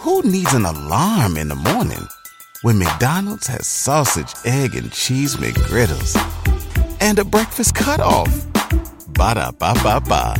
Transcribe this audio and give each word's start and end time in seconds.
Who 0.00 0.22
needs 0.22 0.54
an 0.54 0.64
alarm 0.64 1.36
in 1.36 1.48
the 1.48 1.54
morning 1.54 2.08
when 2.62 2.78
McDonald's 2.78 3.46
has 3.48 3.66
sausage, 3.66 4.32
egg, 4.46 4.74
and 4.74 4.90
cheese 4.90 5.36
McGriddles 5.36 6.16
and 7.02 7.18
a 7.18 7.24
breakfast 7.24 7.74
cutoff? 7.74 8.46
Ba 9.08 9.34
da 9.34 9.50
ba 9.50 9.74
ba 9.82 10.00
ba. 10.00 10.34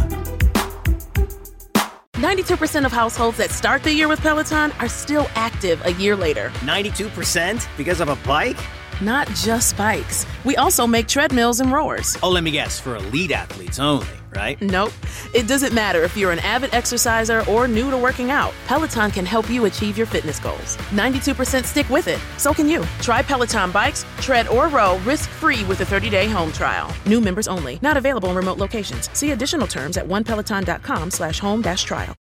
92% 2.15 2.87
of 2.87 2.93
households 2.93 3.37
that 3.37 3.51
start 3.51 3.83
the 3.83 3.93
year 3.93 4.09
with 4.09 4.21
Peloton 4.21 4.73
are 4.81 4.89
still 4.89 5.29
active 5.35 5.85
a 5.85 5.93
year 5.93 6.17
later. 6.17 6.49
92% 6.61 7.67
because 7.77 8.01
of 8.01 8.09
a 8.09 8.17
bike? 8.27 8.57
Not 9.03 9.29
just 9.29 9.77
bikes. 9.77 10.25
We 10.45 10.57
also 10.57 10.87
make 10.87 11.07
treadmills 11.07 11.61
and 11.61 11.71
rowers. 11.71 12.17
Oh, 12.23 12.31
let 12.31 12.45
me 12.45 12.51
guess, 12.51 12.81
for 12.81 12.97
elite 12.97 13.33
athletes 13.33 13.79
only, 13.79 14.07
right? 14.35 14.61
Nope. 14.61 14.93
It 15.35 15.47
doesn't 15.47 15.73
matter 15.73 16.03
if 16.03 16.17
you're 16.17 16.33
an 16.33 16.39
avid 16.41 16.75
exerciser 16.75 17.45
or 17.49 17.67
new 17.67 17.91
to 17.91 17.97
working 17.97 18.31
out. 18.31 18.53
Peloton 18.67 19.11
can 19.11 19.27
help 19.27 19.49
you 19.51 19.65
achieve 19.65 19.97
your 19.97 20.07
fitness 20.07 20.39
goals. 20.39 20.77
92% 20.91 21.65
stick 21.65 21.89
with 21.89 22.09
it. 22.09 22.21
So 22.37 22.53
can 22.53 22.69
you. 22.69 22.85
Try 23.01 23.23
Peloton 23.23 23.71
bikes, 23.71 24.05
tread 24.21 24.49
or 24.49 24.69
row 24.69 24.99
risk-free 24.99 25.65
with 25.65 25.81
a 25.81 25.85
30-day 25.85 26.29
home 26.29 26.53
trial. 26.53 26.95
New 27.07 27.21
members 27.21 27.49
only. 27.49 27.79
Not 27.83 27.97
available 27.97 28.31
in 28.31 28.37
remote 28.37 28.59
locations. 28.59 29.11
See 29.17 29.33
additional 29.33 29.67
terms 29.67 29.97
at 29.97 30.07
onepeloton.com 30.07 31.11
slash 31.11 31.39
home 31.41 31.63
dash 31.63 31.83
trial. 31.85 32.15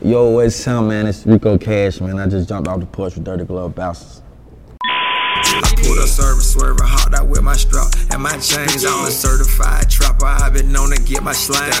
Yo, 0.00 0.30
what's 0.30 0.66
up, 0.68 0.84
man? 0.84 1.08
It's 1.08 1.26
Rico 1.26 1.58
Cash, 1.58 2.00
man. 2.00 2.18
I 2.18 2.28
just 2.28 2.48
jumped 2.48 2.68
off 2.68 2.78
the 2.78 2.86
porch 2.86 3.16
with 3.16 3.24
Dirty 3.24 3.44
Glove 3.44 3.74
Bouncers. 3.74 4.22
I 5.64 5.74
pulled 5.82 5.98
up 5.98 6.08
service 6.08 6.52
swerving, 6.52 6.86
hopped 6.86 7.14
out 7.14 7.28
with 7.28 7.42
my 7.42 7.54
strap 7.56 7.92
and 8.10 8.22
my 8.22 8.32
chains. 8.38 8.84
I'm 8.86 9.06
a 9.06 9.10
certified 9.10 9.90
trapper. 9.90 10.26
I've 10.26 10.52
been 10.52 10.70
known 10.72 10.90
to 10.90 11.02
get 11.02 11.22
my 11.22 11.32
slang. 11.32 11.72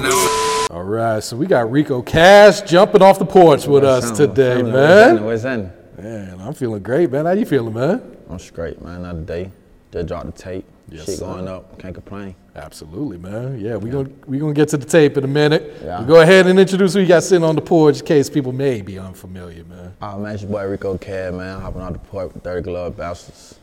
All 0.70 0.82
right, 0.84 1.22
so 1.22 1.36
we 1.36 1.46
got 1.46 1.70
Rico 1.70 2.02
Cash 2.02 2.62
jumping 2.62 3.02
off 3.02 3.18
the 3.18 3.24
porch 3.26 3.66
with 3.66 3.84
us 3.84 4.16
today, 4.16 4.62
man. 4.62 5.24
What's 5.24 5.44
in? 5.44 5.72
Man, 5.96 6.40
I'm 6.40 6.54
feeling 6.54 6.82
great, 6.82 7.10
man. 7.10 7.26
How 7.26 7.32
you 7.32 7.44
feeling, 7.46 7.74
man? 7.74 8.16
I'm 8.28 8.38
straight, 8.38 8.80
man. 8.82 8.96
Another 8.96 9.22
day. 9.22 9.50
Just 9.90 10.06
dropped 10.08 10.26
the 10.26 10.32
tape. 10.32 10.64
Yes, 10.90 11.06
Shit 11.06 11.18
sir. 11.18 11.24
going 11.26 11.48
up. 11.48 11.78
Can't 11.78 11.94
complain. 11.94 12.34
Absolutely, 12.54 13.18
man. 13.18 13.58
Yeah, 13.60 13.76
we're 13.76 13.92
gonna 13.92 14.10
we 14.26 14.38
gonna 14.38 14.52
get 14.52 14.68
to 14.70 14.76
the 14.76 14.84
tape 14.86 15.16
in 15.16 15.24
a 15.24 15.28
minute. 15.28 15.76
Yeah. 15.82 16.00
You 16.00 16.06
Go 16.06 16.20
ahead 16.20 16.46
and 16.46 16.58
introduce 16.58 16.94
who 16.94 17.00
you 17.00 17.06
got 17.06 17.22
sitting 17.22 17.44
on 17.44 17.54
the 17.56 17.62
porch 17.62 18.00
in 18.00 18.06
case 18.06 18.28
people 18.30 18.52
may 18.52 18.80
be 18.82 18.98
unfamiliar, 18.98 19.64
man. 19.64 19.94
Oh, 20.02 20.18
man, 20.18 20.34
it's 20.34 20.42
your 20.42 20.52
boy 20.52 20.66
Rico 20.66 20.96
Cash, 20.98 21.32
man. 21.32 21.60
Hopping 21.60 21.80
off 21.82 21.92
the 21.94 21.98
porch 22.00 22.32
with 22.34 22.42
Dirty 22.42 22.62
Glove 22.62 22.96
Bouncers. 22.96 23.57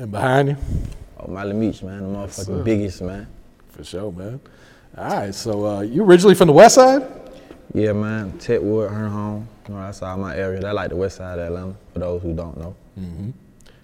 And 0.00 0.10
behind 0.10 0.48
you, 0.48 0.56
Oh, 1.18 1.30
Mali 1.30 1.52
Meexh, 1.52 1.82
man. 1.82 2.00
The 2.12 2.18
motherfucking 2.18 2.44
sir. 2.46 2.62
biggest, 2.62 3.02
man. 3.02 3.26
for 3.68 3.84
sure, 3.84 4.10
man. 4.10 4.40
All 4.96 5.04
right, 5.04 5.34
so 5.34 5.66
uh, 5.66 5.80
you 5.82 6.02
originally 6.02 6.34
from 6.34 6.46
the 6.46 6.54
West 6.54 6.76
Side? 6.76 7.06
Yeah, 7.74 7.92
man. 7.92 8.32
Tetwood, 8.38 8.90
her 8.90 9.08
home. 9.08 9.46
You 9.68 9.74
know, 9.74 9.82
that's 9.82 10.00
all 10.02 10.16
my 10.16 10.34
area. 10.34 10.58
That 10.60 10.74
like 10.74 10.88
the 10.88 10.96
west 10.96 11.18
side 11.18 11.38
of 11.38 11.46
Atlanta, 11.46 11.76
for 11.92 11.98
those 11.98 12.22
who 12.22 12.34
don't 12.34 12.56
know. 12.56 12.74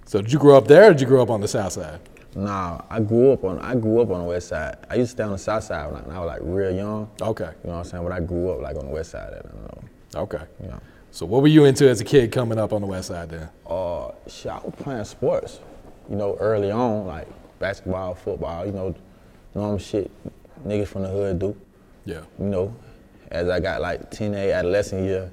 So 0.06 0.22
did 0.22 0.32
you 0.32 0.38
grow 0.38 0.56
up 0.56 0.66
there, 0.66 0.86
or 0.90 0.92
did 0.92 1.02
you 1.02 1.06
grow 1.06 1.22
up 1.22 1.28
on 1.30 1.40
the 1.42 1.46
South 1.48 1.72
Side? 1.72 2.00
Nah, 2.34 2.80
I 2.90 2.98
grew 3.00 3.32
up 3.32 3.44
on 3.44 3.58
I 3.60 3.74
grew 3.76 4.00
up 4.00 4.10
on 4.10 4.20
the 4.22 4.26
west 4.26 4.48
side. 4.48 4.78
I 4.90 4.94
used 4.96 5.10
to 5.10 5.16
stay 5.16 5.22
on 5.24 5.32
the 5.32 5.38
south 5.38 5.64
side 5.64 5.86
when 5.90 6.02
I, 6.02 6.06
when 6.06 6.16
I 6.16 6.20
was 6.20 6.26
like 6.28 6.40
real 6.42 6.70
young. 6.74 7.10
Okay, 7.20 7.44
You 7.44 7.70
know 7.70 7.76
what 7.76 7.78
I'm 7.78 7.84
saying? 7.84 8.02
But 8.02 8.12
I 8.12 8.20
grew 8.20 8.50
up 8.50 8.60
like 8.62 8.76
on 8.76 8.86
the 8.86 8.92
west 8.92 9.12
side 9.12 9.32
of 9.32 9.44
Atlanta. 9.46 9.80
okay. 10.16 10.44
You 10.62 10.68
know. 10.68 10.80
So 11.12 11.24
what 11.24 11.40
were 11.42 11.48
you 11.48 11.64
into 11.66 11.88
as 11.88 12.00
a 12.00 12.04
kid 12.04 12.30
coming 12.32 12.58
up 12.58 12.72
on 12.74 12.82
the 12.82 12.86
West 12.86 13.08
Side 13.08 13.30
then? 13.30 13.48
Uh, 13.66 14.10
shit, 14.28 14.52
I 14.52 14.56
was 14.58 14.74
playing 14.76 15.04
sports, 15.04 15.60
you 16.08 16.16
know, 16.16 16.36
early 16.40 16.70
on, 16.70 17.06
like 17.06 17.28
basketball, 17.58 18.14
football, 18.14 18.66
you 18.66 18.72
know, 18.72 18.94
normal 19.54 19.78
shit 19.78 20.10
niggas 20.66 20.88
from 20.88 21.02
the 21.02 21.08
hood 21.08 21.38
do. 21.38 21.56
Yeah. 22.04 22.20
You 22.38 22.46
know, 22.46 22.76
as 23.30 23.48
I 23.48 23.60
got 23.60 23.80
like 23.80 24.10
teenage, 24.10 24.50
adolescent 24.50 25.04
year, 25.04 25.30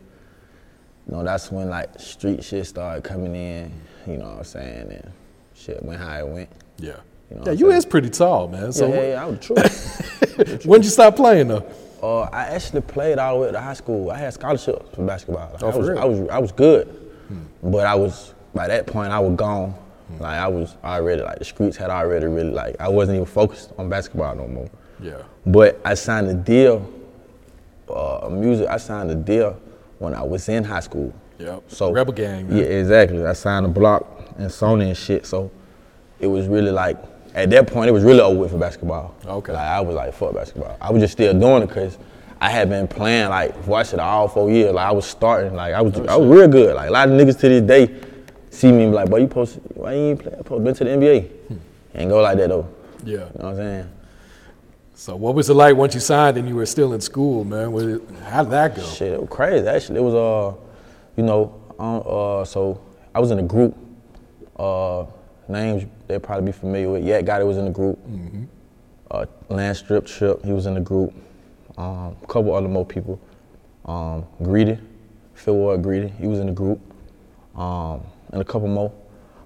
you 1.08 1.16
know, 1.16 1.24
that's 1.24 1.52
when 1.52 1.70
like 1.70 2.00
street 2.00 2.44
shit 2.44 2.66
started 2.66 3.04
coming 3.04 3.36
in, 3.36 3.72
you 4.08 4.18
know 4.18 4.30
what 4.30 4.38
I'm 4.40 4.44
saying, 4.44 4.92
and 4.92 5.12
shit 5.54 5.84
went 5.84 6.02
how 6.02 6.18
it 6.18 6.28
went. 6.28 6.50
Yeah. 6.78 6.98
You 7.30 7.38
know 7.38 7.44
yeah, 7.46 7.52
you 7.54 7.68
saying? 7.68 7.78
is 7.78 7.86
pretty 7.86 8.10
tall, 8.10 8.48
man. 8.48 8.72
So 8.72 8.88
yeah, 8.88 8.96
yeah, 8.96 9.08
yeah, 9.10 9.24
I 9.24 9.26
was 9.26 9.40
true. 9.40 9.56
when'd 10.66 10.84
you 10.84 10.90
stop 10.90 11.16
playing 11.16 11.48
though? 11.48 11.66
Uh, 12.02 12.24
I 12.34 12.48
actually 12.48 12.82
played 12.82 13.18
all 13.18 13.40
the 13.40 13.46
way 13.46 13.52
to 13.54 13.62
high 13.62 13.74
school. 13.74 14.12
I 14.12 14.18
had 14.18 14.34
scholarships 14.34 14.94
for 14.94 15.06
basketball. 15.06 15.52
Like, 15.54 15.64
Oh, 15.64 15.70
I, 15.70 15.78
was? 15.78 15.90
I 15.90 16.06
was 16.06 16.30
I 16.30 16.38
was 16.40 16.52
good, 16.52 17.12
but 17.62 17.88
I 17.88 17.96
was 17.96 18.34
by 18.54 18.68
that 18.68 18.88
point 18.88 19.12
I 19.12 19.20
was 19.20 19.36
gone. 19.38 19.74
Like 20.20 20.40
I 20.40 20.48
was 20.48 20.76
already 20.84 21.22
like 21.22 21.40
the 21.40 21.46
streets 21.46 21.78
had 21.78 21.90
already 21.90 22.26
really 22.28 22.52
like 22.52 22.76
I 22.80 22.88
wasn't 22.88 23.16
even 23.16 23.26
focused 23.26 23.72
on 23.78 23.90
basketball 23.90 24.36
no 24.36 24.48
more. 24.48 24.70
Yeah. 25.02 25.22
But 25.46 25.80
I 25.84 25.94
signed 25.96 26.28
a 26.28 26.34
deal, 26.34 26.90
uh, 27.90 28.30
music. 28.32 28.68
I 28.68 28.78
signed 28.78 29.12
a 29.12 29.16
deal 29.16 29.60
when 30.00 30.14
I 30.14 30.22
was 30.22 30.48
in 30.50 30.64
high 30.64 30.80
school. 30.80 31.14
Yep. 31.40 31.64
So 31.68 31.92
Rebel 31.92 32.14
Gang, 32.14 32.48
man. 32.48 32.58
Yeah, 32.58 32.64
exactly. 32.64 33.26
I 33.26 33.34
signed 33.34 33.66
a 33.66 33.70
block 33.70 34.06
and 34.38 34.50
Sony 34.50 34.88
and 34.88 34.98
shit. 34.98 35.26
So 35.26 35.52
it 36.20 36.28
was 36.28 36.48
really 36.48 36.72
like 36.72 36.98
at 37.36 37.50
that 37.50 37.68
point 37.68 37.90
it 37.90 37.92
was 37.92 38.04
really 38.04 38.22
over 38.22 38.40
with 38.40 38.52
for 38.52 38.58
basketball. 38.58 39.16
Okay. 39.26 39.52
Like 39.52 39.68
I 39.68 39.82
was 39.82 39.96
like 39.96 40.14
fuck 40.14 40.34
basketball. 40.34 40.78
I 40.80 40.92
was 40.92 41.02
just 41.02 41.14
still 41.14 41.34
doing 41.38 41.64
it 41.64 41.68
because 41.68 41.98
I 42.40 42.50
had 42.50 42.70
been 42.70 42.88
playing 42.88 43.30
like 43.30 43.68
watch 43.68 43.94
it 43.94 44.00
all 44.00 44.28
four 44.28 44.50
years. 44.50 44.74
Like 44.74 44.88
I 44.88 44.92
was 44.92 45.06
starting. 45.06 45.54
Like 45.54 45.74
I 45.74 45.82
was 45.82 45.96
I 46.08 46.16
was 46.16 46.28
real 46.28 46.48
good. 46.48 46.76
Like 46.76 46.90
a 46.90 46.92
lot 46.92 47.10
of 47.10 47.16
niggas 47.16 47.40
to 47.40 47.50
this 47.50 47.62
day 47.62 47.88
see 48.54 48.72
me 48.72 48.84
and 48.84 48.92
be 48.92 48.96
like, 48.96 49.10
boy, 49.10 49.18
you 49.18 49.28
post, 49.28 49.60
why 49.74 49.94
you 49.94 50.00
ain't 50.00 50.20
play? 50.20 50.36
Post, 50.46 50.64
been 50.64 50.74
to 50.76 50.84
the 50.84 50.90
NBA. 50.92 51.30
Ain't 51.96 52.10
go 52.10 52.22
like 52.22 52.38
that 52.38 52.50
though. 52.50 52.68
Yeah. 53.04 53.12
You 53.14 53.18
know 53.18 53.30
what 53.34 53.46
I'm 53.46 53.56
saying? 53.56 53.90
So 54.96 55.16
what 55.16 55.36
was 55.36 55.50
it 55.50 55.56
like 55.56 55.76
once 55.76 55.94
you 55.96 56.00
signed 56.00 56.38
and 56.38 56.48
you 56.48 56.56
were 56.56 56.66
still 56.66 56.94
in 56.94 57.02
school, 57.02 57.44
man? 57.44 57.74
It, 57.74 58.02
how 58.24 58.44
did 58.44 58.52
that 58.52 58.76
go? 58.76 58.84
Shit, 58.84 59.14
it 59.14 59.20
was 59.20 59.30
crazy. 59.30 59.68
Actually, 59.68 60.00
it 60.00 60.04
was 60.04 60.14
uh, 60.14 60.58
you 61.18 61.24
know, 61.24 61.60
um, 61.80 62.04
uh, 62.06 62.46
so 62.46 62.82
I 63.14 63.20
was 63.20 63.32
in 63.32 63.40
a 63.40 63.44
group. 63.44 63.76
Uh, 64.58 65.06
names 65.48 65.86
they'll 66.08 66.20
probably 66.20 66.46
be 66.46 66.52
familiar 66.52 66.90
with. 66.90 67.04
Yak 67.04 67.26
Gotti 67.26 67.46
was 67.46 67.58
in 67.58 67.66
the 67.66 67.72
group. 67.72 68.00
Uh, 69.12 69.26
Landstrip 69.50 70.06
Chip, 70.06 70.44
he 70.46 70.54
was 70.54 70.68
in 70.68 70.76
the 70.76 70.80
group. 70.80 71.14
Um, 71.78 72.16
a 72.22 72.28
couple 72.28 72.54
other 72.56 72.68
more 72.68 72.86
people. 72.86 73.20
Um, 73.86 74.26
Greedy, 74.42 74.78
Phil 75.34 75.56
Ward 75.56 75.84
Greedy, 75.84 76.08
he 76.20 76.28
was 76.28 76.40
in 76.40 76.48
the 76.48 76.54
group. 76.54 76.80
Um, 77.56 78.02
and 78.32 78.42
a 78.42 78.46
couple 78.46 78.68
more. 78.68 78.92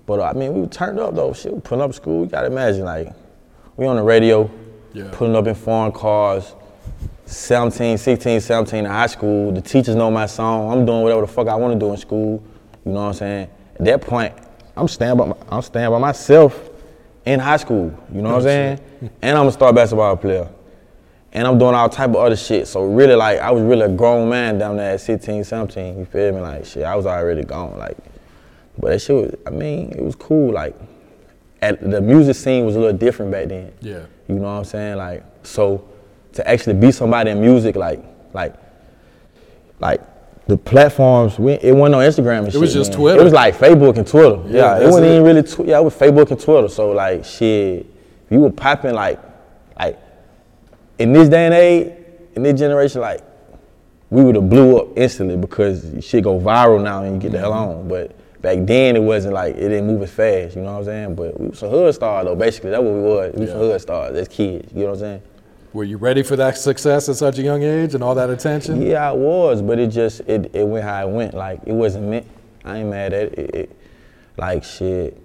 But 0.06 0.20
uh, 0.20 0.24
I 0.24 0.34
mean, 0.34 0.54
we 0.54 0.62
were 0.62 0.68
turned 0.68 1.00
up 1.00 1.16
though. 1.16 1.34
Shit, 1.34 1.54
we 1.54 1.60
putting 1.60 1.82
up 1.82 1.94
school. 1.94 2.24
You 2.24 2.30
gotta 2.30 2.48
imagine, 2.48 2.86
like, 2.86 3.14
we 3.76 3.86
on 3.86 3.96
the 3.98 4.04
radio, 4.04 4.50
Yeah. 4.94 5.10
putting 5.12 5.36
up 5.36 5.48
in 5.48 5.56
foreign 5.56 5.92
cars. 5.92 6.54
17, 7.26 7.98
16, 7.98 8.40
17 8.40 8.80
in 8.80 8.86
high 8.86 9.08
school. 9.08 9.52
The 9.52 9.62
teachers 9.62 9.96
know 9.96 10.10
my 10.10 10.26
song. 10.28 10.72
I'm 10.72 10.86
doing 10.86 11.02
whatever 11.04 11.22
the 11.22 11.28
fuck 11.28 11.48
I 11.50 11.56
want 11.56 11.74
to 11.74 11.80
do 11.80 11.92
in 11.92 11.98
school. 11.98 12.42
You 12.86 12.94
know 12.94 13.02
what 13.02 13.08
I'm 13.08 13.14
saying? 13.14 13.50
At 13.76 13.86
that 13.86 14.02
point, 14.02 14.34
I'm 14.78 14.88
staying 14.88 15.18
by, 15.18 15.26
my, 15.26 15.36
I'm 15.50 15.62
staying 15.62 15.90
by 15.90 16.00
myself 16.00 16.70
in 17.26 17.40
high 17.42 17.58
school. 17.58 17.94
You 18.14 18.22
know 18.22 18.30
what 18.30 18.36
I'm 18.38 18.42
saying? 18.44 18.80
And 19.22 19.38
I'm 19.38 19.48
a 19.48 19.52
star 19.52 19.74
basketball 19.74 20.16
player. 20.16 20.48
And 21.38 21.46
I'm 21.46 21.60
doing 21.60 21.76
all 21.76 21.88
type 21.88 22.10
of 22.10 22.16
other 22.16 22.36
shit. 22.36 22.68
So 22.68 22.84
really, 22.84 23.14
like, 23.14 23.38
I 23.38 23.52
was 23.52 23.62
really 23.62 23.84
a 23.84 23.90
grown 23.90 24.28
man 24.28 24.58
down 24.58 24.76
there 24.76 24.96
at 24.96 25.02
16, 25.02 25.44
17. 25.44 26.00
You 26.00 26.06
feel 26.06 26.34
me? 26.34 26.42
Like, 26.42 26.66
shit, 26.66 26.82
I 26.82 26.96
was 26.96 27.06
already 27.06 27.44
gone. 27.44 27.78
Like, 27.78 27.96
but 28.80 28.90
that 28.90 29.00
shit 29.04 29.16
was, 29.16 29.36
I 29.46 29.52
mean, 29.52 29.92
it 29.92 30.02
was 30.02 30.16
cool. 30.16 30.52
Like, 30.52 30.76
at, 31.62 31.80
the 31.80 32.02
music 32.02 32.38
scene 32.38 32.66
was 32.66 32.76
a 32.76 32.80
little 32.80 32.98
different 32.98 33.32
back 33.32 33.50
then. 33.50 33.72
Yeah. 33.82 34.08
You 34.28 34.34
know 34.34 34.42
what 34.42 34.48
I'm 34.50 34.64
saying? 34.64 34.98
Like, 34.98 35.24
so 35.44 35.88
to 36.34 36.50
actually 36.50 36.74
be 36.74 36.92
somebody 36.92 37.30
in 37.30 37.40
music, 37.40 37.76
like, 37.76 38.04
like, 38.34 38.56
like 39.80 40.02
the 40.48 40.58
platforms, 40.58 41.38
we, 41.38 41.54
it 41.54 41.76
wasn't 41.76 41.94
on 41.98 42.02
Instagram 42.02 42.46
and 42.46 42.48
shit. 42.48 42.56
It 42.56 42.62
was 42.62 42.74
just 42.74 42.90
man. 42.94 43.00
Twitter. 43.00 43.22
It 43.22 43.24
was 43.24 43.34
like 43.34 43.56
Facebook 43.56 43.96
and 43.98 44.08
Twitter. 44.08 44.42
Yeah, 44.48 44.80
Yeah, 44.80 44.80
it 44.80 44.86
wasn't 44.88 45.06
it. 45.06 45.12
even 45.12 45.24
really, 45.24 45.44
tw- 45.44 45.68
yeah, 45.68 45.78
it 45.78 45.84
was 45.84 45.94
Facebook 45.94 46.32
and 46.32 46.40
Twitter. 46.40 46.68
So 46.68 46.90
like, 46.94 47.24
shit, 47.26 47.86
you 48.32 48.40
were 48.40 48.50
popping 48.50 48.96
like, 48.96 49.20
like, 49.80 50.00
in 51.00 51.14
this 51.14 51.30
day 51.30 51.46
and 51.46 51.54
age, 51.54 51.94
in 52.36 52.44
this 52.44 52.60
generation, 52.60 53.02
like, 53.02 53.22
we 54.10 54.24
would 54.24 54.36
have 54.36 54.50
blew 54.50 54.78
up 54.78 54.88
instantly 54.98 55.36
because 55.36 55.94
shit 56.02 56.24
go 56.24 56.40
viral 56.40 56.82
now 56.82 57.04
and 57.04 57.16
you 57.16 57.20
get 57.22 57.32
the 57.34 57.40
hell 57.40 57.52
Mm-hmm. 57.52 57.80
on. 57.82 57.88
But 57.90 58.16
back 58.42 58.60
then 58.62 58.96
it 58.96 59.02
wasn't 59.02 59.34
like 59.34 59.56
it 59.56 59.68
didn't 59.70 59.88
move 59.88 60.02
as 60.02 60.12
fast. 60.12 60.56
You 60.56 60.62
know 60.62 60.74
what 60.74 60.80
I'm 60.80 60.86
saying? 60.86 61.16
But 61.16 61.40
we 61.40 61.48
was 61.50 61.60
some 61.60 61.70
hood 61.70 61.94
star 61.94 62.24
though. 62.24 62.36
Basically, 62.36 62.70
that's 62.70 62.82
what 62.82 62.94
we 62.94 63.02
was. 63.02 63.34
We 63.34 63.42
was 63.42 63.50
some 63.50 63.60
Yeah. 63.60 63.66
hood 63.68 63.82
stars 63.82 64.16
as 64.16 64.28
kids. 64.30 64.72
You 64.74 64.80
know 64.82 64.86
what 64.86 64.94
I'm 64.94 65.00
saying? 65.00 65.22
Were 65.74 65.84
you 65.84 65.98
ready 65.98 66.24
for 66.24 66.38
that 66.38 66.58
success 66.58 67.10
at 67.10 67.18
such 67.18 67.38
a 67.38 67.42
young 67.42 67.62
age 67.64 67.94
and 67.94 68.04
all 68.04 68.16
that 68.16 68.30
attention? 68.30 68.82
Yeah, 68.82 69.10
I 69.10 69.12
was, 69.12 69.62
but 69.62 69.78
it 69.78 69.88
just 69.88 70.22
it, 70.22 70.50
it 70.56 70.66
went 70.66 70.86
how 70.86 71.06
it 71.08 71.12
went. 71.12 71.34
Like 71.34 71.60
it 71.66 71.74
wasn't 71.74 72.06
meant. 72.08 72.26
I 72.64 72.78
ain't 72.78 72.90
mad 72.90 73.12
at 73.14 73.34
it. 73.34 73.40
it, 73.40 73.56
it 73.56 73.76
like 74.38 74.64
shit. 74.64 75.22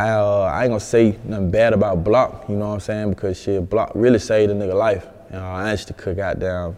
I 0.00 0.10
uh, 0.12 0.50
I 0.50 0.62
ain't 0.62 0.70
gonna 0.70 0.80
say 0.80 1.18
nothing 1.24 1.50
bad 1.50 1.74
about 1.74 2.02
Block. 2.02 2.46
You 2.48 2.56
know 2.56 2.68
what 2.68 2.74
I'm 2.74 2.80
saying? 2.80 3.10
Because 3.10 3.38
shit, 3.38 3.68
Block 3.68 3.92
really 3.94 4.18
saved 4.18 4.50
a 4.50 4.54
nigga 4.54 4.72
life. 4.72 5.06
You 5.30 5.36
know, 5.36 5.44
I 5.44 5.70
actually 5.70 5.94
could 5.94 6.16
got 6.16 6.38
down. 6.38 6.74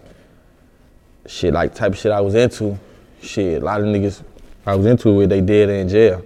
Shit, 1.26 1.54
like 1.54 1.72
type 1.72 1.92
of 1.92 1.98
shit 1.98 2.10
I 2.10 2.20
was 2.20 2.34
into. 2.34 2.76
Shit, 3.22 3.62
a 3.62 3.64
lot 3.64 3.80
of 3.80 3.86
niggas 3.86 4.24
I 4.66 4.74
was 4.74 4.86
into 4.86 5.20
it, 5.20 5.28
they 5.28 5.40
did 5.40 5.68
in 5.68 5.88
jail. 5.88 6.24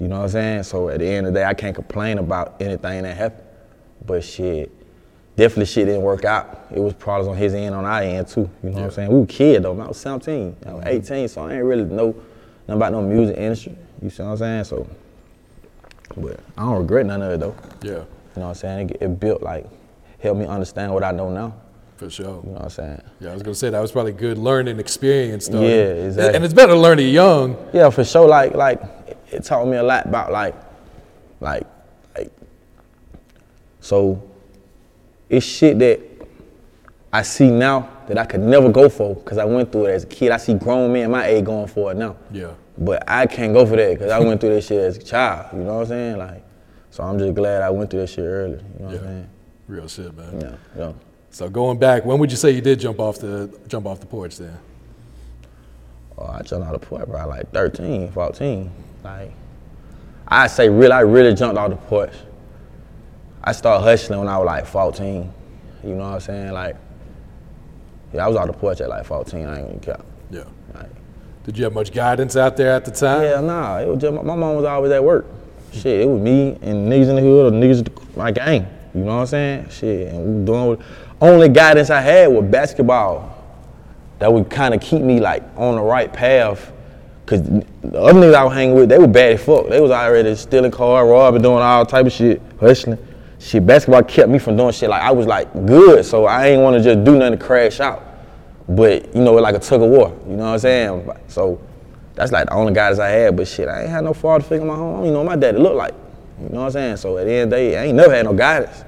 You 0.00 0.08
know 0.08 0.16
what 0.18 0.24
I'm 0.24 0.28
saying? 0.30 0.62
So 0.64 0.88
at 0.88 0.98
the 0.98 1.06
end 1.06 1.28
of 1.28 1.34
the 1.34 1.38
day, 1.38 1.44
I 1.44 1.54
can't 1.54 1.74
complain 1.74 2.18
about 2.18 2.56
anything 2.60 3.04
that 3.04 3.16
happened. 3.16 3.46
But 4.04 4.24
shit, 4.24 4.72
definitely 5.36 5.66
shit 5.66 5.86
didn't 5.86 6.02
work 6.02 6.24
out. 6.24 6.66
It 6.74 6.80
was 6.80 6.94
problems 6.94 7.28
on 7.28 7.36
his 7.36 7.54
end, 7.54 7.76
on 7.76 7.84
our 7.84 8.02
end 8.02 8.26
too. 8.26 8.50
You 8.64 8.70
know 8.70 8.76
what 8.78 8.84
I'm 8.86 8.90
saying? 8.90 9.12
We 9.12 9.20
were 9.20 9.26
kids 9.26 9.62
though. 9.62 9.74
man. 9.74 9.86
I 9.86 9.88
was 9.88 9.98
17, 9.98 10.56
I 10.66 10.74
was 10.74 10.84
18, 10.84 11.28
so 11.28 11.42
I 11.46 11.54
ain't 11.54 11.64
really 11.64 11.84
know 11.84 12.08
nothing 12.66 12.74
about 12.74 12.90
no 12.90 13.02
music 13.02 13.36
industry. 13.36 13.76
You 14.02 14.10
see 14.10 14.22
what 14.24 14.30
I'm 14.30 14.36
saying? 14.36 14.64
So, 14.64 14.88
but 16.16 16.40
I 16.56 16.62
don't 16.62 16.78
regret 16.78 17.06
none 17.06 17.22
of 17.22 17.32
it 17.32 17.40
though. 17.40 17.56
Yeah, 17.82 17.90
You 17.90 17.96
know 17.96 18.04
what 18.34 18.44
I'm 18.48 18.54
saying? 18.54 18.90
It, 18.90 19.02
it 19.02 19.20
built 19.20 19.42
like, 19.42 19.66
helped 20.20 20.38
me 20.40 20.46
understand 20.46 20.92
what 20.94 21.02
I 21.04 21.10
know 21.12 21.30
now. 21.30 21.54
for 21.96 22.08
sure. 22.10 22.26
You 22.44 22.50
know 22.50 22.52
what 22.52 22.62
I'm 22.64 22.70
saying? 22.70 23.02
Yeah, 23.20 23.30
I 23.30 23.34
was 23.34 23.42
gonna 23.42 23.54
say 23.54 23.70
that 23.70 23.80
was 23.80 23.92
probably 23.92 24.12
a 24.12 24.14
good 24.14 24.38
learning 24.38 24.78
experience. 24.80 25.48
Though. 25.48 25.60
Yeah, 25.62 26.06
exactly. 26.06 26.34
And 26.36 26.44
it's 26.44 26.54
better 26.54 26.72
to 26.72 26.78
learn 26.78 26.98
it 26.98 27.04
young. 27.04 27.56
Yeah, 27.72 27.90
for 27.90 28.04
sure. 28.04 28.28
Like, 28.28 28.54
like 28.54 28.80
it- 29.06 29.18
it 29.32 29.44
taught 29.44 29.66
me 29.66 29.76
a 29.76 29.82
lot 29.82 30.06
about 30.06 30.30
like, 30.30 30.54
like, 31.40 31.66
like. 32.16 32.30
So, 33.80 34.22
it's 35.28 35.44
shit 35.44 35.78
that 35.80 36.00
I 37.12 37.22
see 37.22 37.50
now 37.50 37.88
that 38.08 38.18
I 38.18 38.24
could 38.26 38.40
never 38.40 38.68
go 38.70 38.88
for 38.88 39.14
because 39.14 39.38
I 39.38 39.44
went 39.44 39.72
through 39.72 39.86
it 39.86 39.92
as 39.92 40.04
a 40.04 40.06
kid. 40.06 40.30
I 40.30 40.36
see 40.36 40.54
grown 40.54 40.92
men 40.92 41.10
my 41.10 41.26
age 41.26 41.44
going 41.44 41.66
for 41.66 41.90
it 41.92 41.96
now. 41.96 42.16
Yeah. 42.30 42.52
But 42.76 43.08
I 43.08 43.26
can't 43.26 43.52
go 43.52 43.64
for 43.64 43.76
that 43.76 43.94
because 43.94 44.10
I 44.10 44.18
went 44.18 44.40
through 44.40 44.54
that 44.54 44.62
shit 44.62 44.78
as 44.78 44.96
a 44.96 45.02
child. 45.02 45.48
You 45.52 45.60
know 45.60 45.74
what 45.74 45.80
I'm 45.82 45.86
saying? 45.86 46.18
Like, 46.18 46.44
so 46.90 47.04
I'm 47.04 47.18
just 47.18 47.34
glad 47.34 47.62
I 47.62 47.70
went 47.70 47.90
through 47.90 48.00
that 48.00 48.08
shit 48.08 48.24
early. 48.24 48.52
You 48.52 48.80
know 48.80 48.86
what 48.86 48.94
I'm 48.94 49.00
saying? 49.00 49.30
Real 49.68 49.88
shit, 49.88 50.16
man. 50.16 50.40
Yeah, 50.40 50.56
yeah. 50.76 50.92
So 51.30 51.48
going 51.48 51.78
back, 51.78 52.04
when 52.04 52.18
would 52.18 52.30
you 52.30 52.36
say 52.36 52.50
you 52.50 52.60
did 52.60 52.80
jump 52.80 53.00
off 53.00 53.18
the 53.18 53.50
jump 53.68 53.86
off 53.86 54.00
the 54.00 54.06
porch 54.06 54.36
then? 54.36 54.58
Oh, 56.16 56.26
I 56.26 56.42
jumped 56.42 56.66
out 56.66 56.74
of 56.74 56.80
the 56.80 56.86
porch 56.86 57.08
probably 57.08 57.38
like 57.38 57.50
13, 57.52 58.12
14. 58.12 58.70
Like, 59.02 59.32
I 60.28 60.46
say 60.46 60.68
really, 60.68 60.92
I 60.92 61.00
really 61.00 61.34
jumped 61.34 61.58
off 61.58 61.70
the 61.70 61.76
porch. 61.76 62.12
I 63.42 63.52
started 63.52 63.84
hustling 63.84 64.20
when 64.20 64.28
I 64.28 64.38
was 64.38 64.46
like 64.46 64.66
14. 64.66 65.32
You 65.82 65.90
know 65.90 65.96
what 65.96 66.04
I'm 66.04 66.20
saying? 66.20 66.52
Like, 66.52 66.76
yeah, 68.12 68.24
I 68.24 68.28
was 68.28 68.36
off 68.36 68.46
the 68.46 68.52
porch 68.52 68.80
at 68.80 68.88
like 68.88 69.04
14. 69.04 69.44
I 69.46 69.58
ain't 69.58 69.68
even 69.68 69.80
care. 69.80 70.00
Did 71.44 71.58
you 71.58 71.64
have 71.64 71.74
much 71.74 71.92
guidance 71.92 72.36
out 72.36 72.56
there 72.56 72.72
at 72.72 72.86
the 72.86 72.90
time? 72.90 73.22
yeah, 73.22 73.40
nah, 73.40 73.78
it 73.78 73.86
was 73.86 74.00
just, 74.00 74.14
my 74.14 74.34
mom 74.34 74.56
was 74.56 74.64
always 74.64 74.90
at 74.92 75.04
work. 75.04 75.26
Shit, 75.72 76.00
it 76.00 76.08
was 76.08 76.18
me 76.18 76.56
and 76.62 76.90
niggas 76.90 77.10
in 77.10 77.16
the 77.16 77.20
hood 77.20 77.52
or 77.52 77.56
niggas 77.56 77.86
at 77.86 78.16
my 78.16 78.30
gang. 78.30 78.66
You 78.94 79.00
know 79.00 79.16
what 79.16 79.20
I'm 79.20 79.26
saying? 79.26 79.68
Shit, 79.68 80.14
and 80.14 80.40
we 80.40 80.46
doing, 80.46 80.82
only 81.20 81.50
guidance 81.50 81.90
I 81.90 82.00
had 82.00 82.28
was 82.28 82.46
basketball. 82.46 83.30
That 84.20 84.32
would 84.32 84.48
kind 84.48 84.72
of 84.72 84.80
keep 84.80 85.02
me 85.02 85.20
like 85.20 85.42
on 85.56 85.74
the 85.74 85.82
right 85.82 86.10
path. 86.10 86.72
Cause 87.26 87.42
the 87.42 88.00
other 88.00 88.20
niggas 88.20 88.34
I 88.34 88.44
was 88.44 88.54
hanging 88.54 88.74
with, 88.74 88.88
they 88.88 88.98
were 88.98 89.06
bad 89.06 89.32
as 89.32 89.44
fuck. 89.44 89.68
They 89.68 89.80
was 89.80 89.90
already 89.90 90.34
stealing 90.36 90.70
cars, 90.70 91.06
robbing, 91.06 91.42
doing 91.42 91.58
all 91.58 91.84
type 91.84 92.06
of 92.06 92.12
shit, 92.12 92.40
hustling. 92.58 92.98
Shit, 93.38 93.66
basketball 93.66 94.02
kept 94.04 94.30
me 94.30 94.38
from 94.38 94.56
doing 94.56 94.72
shit 94.72 94.88
like 94.88 95.02
I 95.02 95.10
was 95.10 95.26
like 95.26 95.52
good, 95.66 96.06
so 96.06 96.24
I 96.24 96.46
ain't 96.48 96.62
want 96.62 96.78
to 96.78 96.82
just 96.82 97.04
do 97.04 97.18
nothing 97.18 97.38
to 97.38 97.44
crash 97.44 97.80
out. 97.80 98.13
But 98.68 99.14
you 99.14 99.22
know, 99.22 99.36
it 99.36 99.42
like 99.42 99.54
a 99.54 99.58
tug 99.58 99.82
of 99.82 99.90
war. 99.90 100.16
You 100.26 100.36
know 100.36 100.44
what 100.44 100.52
I'm 100.52 100.58
saying? 100.58 101.10
So 101.28 101.60
that's 102.14 102.32
like 102.32 102.46
the 102.46 102.54
only 102.54 102.72
guidance 102.72 102.98
I 102.98 103.08
had. 103.08 103.36
But 103.36 103.48
shit, 103.48 103.68
I 103.68 103.82
ain't 103.82 103.90
had 103.90 104.04
no 104.04 104.14
father 104.14 104.42
figure 104.42 104.62
in 104.62 104.68
my 104.68 104.76
home. 104.76 104.94
I 104.94 104.96
don't 104.96 105.04
even 105.04 105.12
know 105.14 105.22
what 105.22 105.30
my 105.30 105.36
daddy 105.36 105.58
looked 105.58 105.76
like. 105.76 105.94
You 106.40 106.48
know 106.48 106.60
what 106.60 106.66
I'm 106.66 106.72
saying? 106.72 106.96
So 106.96 107.18
at 107.18 107.24
the 107.24 107.32
end 107.32 107.42
of 107.44 107.50
the 107.50 107.56
day, 107.56 107.78
I 107.78 107.84
ain't 107.84 107.96
never 107.96 108.14
had 108.14 108.24
no 108.24 108.32
guidance. 108.32 108.84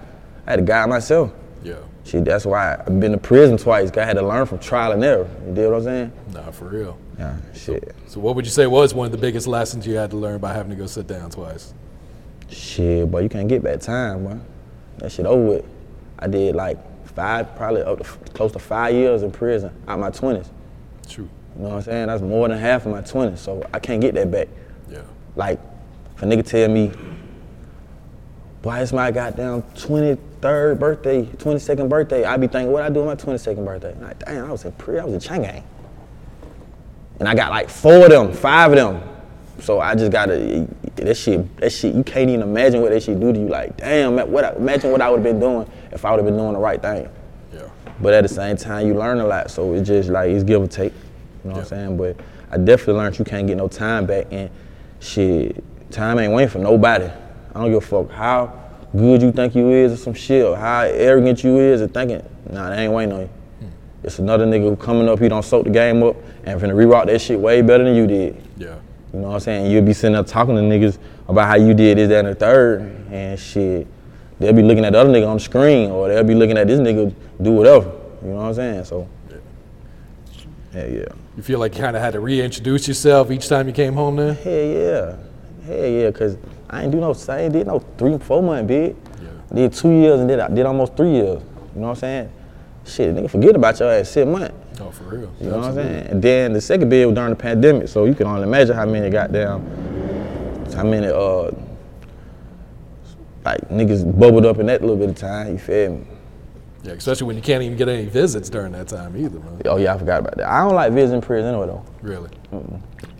I 0.46 0.50
had 0.52 0.56
to 0.56 0.62
guide 0.62 0.88
myself. 0.88 1.32
Yeah. 1.62 1.76
Shit, 2.04 2.24
that's 2.24 2.46
why 2.46 2.74
I've 2.74 3.00
been 3.00 3.12
to 3.12 3.18
prison 3.18 3.56
twice. 3.56 3.90
I 3.96 4.04
had 4.04 4.14
to 4.14 4.22
learn 4.22 4.46
from 4.46 4.60
trial 4.60 4.92
and 4.92 5.02
error. 5.02 5.28
You 5.46 5.54
dig 5.54 5.66
what 5.66 5.78
I'm 5.78 5.82
saying? 5.82 6.12
Nah, 6.32 6.50
for 6.52 6.66
real. 6.66 6.98
Yeah, 7.18 7.36
shit. 7.52 7.94
So 8.06 8.20
what 8.20 8.36
would 8.36 8.44
you 8.44 8.50
say 8.50 8.66
was 8.66 8.94
one 8.94 9.06
of 9.06 9.12
the 9.12 9.18
biggest 9.18 9.48
lessons 9.48 9.86
you 9.86 9.96
had 9.96 10.10
to 10.10 10.16
learn 10.16 10.38
by 10.38 10.52
having 10.52 10.70
to 10.70 10.76
go 10.76 10.86
sit 10.86 11.08
down 11.08 11.30
twice? 11.30 11.74
Shit, 12.48 13.10
boy, 13.10 13.20
you 13.20 13.28
can't 13.28 13.48
get 13.48 13.62
back 13.62 13.80
time, 13.80 14.24
boy. 14.24 14.38
That 14.98 15.10
shit 15.10 15.26
over 15.26 15.42
with. 15.42 15.64
I 16.18 16.28
did 16.28 16.54
like 16.54 16.78
five, 17.16 17.56
probably 17.56 17.82
up 17.82 17.98
to 17.98 18.04
f- 18.04 18.18
close 18.34 18.52
to 18.52 18.58
five 18.58 18.94
years 18.94 19.22
in 19.22 19.32
prison 19.32 19.72
out 19.88 19.98
my 19.98 20.10
20s. 20.10 20.48
True. 21.08 21.28
You 21.56 21.62
know 21.62 21.68
what 21.70 21.76
I'm 21.76 21.82
saying? 21.82 22.06
That's 22.08 22.22
more 22.22 22.46
than 22.46 22.58
half 22.58 22.84
of 22.84 22.92
my 22.92 23.00
20s, 23.00 23.38
so 23.38 23.66
I 23.72 23.78
can't 23.78 24.02
get 24.02 24.14
that 24.14 24.30
back. 24.30 24.48
Yeah. 24.88 25.00
Like, 25.34 25.58
if 26.14 26.22
a 26.22 26.26
nigga 26.26 26.46
tell 26.46 26.68
me, 26.68 26.92
why 28.62 28.82
it's 28.82 28.92
my 28.92 29.10
goddamn 29.10 29.62
23rd 29.62 30.78
birthday, 30.78 31.24
22nd 31.24 31.88
birthday, 31.88 32.24
I 32.24 32.36
be 32.36 32.48
thinking, 32.48 32.70
what 32.70 32.82
I 32.82 32.90
do 32.90 33.00
on 33.00 33.06
my 33.06 33.14
22nd 33.14 33.64
birthday? 33.64 33.96
Like, 33.98 34.18
damn, 34.18 34.44
I 34.44 34.52
was 34.52 34.64
in 34.64 34.72
pre, 34.72 34.98
I 34.98 35.04
was 35.04 35.14
in 35.14 35.20
Chang 35.20 35.42
Gang. 35.42 35.64
And 37.18 37.26
I 37.26 37.34
got 37.34 37.50
like 37.50 37.70
four 37.70 38.04
of 38.04 38.10
them, 38.10 38.32
five 38.34 38.72
of 38.72 38.76
them. 38.76 39.02
So 39.60 39.80
I 39.80 39.94
just 39.94 40.12
gotta, 40.12 40.68
that 40.96 41.16
shit, 41.16 41.56
that 41.56 41.72
shit, 41.72 41.94
you 41.94 42.04
can't 42.04 42.28
even 42.28 42.42
imagine 42.42 42.82
what 42.82 42.90
that 42.90 43.02
shit 43.02 43.18
do 43.18 43.32
to 43.32 43.38
you. 43.38 43.48
Like, 43.48 43.78
damn, 43.78 44.16
what 44.30 44.44
I, 44.44 44.52
imagine 44.54 44.90
what 44.90 45.00
I 45.00 45.08
would've 45.08 45.24
been 45.24 45.40
doing 45.40 45.66
if 45.96 46.04
I 46.04 46.10
would've 46.12 46.24
been 46.24 46.36
doing 46.36 46.52
the 46.52 46.58
right 46.58 46.80
thing. 46.80 47.08
Yeah. 47.52 47.68
But 48.00 48.14
at 48.14 48.22
the 48.22 48.28
same 48.28 48.56
time, 48.56 48.86
you 48.86 48.94
learn 48.94 49.18
a 49.18 49.26
lot, 49.26 49.50
so 49.50 49.74
it's 49.74 49.88
just 49.88 50.08
like 50.08 50.30
it's 50.30 50.44
give 50.44 50.62
or 50.62 50.68
take. 50.68 50.92
You 50.92 51.50
know 51.50 51.56
what 51.56 51.60
I'm 51.60 51.66
saying? 51.66 51.96
But 51.96 52.16
I 52.50 52.58
definitely 52.58 52.94
learned 52.94 53.18
you 53.18 53.24
can't 53.24 53.46
get 53.46 53.56
no 53.56 53.66
time 53.66 54.06
back, 54.06 54.26
and 54.30 54.50
shit, 55.00 55.64
time 55.90 56.18
ain't 56.18 56.32
waiting 56.32 56.50
for 56.50 56.58
nobody. 56.58 57.06
I 57.06 57.60
don't 57.60 57.72
give 57.72 57.82
a 57.82 57.86
fuck 57.86 58.10
how 58.10 58.52
good 58.94 59.22
you 59.22 59.32
think 59.32 59.54
you 59.54 59.70
is 59.70 59.92
or 59.92 59.96
some 59.96 60.14
shit, 60.14 60.44
or 60.44 60.56
how 60.56 60.82
arrogant 60.82 61.42
you 61.42 61.58
is, 61.58 61.80
or 61.80 61.88
thinking, 61.88 62.22
nah, 62.50 62.70
they 62.70 62.84
ain't 62.84 62.92
waiting 62.92 63.12
on 63.14 63.20
you. 63.22 63.26
Hmm. 63.26 63.68
It's 64.04 64.18
another 64.18 64.46
nigga 64.46 64.68
who 64.68 64.76
coming 64.76 65.08
up, 65.08 65.18
he 65.18 65.28
don't 65.28 65.44
soak 65.44 65.64
the 65.64 65.70
game 65.70 66.02
up, 66.02 66.16
and 66.44 66.60
finna 66.60 66.74
reroute 66.74 67.06
that 67.06 67.20
shit 67.20 67.40
way 67.40 67.62
better 67.62 67.84
than 67.84 67.94
you 67.94 68.06
did. 68.06 68.42
Yeah. 68.56 68.76
You 69.12 69.20
know 69.20 69.28
what 69.28 69.34
I'm 69.34 69.40
saying? 69.40 69.70
You'll 69.70 69.84
be 69.84 69.94
sitting 69.94 70.16
up 70.16 70.26
talking 70.26 70.54
to 70.56 70.60
niggas 70.60 70.98
about 71.28 71.48
how 71.48 71.56
you 71.56 71.72
did 71.72 71.98
this, 71.98 72.08
that, 72.08 72.24
and 72.24 72.28
the 72.28 72.34
third, 72.34 72.82
and 73.10 73.38
shit. 73.38 73.86
They'll 74.38 74.52
be 74.52 74.62
looking 74.62 74.84
at 74.84 74.92
the 74.92 74.98
other 74.98 75.10
nigga 75.10 75.28
on 75.28 75.36
the 75.36 75.42
screen, 75.42 75.90
or 75.90 76.08
they'll 76.08 76.22
be 76.24 76.34
looking 76.34 76.58
at 76.58 76.66
this 76.66 76.78
nigga 76.78 77.14
do 77.40 77.52
whatever. 77.52 77.90
You 78.22 78.28
know 78.28 78.36
what 78.36 78.42
I'm 78.44 78.54
saying? 78.54 78.84
So, 78.84 79.08
yeah, 80.74 80.86
yeah. 80.86 81.04
You 81.36 81.42
feel 81.42 81.58
like 81.58 81.74
you 81.74 81.80
kind 81.80 81.96
of 81.96 82.02
had 82.02 82.12
to 82.14 82.20
reintroduce 82.20 82.88
yourself 82.88 83.30
each 83.30 83.48
time 83.48 83.66
you 83.66 83.72
came 83.72 83.94
home 83.94 84.16
then? 84.16 84.34
Hell 84.36 84.52
yeah. 84.52 85.16
Hell 85.66 85.86
yeah, 85.86 86.10
cause 86.10 86.36
I 86.68 86.82
ain't 86.82 86.92
do 86.92 87.00
no, 87.00 87.14
I 87.28 87.40
ain't 87.40 87.52
did 87.52 87.66
no 87.66 87.78
three, 87.98 88.18
four 88.18 88.42
month 88.42 88.68
bid. 88.68 88.96
Did 89.54 89.72
two 89.72 89.90
years 89.90 90.20
and 90.20 90.28
then 90.28 90.40
I 90.40 90.48
did 90.48 90.66
almost 90.66 90.96
three 90.96 91.12
years. 91.12 91.42
You 91.74 91.80
know 91.80 91.88
what 91.88 91.90
I'm 91.90 91.96
saying? 91.96 92.32
Shit, 92.84 93.14
nigga 93.14 93.30
forget 93.30 93.54
about 93.54 93.78
your 93.78 93.90
ass 93.90 94.10
six 94.10 94.26
months. 94.26 94.54
Oh, 94.80 94.90
for 94.90 95.04
real. 95.04 95.32
You 95.40 95.50
know 95.50 95.58
what 95.58 95.68
I'm 95.68 95.74
saying? 95.74 96.06
And 96.08 96.22
then 96.22 96.52
the 96.52 96.60
second 96.60 96.88
bid 96.88 97.06
was 97.06 97.14
during 97.14 97.30
the 97.30 97.36
pandemic, 97.36 97.88
so 97.88 98.04
you 98.04 98.14
can 98.14 98.26
only 98.26 98.42
imagine 98.42 98.76
how 98.76 98.86
many 98.86 99.10
goddamn, 99.10 99.64
how 100.74 100.84
many 100.84 101.06
uh, 101.06 101.50
like 103.46 103.68
niggas 103.68 104.18
bubbled 104.18 104.44
up 104.44 104.58
in 104.58 104.66
that 104.66 104.80
little 104.80 104.96
bit 104.96 105.08
of 105.08 105.16
time. 105.16 105.52
You 105.52 105.58
feel 105.58 105.92
me? 105.92 106.06
Yeah, 106.82 106.92
especially 106.92 107.28
when 107.28 107.36
you 107.36 107.42
can't 107.42 107.62
even 107.62 107.76
get 107.76 107.88
any 107.88 108.06
visits 108.06 108.50
during 108.50 108.72
that 108.72 108.88
time 108.88 109.16
either, 109.16 109.38
man. 109.38 109.62
Oh 109.64 109.76
yeah, 109.76 109.94
I 109.94 109.98
forgot 109.98 110.20
about 110.20 110.36
that. 110.36 110.46
I 110.46 110.60
don't 110.62 110.74
like 110.74 110.92
visiting 110.92 111.20
prison 111.20 111.54
anyway 111.54 111.68
though, 111.68 111.84
Really? 112.02 112.30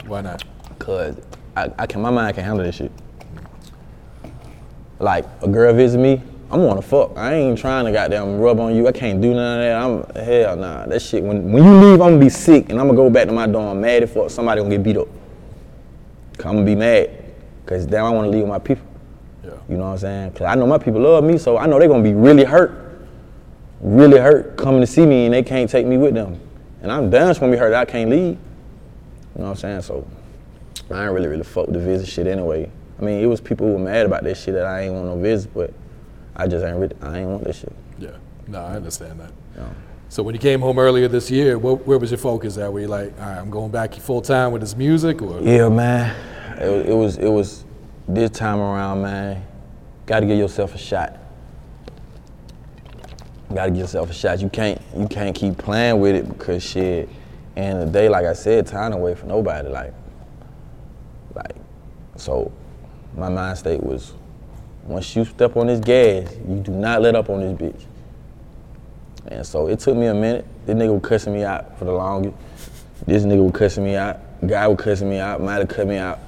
Why 0.07 0.21
not? 0.21 0.45
cause 0.79 1.17
I, 1.57 1.73
I 1.79 1.87
can 1.87 2.03
my 2.03 2.11
mind 2.11 2.35
can 2.35 2.45
handle 2.45 2.65
this 2.65 2.75
shit. 2.77 2.93
Like 4.99 5.25
a 5.43 5.49
girl 5.49 5.73
visit 5.73 5.99
me, 5.99 6.23
I'm 6.51 6.63
wanna 6.63 6.83
fuck. 6.83 7.17
I 7.17 7.35
ain't 7.35 7.59
trying 7.59 7.85
to 7.87 7.93
goddamn 7.93 8.39
rub 8.39 8.61
on 8.61 8.75
you. 8.75 8.87
I 8.89 8.93
can't 8.93 9.21
do 9.21 9.33
none 9.33 9.61
of 9.61 9.65
that. 9.65 10.19
I'm 10.21 10.25
hell 10.25 10.57
nah. 10.57 10.87
That 10.87 11.01
shit. 11.01 11.23
When 11.23 11.51
when 11.53 11.65
you 11.65 11.73
leave, 11.73 12.01
I'm 12.01 12.15
gonna 12.15 12.19
be 12.19 12.29
sick 12.29 12.69
and 12.71 12.81
I'm 12.81 12.87
gonna 12.89 12.97
go 12.97 13.11
back 13.11 13.27
to 13.27 13.33
my 13.33 13.47
dorm 13.47 13.81
mad 13.81 14.03
as 14.03 14.13
fuck. 14.13 14.31
Somebody 14.31 14.61
gonna 14.61 14.71
get 14.77 14.83
beat 14.83 14.97
up. 14.97 15.09
Cause 16.37 16.47
I'm 16.47 16.55
gonna 16.55 16.67
be 16.67 16.75
mad. 16.75 17.11
Cause 17.65 17.87
damn, 17.87 18.05
I 18.05 18.11
wanna 18.11 18.29
leave 18.29 18.43
with 18.43 18.51
my 18.51 18.59
people. 18.59 18.87
Yeah. 19.47 19.53
You 19.69 19.77
know 19.77 19.85
what 19.85 19.91
I'm 19.91 19.99
saying? 19.99 20.31
Cause 20.33 20.43
I 20.43 20.55
know 20.57 20.67
my 20.67 20.79
people 20.79 21.01
love 21.01 21.23
me, 21.23 21.39
so 21.39 21.57
I 21.57 21.67
know 21.67 21.79
they're 21.79 21.89
gonna 21.89 22.03
be 22.03 22.15
really 22.15 22.45
hurt, 22.45 22.99
really 23.81 24.19
hurt 24.19 24.57
coming 24.57 24.81
to 24.81 24.87
see 24.87 25.07
me, 25.07 25.27
and 25.27 25.35
they 25.35 25.43
can't 25.43 25.71
take 25.71 25.87
me 25.87 25.97
with 25.97 26.15
them. 26.15 26.41
And 26.83 26.91
I'm 26.91 27.11
damn 27.11 27.33
sure 27.33 27.41
gonna 27.41 27.53
be 27.53 27.59
hurt. 27.59 27.73
I 27.73 27.85
can't 27.85 28.11
leave. 28.11 28.39
You 29.37 29.43
know 29.43 29.45
what 29.45 29.51
I'm 29.51 29.57
saying? 29.57 29.83
So 29.83 30.07
I 30.91 31.05
ain't 31.05 31.13
really 31.13 31.29
really 31.29 31.45
fuck 31.45 31.67
with 31.67 31.75
the 31.75 31.81
visit 31.81 32.09
shit 32.09 32.27
anyway. 32.27 32.71
I 32.99 33.03
mean, 33.03 33.23
it 33.23 33.27
was 33.27 33.41
people 33.41 33.67
who 33.67 33.75
were 33.75 33.79
mad 33.79 34.07
about 34.07 34.25
that 34.25 34.37
shit 34.37 34.55
that 34.55 34.65
I 34.65 34.83
ain't 34.83 34.95
want 34.95 35.07
no 35.07 35.19
visit, 35.19 35.53
but 35.53 35.73
I 36.35 36.47
just 36.47 36.65
ain't 36.65 36.79
really, 36.79 36.97
I 37.03 37.19
ain't 37.19 37.29
want 37.29 37.45
that 37.45 37.55
shit. 37.55 37.73
Yeah. 37.99 38.17
No, 38.49 38.61
I 38.61 38.77
understand 38.77 39.21
that. 39.21 39.33
Yeah. 39.57 39.69
So 40.09 40.23
when 40.23 40.35
you 40.35 40.41
came 40.41 40.61
home 40.61 40.79
earlier 40.79 41.09
this 41.09 41.31
year, 41.31 41.59
what, 41.59 41.87
where 41.87 41.99
was 41.99 42.11
your 42.11 42.19
focus 42.19 42.57
at? 42.59 42.73
Were 42.73 42.81
you 42.81 42.89
like, 42.89 43.13
all 43.21 43.27
right, 43.27 43.39
I'm 43.39 43.51
going 43.51 43.71
back 43.71 43.95
full 43.95 44.23
time 44.23 44.53
with 44.53 44.63
this 44.63 44.77
music, 44.77 45.21
or 45.21 45.41
Yeah, 45.41 45.69
man. 45.69 46.17
It, 46.59 46.89
it 46.89 46.95
was 46.95 47.19
it 47.19 47.29
was 47.29 47.66
this 48.09 48.31
time 48.31 48.59
around, 48.59 49.03
man. 49.03 49.45
Got 50.07 50.21
to 50.21 50.27
give 50.27 50.39
yourself 50.39 50.75
a 50.75 50.79
shot. 50.79 51.17
Got 53.53 53.67
to 53.67 53.71
give 53.71 53.81
yourself 53.81 54.11
a 54.11 54.15
shot. 54.15 54.41
You 54.41 54.49
can't 54.49 54.81
you 54.97 55.09
can't 55.09 55.35
keep 55.35 55.59
playing 55.59 56.01
with 56.01 56.15
it 56.15 56.29
because 56.29 56.63
shit. 56.63 57.09
And 57.57 57.81
the 57.81 57.87
day, 57.87 58.09
like 58.09 58.27
I 58.27 58.35
said, 58.35 58.67
time 58.67 58.93
away 58.93 59.15
for 59.15 59.27
nobody. 59.27 59.69
Like, 59.69 59.95
like, 61.35 61.57
so 62.17 62.53
my 63.17 63.31
mind 63.31 63.57
state 63.57 63.83
was, 63.83 64.13
once 64.85 65.17
you 65.17 65.25
step 65.25 65.57
on 65.57 65.69
this 65.69 65.81
gas, 65.81 66.35
you 66.47 66.57
do 66.57 66.73
not 66.73 67.01
let 67.01 67.17
up 67.17 67.31
on 67.31 67.41
this 67.41 67.59
bitch. 67.59 67.85
And 69.29 69.45
so 69.45 69.69
it 69.69 69.81
took 69.81 69.97
me 69.97 70.07
a 70.07 70.15
minute. 70.15 70.45
This 70.67 70.77
nigga 70.77 70.93
was 70.93 71.09
cussing 71.09 71.33
me 71.33 71.45
out 71.45 71.79
for 71.79 71.87
the 71.87 71.93
longest. 71.93 72.37
This 73.07 73.25
nigga 73.25 73.43
was 73.43 73.53
cussing 73.53 73.85
me 73.85 73.97
out. 73.97 74.21
Guy 74.47 74.69
was 74.69 74.79
cussing 74.79 75.09
me 75.09 75.19
out. 75.19 75.41
Might 75.41 75.55
have 75.57 75.69
cut 75.69 75.87
me 75.87 75.97
out. 75.97 76.19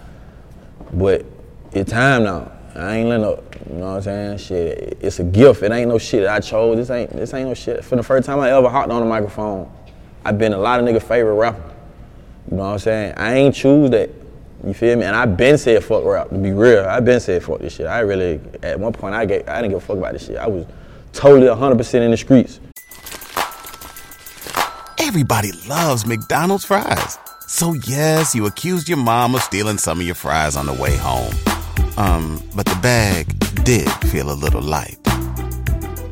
But 0.92 1.26
it's 1.72 1.90
time 1.90 2.24
now. 2.24 2.52
I 2.74 2.96
ain't 2.96 3.08
letting 3.08 3.24
up. 3.24 3.56
You 3.68 3.76
know 3.76 3.86
what 3.86 3.96
I'm 3.96 4.02
saying? 4.02 4.38
Shit, 4.38 4.98
it's 5.00 5.18
a 5.18 5.24
gift. 5.24 5.62
It 5.62 5.72
ain't 5.72 5.88
no 5.88 5.98
shit 5.98 6.22
that 6.22 6.34
I 6.34 6.40
chose. 6.40 6.76
This 6.76 6.90
ain't 6.90 7.10
this 7.10 7.34
ain't 7.34 7.48
no 7.48 7.54
shit. 7.54 7.84
For 7.84 7.96
the 7.96 8.02
first 8.02 8.26
time 8.26 8.38
I 8.40 8.50
ever 8.50 8.68
hopped 8.68 8.90
on 8.90 9.02
a 9.02 9.06
microphone, 9.06 9.70
I've 10.24 10.38
been 10.38 10.52
a 10.52 10.58
lot 10.58 10.80
of 10.80 10.86
niggas' 10.86 11.02
favorite 11.02 11.34
rapper. 11.34 11.74
You 12.50 12.56
know 12.56 12.64
what 12.64 12.72
I'm 12.72 12.78
saying? 12.78 13.14
I 13.16 13.34
ain't 13.34 13.54
choose 13.54 13.90
that. 13.90 14.10
You 14.66 14.74
feel 14.74 14.96
me? 14.96 15.04
And 15.04 15.14
I 15.14 15.26
been 15.26 15.58
said 15.58 15.84
fuck 15.84 16.04
rap, 16.04 16.30
to 16.30 16.38
be 16.38 16.52
real. 16.52 16.84
I 16.84 17.00
been 17.00 17.20
said 17.20 17.42
fuck 17.42 17.60
this 17.60 17.74
shit. 17.74 17.86
I 17.86 18.00
really, 18.00 18.40
at 18.62 18.78
one 18.78 18.92
point, 18.92 19.14
I 19.14 19.24
get, 19.24 19.48
I 19.48 19.60
didn't 19.60 19.72
give 19.72 19.82
a 19.82 19.86
fuck 19.86 19.98
about 19.98 20.14
this 20.14 20.26
shit. 20.26 20.36
I 20.36 20.48
was 20.48 20.66
totally 21.12 21.46
100% 21.46 21.94
in 21.94 22.10
the 22.10 22.16
streets. 22.16 22.60
Everybody 24.98 25.52
loves 25.68 26.06
McDonald's 26.06 26.64
fries. 26.64 27.18
So 27.46 27.74
yes, 27.74 28.34
you 28.34 28.46
accused 28.46 28.88
your 28.88 28.98
mom 28.98 29.34
of 29.34 29.42
stealing 29.42 29.78
some 29.78 30.00
of 30.00 30.06
your 30.06 30.14
fries 30.14 30.56
on 30.56 30.66
the 30.66 30.74
way 30.74 30.96
home. 30.96 31.32
Um, 31.98 32.40
but 32.54 32.64
the 32.64 32.78
bag 32.80 33.26
did 33.64 33.90
feel 34.06 34.30
a 34.30 34.32
little 34.32 34.62
light. 34.62 35.02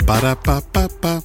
Ba-da-ba-ba-ba. 0.05 1.23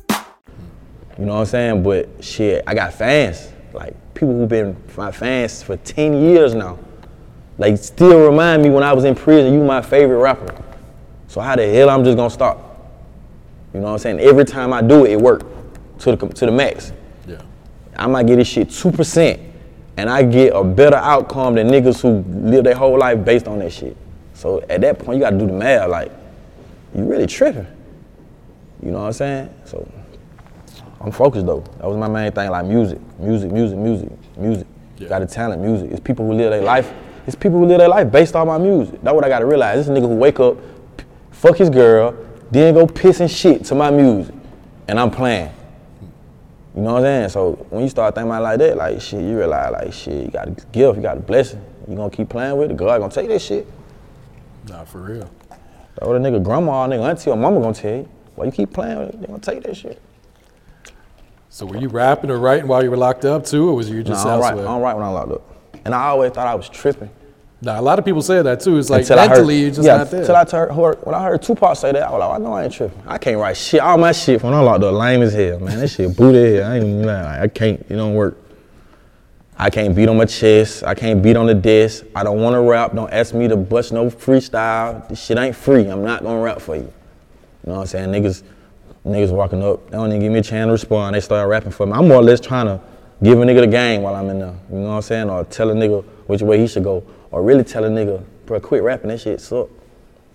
You 1.17 1.25
know 1.25 1.33
what 1.33 1.39
I'm 1.39 1.45
saying? 1.47 1.81
But 1.81 2.23
shit, 2.23 2.63
I 2.67 2.75
got 2.75 2.93
fans. 2.93 3.51
Like 3.73 3.95
people 4.13 4.35
who've 4.35 4.47
been 4.47 4.77
my 4.95 5.11
fans 5.11 5.63
for 5.63 5.77
10 5.77 6.21
years 6.21 6.53
now. 6.53 6.77
Like 7.57 7.79
still 7.79 8.23
remind 8.23 8.61
me 8.61 8.69
when 8.69 8.83
I 8.83 8.93
was 8.93 9.03
in 9.03 9.15
prison, 9.15 9.51
you 9.51 9.63
my 9.63 9.81
favorite 9.81 10.19
rapper. 10.19 10.55
So 11.27 11.41
how 11.41 11.55
the 11.55 11.67
hell 11.67 11.89
I'm 11.89 12.03
just 12.03 12.15
gonna 12.15 12.29
stop? 12.29 12.59
You 13.73 13.79
know 13.79 13.87
what 13.87 13.93
I'm 13.93 13.97
saying? 13.97 14.19
Every 14.19 14.45
time 14.45 14.73
I 14.73 14.83
do 14.83 15.05
it, 15.05 15.13
it 15.13 15.19
work 15.19 15.41
to 16.01 16.15
the 16.15 16.27
to 16.27 16.45
the 16.45 16.51
max. 16.51 16.93
Yeah. 17.27 17.41
I 17.95 18.05
might 18.05 18.27
get 18.27 18.35
this 18.35 18.47
shit 18.47 18.69
two 18.69 18.91
percent, 18.91 19.39
and 19.97 20.07
I 20.07 20.21
get 20.21 20.53
a 20.53 20.63
better 20.63 20.97
outcome 20.97 21.55
than 21.55 21.67
niggas 21.67 21.99
who 22.03 22.23
live 22.47 22.63
their 22.63 22.75
whole 22.75 22.99
life 22.99 23.25
based 23.25 23.47
on 23.47 23.57
that 23.57 23.73
shit. 23.73 23.97
So 24.41 24.59
at 24.71 24.81
that 24.81 24.97
point, 24.97 25.17
you 25.17 25.23
gotta 25.23 25.37
do 25.37 25.45
the 25.45 25.53
math. 25.53 25.87
Like, 25.87 26.11
you 26.95 27.03
really 27.03 27.27
tripping. 27.27 27.67
You 28.81 28.89
know 28.89 29.01
what 29.01 29.05
I'm 29.05 29.13
saying? 29.13 29.53
So 29.65 29.87
I'm 30.99 31.11
focused 31.11 31.45
though. 31.45 31.63
That 31.77 31.87
was 31.87 31.95
my 31.95 32.07
main 32.07 32.31
thing. 32.31 32.49
Like 32.49 32.65
music, 32.65 32.97
music, 33.19 33.51
music, 33.51 33.77
music, 33.77 34.09
music. 34.35 34.65
Yeah. 34.97 35.09
Got 35.09 35.21
a 35.21 35.27
talent, 35.27 35.61
music. 35.61 35.91
It's 35.91 35.99
people 35.99 36.25
who 36.25 36.33
live 36.33 36.49
their 36.49 36.63
life. 36.63 36.91
It's 37.27 37.35
people 37.35 37.59
who 37.59 37.67
live 37.67 37.77
their 37.77 37.87
life 37.87 38.11
based 38.11 38.35
on 38.35 38.47
my 38.47 38.57
music. 38.57 38.99
That's 39.03 39.13
what 39.13 39.23
I 39.23 39.29
gotta 39.29 39.45
realize. 39.45 39.85
This 39.85 39.95
nigga 39.95 40.07
who 40.07 40.15
wake 40.15 40.39
up, 40.39 40.57
fuck 41.29 41.57
his 41.57 41.69
girl, 41.69 42.15
then 42.49 42.73
go 42.73 42.87
piss 42.87 43.19
and 43.19 43.29
shit 43.29 43.63
to 43.65 43.75
my 43.75 43.91
music, 43.91 44.33
and 44.87 44.99
I'm 44.99 45.11
playing. 45.11 45.51
You 46.75 46.81
know 46.81 46.93
what 46.93 47.05
I'm 47.05 47.29
saying? 47.29 47.29
So 47.29 47.51
when 47.69 47.83
you 47.83 47.89
start 47.89 48.15
thinking 48.15 48.31
about 48.31 48.39
it 48.39 48.43
like 48.43 48.57
that, 48.57 48.77
like 48.77 49.01
shit, 49.01 49.21
you 49.21 49.37
realize 49.37 49.71
like 49.71 49.93
shit, 49.93 50.25
you 50.25 50.31
got 50.31 50.47
a 50.47 50.51
gift, 50.51 50.95
you 50.95 51.01
got 51.03 51.17
a 51.17 51.21
blessing. 51.21 51.63
You 51.87 51.95
gonna 51.95 52.09
keep 52.09 52.29
playing 52.29 52.57
with 52.57 52.71
it. 52.71 52.77
God 52.77 52.99
gonna 52.99 53.11
take 53.11 53.27
that 53.27 53.39
shit. 53.39 53.67
Nah, 54.69 54.83
for 54.85 55.01
real. 55.01 55.29
What 55.99 56.15
a 56.15 56.19
nigga 56.19 56.41
grandma, 56.43 56.87
nigga 56.87 57.09
auntie 57.09 57.29
or 57.29 57.35
mama 57.37 57.59
gonna 57.59 57.73
tell 57.73 57.91
you. 57.97 58.09
Why 58.35 58.45
you 58.45 58.51
keep 58.51 58.71
playing? 58.73 59.11
They 59.19 59.27
gonna 59.27 59.39
take 59.39 59.63
that 59.63 59.75
shit. 59.75 60.01
So 61.49 61.65
were 61.65 61.77
you 61.77 61.89
rapping 61.89 62.31
or 62.31 62.37
writing 62.39 62.67
while 62.67 62.81
you 62.83 62.89
were 62.89 62.97
locked 62.97 63.25
up 63.25 63.45
too, 63.45 63.69
or 63.69 63.75
was 63.75 63.89
you 63.89 63.97
Nah, 63.97 64.03
just 64.03 64.25
I 64.25 64.29
I 64.29 64.33
elsewhere? 64.35 64.63
don't 64.65 64.81
write 64.81 64.95
when 64.95 65.05
I'm 65.05 65.13
locked 65.13 65.31
up. 65.31 65.55
And 65.83 65.93
I 65.93 66.05
always 66.07 66.31
thought 66.31 66.47
I 66.47 66.55
was 66.55 66.69
tripping. 66.69 67.09
Nah, 67.63 67.79
a 67.79 67.81
lot 67.81 67.99
of 67.99 68.05
people 68.05 68.21
say 68.21 68.41
that 68.41 68.59
too. 68.61 68.77
It's 68.77 68.89
like 68.89 69.01
Until 69.01 69.19
I 69.19 69.23
heard- 69.23 69.29
mentally 69.31 69.59
you're 69.61 69.69
just 69.71 69.85
yeah, 69.85 69.97
not 69.97 70.09
there. 70.09 70.21
Until 70.21 70.35
I 70.35 70.45
heard, 70.45 70.71
heard, 70.71 71.05
when 71.05 71.13
I 71.13 71.23
heard 71.23 71.41
Tupac 71.43 71.75
say 71.75 71.91
that, 71.91 72.01
I 72.03 72.09
was 72.09 72.19
like, 72.19 72.29
oh, 72.29 72.33
I 72.33 72.37
know 72.39 72.53
I 72.53 72.63
ain't 72.63 72.73
tripping. 72.73 73.03
I 73.05 73.17
can't 73.19 73.37
write 73.37 73.57
shit. 73.57 73.81
All 73.81 73.97
my 73.97 74.11
shit 74.13 74.41
when 74.41 74.53
I 74.53 74.61
locked 74.61 74.83
up 74.83 74.93
lame 74.95 75.21
as 75.21 75.33
hell, 75.33 75.59
man. 75.59 75.77
That 75.77 75.89
shit 75.89 76.15
booty 76.15 76.55
hell. 76.55 76.71
I 76.71 76.75
ain't 76.77 76.85
even 76.85 77.03
lying. 77.05 77.41
I 77.43 77.47
can't, 77.47 77.79
it 77.87 77.95
don't 77.95 78.15
work. 78.15 78.37
I 79.61 79.69
can't 79.69 79.95
beat 79.95 80.09
on 80.09 80.17
my 80.17 80.25
chest. 80.25 80.83
I 80.83 80.95
can't 80.95 81.21
beat 81.21 81.37
on 81.37 81.45
the 81.45 81.53
desk. 81.53 82.03
I 82.15 82.23
don't 82.23 82.41
want 82.41 82.55
to 82.55 82.61
rap. 82.61 82.95
Don't 82.95 83.13
ask 83.13 83.35
me 83.35 83.47
to 83.47 83.55
bust 83.55 83.93
no 83.93 84.07
freestyle. 84.07 85.07
This 85.07 85.23
shit 85.23 85.37
ain't 85.37 85.55
free. 85.55 85.87
I'm 85.87 86.03
not 86.03 86.23
gonna 86.23 86.41
rap 86.41 86.59
for 86.59 86.75
you. 86.75 86.81
You 86.81 86.91
know 87.67 87.73
what 87.75 87.81
I'm 87.81 87.85
saying? 87.85 88.09
Niggas, 88.09 88.41
niggas 89.05 89.29
walking 89.29 89.63
up, 89.63 89.85
they 89.85 89.97
don't 89.97 90.07
even 90.07 90.19
give 90.19 90.31
me 90.31 90.39
a 90.39 90.41
chance 90.41 90.67
to 90.67 90.71
respond. 90.71 91.13
They 91.13 91.19
start 91.19 91.47
rapping 91.47 91.69
for 91.69 91.85
me. 91.85 91.91
I'm 91.93 92.07
more 92.07 92.17
or 92.17 92.23
less 92.23 92.39
trying 92.39 92.65
to 92.65 92.81
give 93.21 93.39
a 93.39 93.43
nigga 93.43 93.59
the 93.59 93.67
game 93.67 94.01
while 94.01 94.15
I'm 94.15 94.31
in 94.31 94.39
there. 94.39 94.55
You 94.71 94.79
know 94.79 94.87
what 94.87 94.93
I'm 94.95 95.01
saying? 95.03 95.29
Or 95.29 95.43
tell 95.43 95.69
a 95.69 95.75
nigga 95.75 96.03
which 96.25 96.41
way 96.41 96.57
he 96.57 96.65
should 96.65 96.83
go. 96.83 97.03
Or 97.29 97.43
really 97.43 97.63
tell 97.63 97.83
a 97.83 97.89
nigga, 97.89 98.25
bro, 98.47 98.59
quit 98.59 98.81
rapping. 98.81 99.09
That 99.09 99.21
shit 99.21 99.39
suck. 99.39 99.69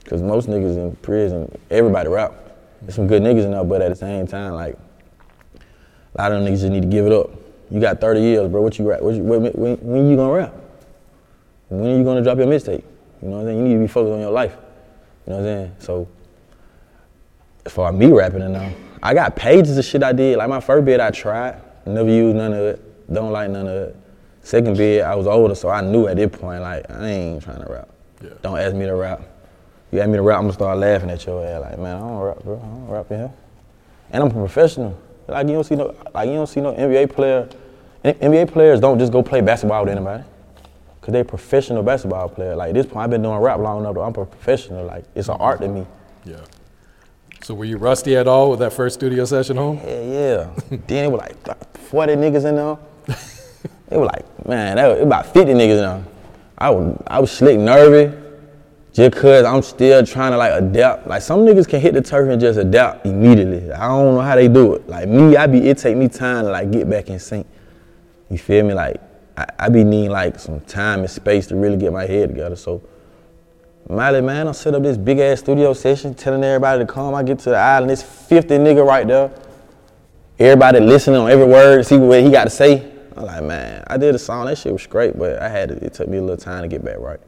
Cause 0.04 0.22
most 0.22 0.48
niggas 0.48 0.76
in 0.76 0.94
prison, 1.02 1.50
everybody 1.68 2.08
rap. 2.08 2.32
There's 2.80 2.94
some 2.94 3.08
good 3.08 3.22
niggas 3.22 3.44
in 3.44 3.50
there, 3.50 3.64
but 3.64 3.82
at 3.82 3.88
the 3.88 3.96
same 3.96 4.28
time, 4.28 4.54
like, 4.54 4.78
a 6.14 6.22
lot 6.22 6.30
of 6.30 6.44
them 6.44 6.52
niggas 6.52 6.60
just 6.60 6.70
need 6.70 6.82
to 6.82 6.88
give 6.88 7.06
it 7.06 7.12
up. 7.12 7.30
You 7.70 7.80
got 7.80 8.00
30 8.00 8.20
years, 8.20 8.50
bro. 8.50 8.62
What 8.62 8.78
you 8.78 8.88
rap? 8.88 9.00
What 9.00 9.14
you, 9.14 9.22
when, 9.22 9.52
when, 9.52 9.76
when 9.76 10.10
you 10.10 10.16
gonna 10.16 10.32
rap? 10.32 10.54
When 11.68 11.84
are 11.84 11.98
you 11.98 12.04
gonna 12.04 12.22
drop 12.22 12.38
your 12.38 12.46
mixtape? 12.46 12.84
You 13.22 13.28
know 13.28 13.36
what 13.36 13.40
I'm 13.40 13.46
saying? 13.46 13.58
You 13.58 13.64
need 13.64 13.74
to 13.74 13.80
be 13.80 13.86
focused 13.88 14.12
on 14.12 14.20
your 14.20 14.30
life. 14.30 14.56
You 15.26 15.32
know 15.32 15.40
what 15.40 15.48
I'm 15.48 15.56
saying? 15.56 15.76
So, 15.80 16.08
as 17.64 17.72
far 17.72 17.90
as 17.90 17.96
me 17.96 18.06
rapping 18.12 18.42
and 18.42 18.52
now, 18.52 18.72
I 19.02 19.14
got 19.14 19.34
pages 19.34 19.76
of 19.76 19.84
shit 19.84 20.02
I 20.02 20.12
did. 20.12 20.38
Like 20.38 20.48
my 20.48 20.60
first 20.60 20.84
bid, 20.84 21.00
I 21.00 21.10
tried, 21.10 21.60
never 21.84 22.08
used 22.08 22.36
none 22.36 22.52
of 22.52 22.60
it. 22.60 23.12
Don't 23.12 23.32
like 23.32 23.50
none 23.50 23.66
of 23.66 23.74
it. 23.74 23.96
Second 24.42 24.76
bid, 24.76 25.02
I 25.02 25.16
was 25.16 25.26
older, 25.26 25.56
so 25.56 25.68
I 25.68 25.80
knew 25.80 26.06
at 26.06 26.16
this 26.16 26.30
point, 26.30 26.62
like 26.62 26.88
I 26.88 27.08
ain't 27.08 27.42
trying 27.42 27.64
to 27.64 27.72
rap. 27.72 27.88
Yeah. 28.22 28.30
Don't 28.42 28.58
ask 28.58 28.74
me 28.74 28.86
to 28.86 28.94
rap. 28.94 29.22
You 29.90 30.00
ask 30.00 30.08
me 30.08 30.16
to 30.16 30.22
rap, 30.22 30.38
I'm 30.38 30.44
gonna 30.44 30.52
start 30.52 30.78
laughing 30.78 31.10
at 31.10 31.26
your 31.26 31.44
ass. 31.44 31.62
Like, 31.62 31.78
man, 31.78 31.96
I 31.96 31.98
don't 31.98 32.18
rap, 32.18 32.42
bro. 32.44 32.56
I 32.56 32.60
don't 32.60 32.88
rap 32.88 33.10
in 33.10 33.18
here. 33.18 33.32
And 34.12 34.22
I'm 34.22 34.30
a 34.30 34.32
professional. 34.32 34.96
Like 35.28 35.46
you 35.48 35.54
don't 35.54 35.64
see 35.64 35.74
no, 35.74 35.94
like 36.14 36.28
you 36.28 36.34
don't 36.34 36.46
see 36.46 36.60
no 36.60 36.72
NBA 36.72 37.12
player. 37.12 37.48
NBA 38.04 38.52
players 38.52 38.78
don't 38.80 38.98
just 38.98 39.12
go 39.12 39.22
play 39.22 39.40
basketball 39.40 39.84
with 39.84 39.92
anybody. 39.92 40.22
Cause 41.00 41.12
they 41.12 41.22
professional 41.22 41.82
basketball 41.82 42.28
player. 42.28 42.56
Like 42.56 42.70
at 42.70 42.74
this 42.74 42.86
point, 42.86 43.04
I've 43.04 43.10
been 43.10 43.22
doing 43.22 43.38
rap 43.38 43.58
long 43.58 43.80
enough. 43.80 43.94
Though. 43.94 44.02
I'm 44.02 44.10
a 44.10 44.26
professional. 44.26 44.84
Like 44.86 45.04
it's 45.14 45.28
an 45.28 45.36
art 45.38 45.60
to 45.60 45.68
me. 45.68 45.86
yeah. 46.24 46.36
So 47.42 47.54
were 47.54 47.64
you 47.64 47.76
rusty 47.76 48.16
at 48.16 48.26
all 48.26 48.50
with 48.50 48.58
that 48.58 48.72
first 48.72 48.96
studio 48.96 49.24
session 49.24 49.56
home? 49.56 49.80
Yeah, 49.84 50.00
yeah. 50.00 50.50
then 50.88 51.04
it 51.04 51.08
was 51.08 51.20
like 51.20 51.78
40 51.78 52.14
niggas 52.14 52.44
in 52.44 52.56
there. 52.56 52.78
It 53.88 53.98
was 53.98 54.10
like, 54.12 54.48
man, 54.48 54.76
that 54.76 54.88
was 54.88 55.00
about 55.00 55.32
50 55.32 55.52
niggas 55.52 55.70
in 55.70 55.76
there. 55.76 56.04
I 56.58 56.70
was, 56.70 57.00
I 57.06 57.20
was 57.20 57.30
slick 57.30 57.56
nervy 57.56 58.12
just 58.96 59.14
cause 59.14 59.44
I'm 59.44 59.60
still 59.60 60.06
trying 60.06 60.32
to 60.32 60.38
like 60.38 60.54
adapt. 60.54 61.06
Like 61.06 61.20
some 61.20 61.40
niggas 61.40 61.68
can 61.68 61.82
hit 61.82 61.92
the 61.92 62.00
turf 62.00 62.30
and 62.30 62.40
just 62.40 62.58
adapt 62.58 63.04
immediately. 63.04 63.70
I 63.70 63.88
don't 63.88 64.14
know 64.14 64.22
how 64.22 64.34
they 64.34 64.48
do 64.48 64.72
it. 64.72 64.88
Like 64.88 65.06
me, 65.06 65.36
I 65.36 65.46
be, 65.46 65.68
it 65.68 65.76
take 65.76 65.98
me 65.98 66.08
time 66.08 66.46
to 66.46 66.50
like 66.50 66.70
get 66.70 66.88
back 66.88 67.10
in 67.10 67.18
sync. 67.18 67.46
You 68.30 68.38
feel 68.38 68.64
me? 68.64 68.72
Like 68.72 68.98
I, 69.36 69.46
I 69.58 69.68
be 69.68 69.84
needing 69.84 70.12
like 70.12 70.38
some 70.38 70.60
time 70.62 71.00
and 71.00 71.10
space 71.10 71.46
to 71.48 71.56
really 71.56 71.76
get 71.76 71.92
my 71.92 72.06
head 72.06 72.30
together. 72.30 72.56
So 72.56 72.82
Mali, 73.90 74.22
man, 74.22 74.48
I 74.48 74.52
set 74.52 74.74
up 74.74 74.82
this 74.82 74.96
big 74.96 75.18
ass 75.18 75.40
studio 75.40 75.74
session, 75.74 76.14
telling 76.14 76.42
everybody 76.42 76.86
to 76.86 76.90
come. 76.90 77.14
I 77.14 77.22
get 77.22 77.38
to 77.40 77.50
the 77.50 77.56
island, 77.56 77.90
it's 77.90 78.02
50 78.02 78.48
nigga 78.56 78.82
right 78.82 79.06
there. 79.06 79.30
Everybody 80.38 80.80
listening 80.80 81.20
on 81.20 81.30
every 81.30 81.46
word, 81.46 81.84
see 81.84 81.98
what 81.98 82.22
he 82.22 82.30
got 82.30 82.44
to 82.44 82.50
say. 82.50 82.92
I'm 83.14 83.26
like, 83.26 83.44
man, 83.44 83.84
I 83.88 83.98
did 83.98 84.14
a 84.14 84.18
song, 84.18 84.46
that 84.46 84.56
shit 84.56 84.72
was 84.72 84.86
great, 84.86 85.18
but 85.18 85.42
I 85.42 85.50
had 85.50 85.68
to, 85.68 85.84
it 85.84 85.92
took 85.92 86.08
me 86.08 86.16
a 86.16 86.22
little 86.22 86.38
time 86.38 86.62
to 86.62 86.68
get 86.68 86.82
back 86.82 86.98
right. 86.98 87.20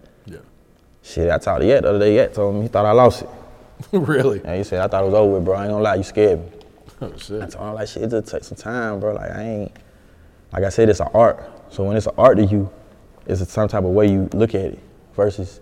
Shit, 1.02 1.30
I 1.30 1.38
talked 1.38 1.60
to 1.60 1.66
Yak 1.66 1.82
the 1.82 1.90
other 1.90 1.98
day. 1.98 2.16
Yak 2.16 2.34
told 2.34 2.54
me 2.56 2.62
he 2.62 2.68
thought 2.68 2.86
I 2.86 2.92
lost 2.92 3.22
it. 3.22 3.28
really? 3.92 4.40
And 4.44 4.56
he 4.56 4.64
said, 4.64 4.80
I 4.80 4.88
thought 4.88 5.02
it 5.02 5.06
was 5.06 5.14
over 5.14 5.34
with, 5.34 5.44
bro. 5.44 5.54
I 5.54 5.64
ain't 5.64 5.70
gonna 5.70 5.82
lie, 5.82 5.94
you 5.96 6.02
scared 6.02 6.40
me. 6.40 6.46
Oh 7.00 7.16
shit. 7.16 7.40
I 7.40 7.46
told 7.46 7.68
him, 7.68 7.74
like, 7.74 7.86
shit, 7.86 8.02
it 8.02 8.10
just 8.10 8.26
takes 8.26 8.48
some 8.48 8.56
time, 8.56 8.98
bro. 8.98 9.14
Like, 9.14 9.30
I 9.30 9.42
ain't, 9.42 9.72
like 10.52 10.64
I 10.64 10.68
said, 10.68 10.88
it's 10.88 10.98
an 10.98 11.06
art. 11.14 11.48
So 11.70 11.84
when 11.84 11.96
it's 11.96 12.06
an 12.06 12.14
art 12.18 12.38
to 12.38 12.44
you, 12.44 12.68
it's 13.24 13.48
some 13.48 13.68
type 13.68 13.84
of 13.84 13.90
way 13.90 14.10
you 14.10 14.28
look 14.32 14.56
at 14.56 14.64
it 14.64 14.80
versus 15.14 15.60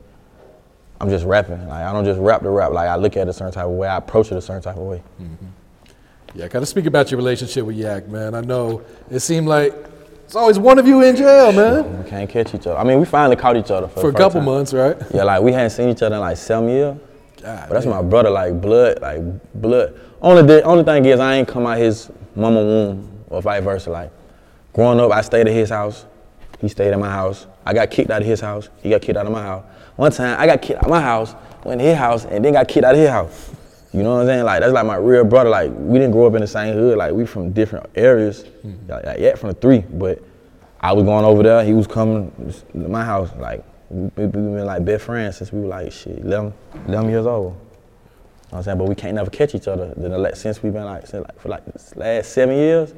I'm 0.99 1.11
just 1.11 1.27
rapping. 1.27 1.69
Like, 1.69 1.85
I 1.85 1.93
don't 1.93 2.07
just 2.07 2.19
rap 2.21 2.41
to 2.41 2.49
rap. 2.49 2.73
Like, 2.73 2.89
I 2.89 2.97
look 2.97 3.19
at 3.19 3.27
it 3.27 3.31
a 3.31 3.33
certain 3.35 3.53
type 3.53 3.67
of 3.67 3.73
way. 3.73 3.87
I 3.87 3.99
approach 3.99 4.33
it 4.33 4.37
a 4.39 4.41
certain 4.41 4.63
type 4.63 4.77
of 4.77 4.85
way. 4.85 5.03
Mm-hmm. 5.21 5.47
Yeah, 6.35 6.49
gotta 6.49 6.67
speak 6.67 6.87
about 6.87 7.11
your 7.11 7.19
relationship 7.19 7.67
with 7.67 7.77
Yak, 7.77 8.09
man. 8.09 8.35
I 8.35 8.41
know 8.41 8.83
it 9.11 9.21
seemed 9.21 9.47
like 9.47 9.75
it's 10.27 10.35
always 10.37 10.59
one 10.59 10.79
of 10.79 10.87
you 10.87 11.03
in 11.03 11.17
jail, 11.17 11.53
man. 11.53 12.03
We 12.05 12.11
can't 12.11 12.29
catch 12.29 12.55
each 12.55 12.67
other. 12.67 12.77
I 12.77 12.85
mean, 12.85 12.99
we 12.99 13.07
finally 13.07 13.37
caught 13.37 13.57
each 13.57 13.71
other 13.71 13.87
for, 13.89 14.01
For 14.01 14.09
a 14.09 14.13
the 14.13 14.19
first 14.19 14.23
couple 14.23 14.41
time. 14.41 14.45
months, 14.47 14.75
right? 14.75 14.97
Yeah, 15.15 15.23
like 15.23 15.41
we 15.41 15.53
hadn't 15.53 15.71
seen 15.71 15.89
each 15.89 16.03
other 16.03 16.17
in 16.17 16.21
like 16.21 16.37
seven 16.37 16.69
years. 16.69 16.97
God, 17.41 17.69
But 17.69 17.75
that's 17.75 17.87
my 17.87 18.03
brother, 18.03 18.31
like 18.31 18.61
blood, 18.61 19.01
like 19.01 19.21
blood. 19.55 19.99
Only 20.21 20.47
di- 20.47 20.63
only 20.63 20.83
thing 20.85 21.05
is 21.05 21.21
I 21.21 21.37
ain't 21.37 21.47
come 21.49 21.67
out 21.67 21.79
his 21.79 22.11
mama 22.35 22.61
womb 22.63 23.25
or 23.31 23.41
vice 23.41 23.63
versa. 23.63 23.91
Like 23.91 24.11
growing 24.73 24.99
up, 25.01 25.13
I 25.13 25.21
stayed 25.21 25.47
at 25.47 25.53
his 25.55 25.71
house. 25.71 26.07
He 26.61 26.69
stayed 26.69 26.93
at 26.93 26.99
my 26.99 27.11
house. 27.11 27.47
I 27.65 27.73
got 27.75 27.91
kicked 27.91 28.11
out 28.11 28.23
of 28.23 28.27
his 28.27 28.41
house. 28.41 28.69
He 28.83 28.91
got 28.91 29.03
kicked 29.03 29.17
out 29.19 29.27
of 29.27 29.33
my 29.33 29.43
house. 29.43 29.65
One 29.97 30.11
time 30.11 30.39
I 30.41 30.47
got 30.47 30.61
kicked 30.63 30.79
out 30.79 30.85
of 30.85 30.91
my 30.91 31.01
house, 31.01 31.35
went 31.65 31.81
to 31.81 31.87
his 31.87 31.97
house, 31.97 32.25
and 32.25 32.45
then 32.45 32.53
got 32.55 32.67
kicked 32.67 32.85
out 32.85 32.95
of 32.95 33.01
his 33.01 33.11
house. 33.11 33.51
You 33.97 34.03
know 34.03 34.17
what 34.17 34.21
I'm 34.21 34.27
saying? 34.27 34.45
Like 34.45 34.61
that's 34.61 34.75
like 34.75 34.85
my 34.85 34.97
real 34.97 35.25
brother. 35.25 35.49
Like 35.49 35.73
we 35.75 35.99
didn't 35.99 36.13
grow 36.13 36.27
up 36.27 36.35
in 36.35 36.43
the 36.43 36.47
same 36.47 36.75
hood. 36.75 36.99
Like 36.99 37.15
we 37.15 37.25
from 37.25 37.53
different 37.53 37.87
areas. 37.95 38.45
Mm-hmm. 38.45 38.91
Like, 38.91 39.05
like 39.07 39.19
yeah, 39.19 39.35
from 39.37 39.49
the 39.49 39.55
three, 39.55 39.79
but 39.79 40.23
I 40.81 40.93
was 40.93 41.05
going 41.05 41.25
over 41.25 41.43
there. 41.43 41.65
He 41.65 41.73
was 41.73 41.87
coming 41.87 42.31
to 42.73 42.79
my 42.79 43.03
house. 43.03 43.31
Like 43.39 43.65
we, 43.89 44.03
we 44.17 44.27
been 44.27 44.67
like 44.67 44.85
best 44.85 45.05
friends 45.05 45.39
since 45.39 45.51
we 45.51 45.61
were 45.61 45.69
like 45.69 45.93
shit 45.93 46.19
11, 46.19 46.53
11 46.89 47.09
years 47.09 47.25
old. 47.25 47.55
You 47.55 47.59
know 47.59 47.59
what 48.51 48.59
I'm 48.59 48.63
saying? 48.65 48.79
But 48.79 48.89
we 48.89 48.95
can't 48.95 49.15
never 49.15 49.31
catch 49.31 49.55
each 49.55 49.67
other 49.67 49.95
Then 49.97 50.11
the 50.11 50.35
since 50.35 50.63
we've 50.63 50.75
been 50.75 50.85
like, 50.85 51.07
since 51.07 51.27
like 51.27 51.41
for 51.41 51.49
like 51.49 51.65
this 51.65 51.97
last 51.97 52.33
seven 52.33 52.55
years. 52.55 52.93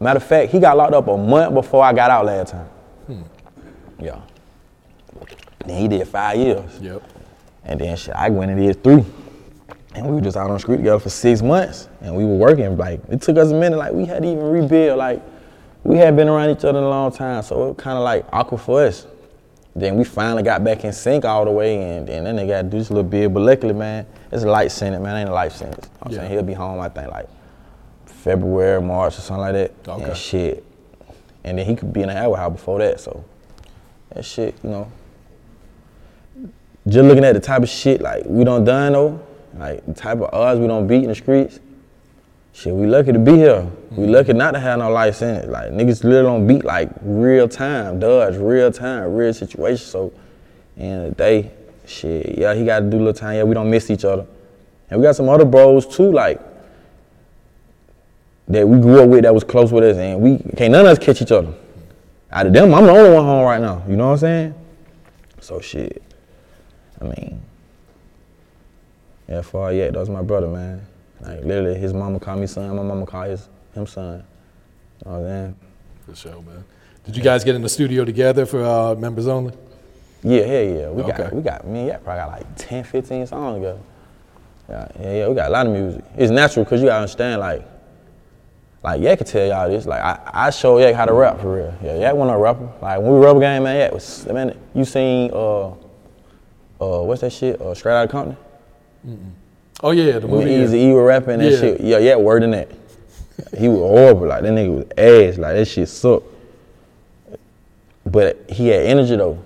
Matter 0.00 0.16
of 0.16 0.24
fact, 0.24 0.52
he 0.52 0.58
got 0.58 0.74
locked 0.74 0.94
up 0.94 1.06
a 1.08 1.16
month 1.18 1.52
before 1.52 1.84
I 1.84 1.92
got 1.92 2.10
out 2.10 2.24
last 2.24 2.52
time. 2.52 2.66
Hmm. 3.06 3.22
Yeah. 4.00 4.22
Then 5.66 5.82
he 5.82 5.86
did 5.86 6.08
five 6.08 6.38
years. 6.38 6.80
Yep. 6.80 7.02
And 7.66 7.80
then 7.80 7.96
shit, 7.96 8.14
I 8.14 8.30
went 8.30 8.50
and 8.50 8.60
did 8.60 8.82
three. 8.82 9.04
And 9.94 10.06
we 10.06 10.14
were 10.14 10.20
just 10.20 10.36
out 10.36 10.48
on 10.48 10.54
the 10.54 10.60
street 10.60 10.76
together 10.78 10.98
for 11.00 11.10
six 11.10 11.42
months. 11.42 11.88
And 12.00 12.14
we 12.14 12.24
were 12.24 12.36
working. 12.36 12.76
Like, 12.76 13.00
it 13.08 13.20
took 13.20 13.36
us 13.36 13.50
a 13.50 13.54
minute. 13.54 13.76
Like, 13.76 13.92
we 13.92 14.04
had 14.04 14.22
to 14.22 14.28
even 14.28 14.44
rebuild. 14.44 14.98
Like, 14.98 15.22
we 15.82 15.96
had 15.96 16.16
been 16.16 16.28
around 16.28 16.50
each 16.50 16.64
other 16.64 16.78
in 16.78 16.84
a 16.84 16.88
long 16.88 17.12
time. 17.12 17.42
So 17.42 17.64
it 17.64 17.68
was 17.68 17.76
kind 17.76 17.98
of 17.98 18.04
like 18.04 18.24
awkward 18.32 18.60
for 18.60 18.84
us. 18.84 19.06
Then 19.74 19.96
we 19.96 20.04
finally 20.04 20.42
got 20.42 20.64
back 20.64 20.84
in 20.84 20.92
sync 20.92 21.24
all 21.24 21.44
the 21.44 21.50
way. 21.50 21.96
And, 21.96 22.08
and 22.08 22.26
then 22.26 22.36
they 22.36 22.46
got 22.46 22.62
to 22.62 22.68
do 22.68 22.78
this 22.78 22.90
little 22.90 23.08
bit. 23.08 23.32
But 23.32 23.40
luckily, 23.40 23.74
man, 23.74 24.06
it's 24.30 24.44
a 24.44 24.48
light 24.48 24.70
sentence, 24.70 25.02
man. 25.02 25.16
It 25.16 25.20
ain't 25.20 25.30
a 25.30 25.34
life 25.34 25.52
sentence. 25.54 25.88
I'm 26.02 26.12
Yeah. 26.12 26.18
saying 26.20 26.32
he'll 26.32 26.42
be 26.42 26.54
home, 26.54 26.78
I 26.78 26.88
think, 26.88 27.10
like 27.10 27.28
February, 28.06 28.80
March, 28.80 29.18
or 29.18 29.22
something 29.22 29.40
like 29.40 29.54
that. 29.54 29.72
Okay. 29.88 30.04
And 30.04 30.16
shit. 30.16 30.64
And 31.42 31.58
then 31.58 31.66
he 31.66 31.74
could 31.74 31.92
be 31.92 32.02
in 32.02 32.08
the 32.08 32.14
House 32.14 32.52
before 32.52 32.78
that. 32.80 33.00
So 33.00 33.24
that 34.10 34.24
shit, 34.24 34.54
you 34.62 34.70
know 34.70 34.88
just 36.88 37.06
looking 37.06 37.24
at 37.24 37.32
the 37.34 37.40
type 37.40 37.62
of 37.62 37.68
shit 37.68 38.00
like 38.00 38.24
we 38.26 38.44
don't 38.44 38.64
done 38.64 38.92
though, 38.92 39.20
like 39.56 39.84
the 39.86 39.94
type 39.94 40.18
of 40.18 40.32
odds 40.32 40.60
we 40.60 40.66
don't 40.66 40.86
beat 40.86 41.02
in 41.02 41.08
the 41.08 41.14
streets. 41.14 41.58
Shit, 42.52 42.72
we 42.72 42.86
lucky 42.86 43.12
to 43.12 43.18
be 43.18 43.32
here. 43.32 43.68
We 43.90 44.04
mm-hmm. 44.04 44.12
lucky 44.12 44.32
not 44.32 44.52
to 44.52 44.60
have 44.60 44.78
no 44.78 44.90
life 44.90 45.16
sentence. 45.16 45.50
Like 45.50 45.72
niggas 45.72 46.04
literally 46.04 46.22
don't 46.22 46.46
beat 46.46 46.64
like 46.64 46.88
real 47.02 47.48
time, 47.48 47.98
dodge 47.98 48.36
real 48.36 48.72
time, 48.72 49.12
real 49.14 49.34
situation. 49.34 49.84
So, 49.84 50.12
in 50.76 51.04
the 51.04 51.10
day, 51.10 51.50
shit, 51.86 52.38
yeah, 52.38 52.54
he 52.54 52.64
got 52.64 52.80
to 52.80 52.90
do 52.90 52.96
a 52.96 52.98
little 52.98 53.12
time. 53.12 53.36
Yeah, 53.36 53.42
we 53.42 53.54
don't 53.54 53.70
miss 53.70 53.90
each 53.90 54.04
other, 54.04 54.26
and 54.88 55.00
we 55.00 55.04
got 55.04 55.16
some 55.16 55.28
other 55.28 55.44
bros 55.44 55.86
too, 55.86 56.12
like 56.12 56.40
that 58.48 58.66
we 58.66 58.78
grew 58.80 59.02
up 59.02 59.08
with 59.08 59.24
that 59.24 59.34
was 59.34 59.44
close 59.44 59.72
with 59.72 59.84
us, 59.84 59.96
and 59.96 60.20
we 60.20 60.38
can't 60.56 60.72
none 60.72 60.86
of 60.86 60.92
us 60.92 60.98
catch 60.98 61.20
each 61.20 61.32
other. 61.32 61.52
Out 62.30 62.46
of 62.46 62.52
them, 62.52 62.72
I'm 62.74 62.84
the 62.84 62.90
only 62.90 63.10
one 63.10 63.24
home 63.24 63.44
right 63.44 63.60
now. 63.60 63.82
You 63.88 63.96
know 63.96 64.06
what 64.06 64.12
I'm 64.12 64.18
saying? 64.18 64.54
So 65.40 65.60
shit. 65.60 66.02
I 67.00 67.04
mean, 67.04 67.40
yeah, 69.28 69.42
far 69.42 69.72
yet, 69.72 69.92
that 69.92 69.98
was 69.98 70.08
my 70.10 70.22
brother, 70.22 70.48
man. 70.48 70.86
Like 71.20 71.42
literally, 71.44 71.78
his 71.78 71.92
mama 71.92 72.20
called 72.20 72.40
me 72.40 72.46
son, 72.46 72.76
my 72.76 72.82
mama 72.82 73.06
called 73.06 73.28
his 73.30 73.48
him 73.74 73.86
son. 73.86 74.24
You 75.04 75.10
know 75.10 75.18
what 75.18 75.18
I'm 75.18 75.24
saying? 75.26 75.56
For 76.06 76.14
sure, 76.16 76.42
man. 76.42 76.64
Did 77.04 77.16
you 77.16 77.22
guys 77.22 77.44
get 77.44 77.54
in 77.54 77.62
the 77.62 77.68
studio 77.68 78.04
together 78.04 78.46
for 78.46 78.64
uh, 78.64 78.94
members 78.94 79.26
only? 79.26 79.54
Yeah, 80.22 80.40
yeah, 80.44 80.60
yeah. 80.60 80.88
We 80.90 81.02
Okay. 81.02 81.16
got 81.16 81.32
we 81.32 81.42
got 81.42 81.66
me, 81.66 81.86
yeah, 81.86 81.98
probably 81.98 82.20
got 82.22 82.30
like 82.32 82.56
10, 82.56 82.84
15 82.84 83.26
songs 83.26 83.56
together. 83.56 83.78
Yeah, 84.68 84.88
yeah, 85.00 85.14
yeah, 85.18 85.28
we 85.28 85.34
got 85.34 85.48
a 85.48 85.52
lot 85.52 85.66
of 85.66 85.72
music. 85.72 86.04
It's 86.16 86.30
natural 86.30 86.64
because 86.64 86.80
you 86.80 86.88
gotta 86.88 87.02
understand, 87.02 87.40
like, 87.40 87.64
like 88.82 89.00
Yak 89.00 89.18
can 89.18 89.26
tell 89.26 89.46
y'all 89.46 89.68
this. 89.68 89.86
Like 89.86 90.00
I, 90.02 90.18
I 90.32 90.50
show 90.50 90.78
Yak 90.78 90.94
how 90.94 91.04
to 91.04 91.12
rap 91.12 91.40
for 91.40 91.56
real. 91.56 91.74
Yeah, 91.82 91.98
Yak 91.98 92.14
wasn't 92.14 92.36
a 92.36 92.40
rapper. 92.40 92.72
Like 92.80 93.00
when 93.00 93.12
we 93.12 93.18
rubber 93.24 93.40
game, 93.40 93.64
man, 93.64 93.76
Yak 93.76 93.92
was 93.92 94.26
man, 94.26 94.56
you 94.74 94.84
seen 94.84 95.30
uh 95.32 95.70
uh 96.80 97.00
what's 97.02 97.20
that 97.22 97.32
shit? 97.32 97.60
Uh 97.60 97.74
Straight 97.74 97.94
Outta 97.94 98.08
Compton? 98.08 98.36
Oh 99.82 99.90
yeah, 99.90 100.18
the 100.18 100.26
When 100.26 100.40
movie. 100.40 100.54
Easy 100.54 100.78
E 100.80 100.92
was 100.92 101.02
rapping 101.04 101.38
that 101.38 101.52
Yeah. 101.52 101.58
shit, 101.60 101.80
yeah, 101.80 101.98
yeah, 101.98 102.16
word 102.16 102.42
in 102.42 102.50
that. 102.52 102.68
he 103.56 103.68
was 103.68 103.78
horrible, 103.78 104.26
like 104.28 104.42
that 104.42 104.52
nigga 104.52 104.74
was 104.74 104.84
ass, 104.96 105.38
like 105.38 105.54
that 105.54 105.66
shit 105.66 105.88
sucked. 105.88 106.26
But 108.04 108.48
he 108.50 108.68
had 108.68 108.82
energy 108.86 109.16
though. 109.16 109.38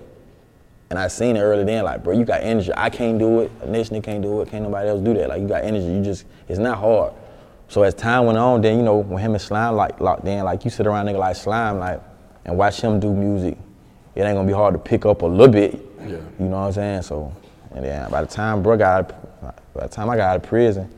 And 0.89 0.99
I 0.99 1.07
seen 1.07 1.37
it 1.37 1.39
early 1.39 1.63
then, 1.63 1.85
like, 1.85 2.03
bro, 2.03 2.13
you 2.13 2.25
got 2.25 2.41
energy. 2.43 2.69
I 2.75 2.89
can't 2.89 3.17
do 3.17 3.39
it. 3.39 3.61
Nigga 3.61 4.03
can't 4.03 4.21
do 4.21 4.41
it. 4.41 4.49
Can't 4.49 4.61
nobody 4.65 4.89
else 4.89 4.99
do 4.99 5.13
that. 5.13 5.29
Like, 5.29 5.41
you 5.41 5.47
got 5.47 5.63
energy. 5.63 5.85
You 5.85 6.03
just, 6.03 6.25
it's 6.49 6.59
not 6.59 6.79
hard. 6.79 7.13
So 7.69 7.83
as 7.83 7.93
time 7.93 8.25
went 8.25 8.37
on, 8.37 8.59
then, 8.59 8.75
you 8.75 8.83
know, 8.83 8.97
when 8.97 9.21
him 9.23 9.31
and 9.31 9.41
Slime, 9.41 9.75
like, 9.77 10.01
locked 10.01 10.27
in, 10.27 10.43
like, 10.43 10.65
you 10.65 10.69
sit 10.69 10.85
around 10.85 11.05
nigga 11.05 11.17
like 11.17 11.37
Slime, 11.37 11.79
like, 11.79 12.01
and 12.43 12.57
watch 12.57 12.81
him 12.81 12.99
do 12.99 13.13
music, 13.13 13.57
it 14.15 14.21
ain't 14.23 14.35
gonna 14.35 14.45
be 14.45 14.51
hard 14.53 14.73
to 14.73 14.79
pick 14.79 15.05
up 15.05 15.21
a 15.21 15.25
little 15.25 15.47
bit. 15.47 15.90
Yeah. 16.03 16.17
You 16.39 16.45
know 16.45 16.59
what 16.61 16.67
I'm 16.67 16.71
saying? 16.73 17.01
So, 17.03 17.31
and 17.73 17.85
then 17.85 18.09
by 18.11 18.21
the 18.21 18.27
time 18.27 18.61
bro 18.63 18.77
got 18.77 19.11
of- 19.11 19.53
by 19.73 19.83
the 19.83 19.89
time 19.89 20.09
I 20.09 20.17
got 20.17 20.31
out 20.31 20.35
of 20.37 20.43
prison, 20.43 20.89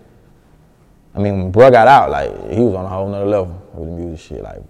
I 1.16 1.20
mean, 1.20 1.44
when 1.44 1.52
bro 1.52 1.70
got 1.70 1.88
out, 1.88 2.10
like, 2.10 2.32
he 2.52 2.60
was 2.62 2.74
on 2.74 2.86
a 2.86 2.90
whole 2.90 3.08
nother 3.08 3.26
level 3.26 3.62
with 3.74 3.88
the 3.90 3.96
music 3.96 4.20
shit, 4.26 4.42
like, 4.42 4.62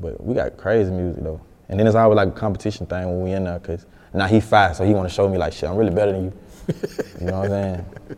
but 0.00 0.22
we 0.24 0.34
got 0.34 0.56
crazy 0.56 0.90
music 0.90 1.22
though. 1.22 1.40
And 1.68 1.78
then 1.78 1.86
it's 1.86 1.94
always 1.96 2.16
like 2.16 2.28
a 2.28 2.32
competition 2.32 2.86
thing 2.86 3.06
when 3.06 3.22
we 3.22 3.32
in 3.32 3.44
there, 3.44 3.58
cause 3.60 3.86
now 4.12 4.26
he 4.26 4.40
fast, 4.40 4.78
so 4.78 4.84
he 4.84 4.92
wanna 4.94 5.08
show 5.08 5.28
me 5.28 5.38
like, 5.38 5.52
shit, 5.52 5.68
I'm 5.70 5.76
really 5.76 5.94
better 5.94 6.12
than 6.12 6.24
you. 6.24 6.32
you 7.20 7.26
know 7.26 7.38
what 7.40 7.44
I'm 7.44 7.48
saying? 7.50 7.84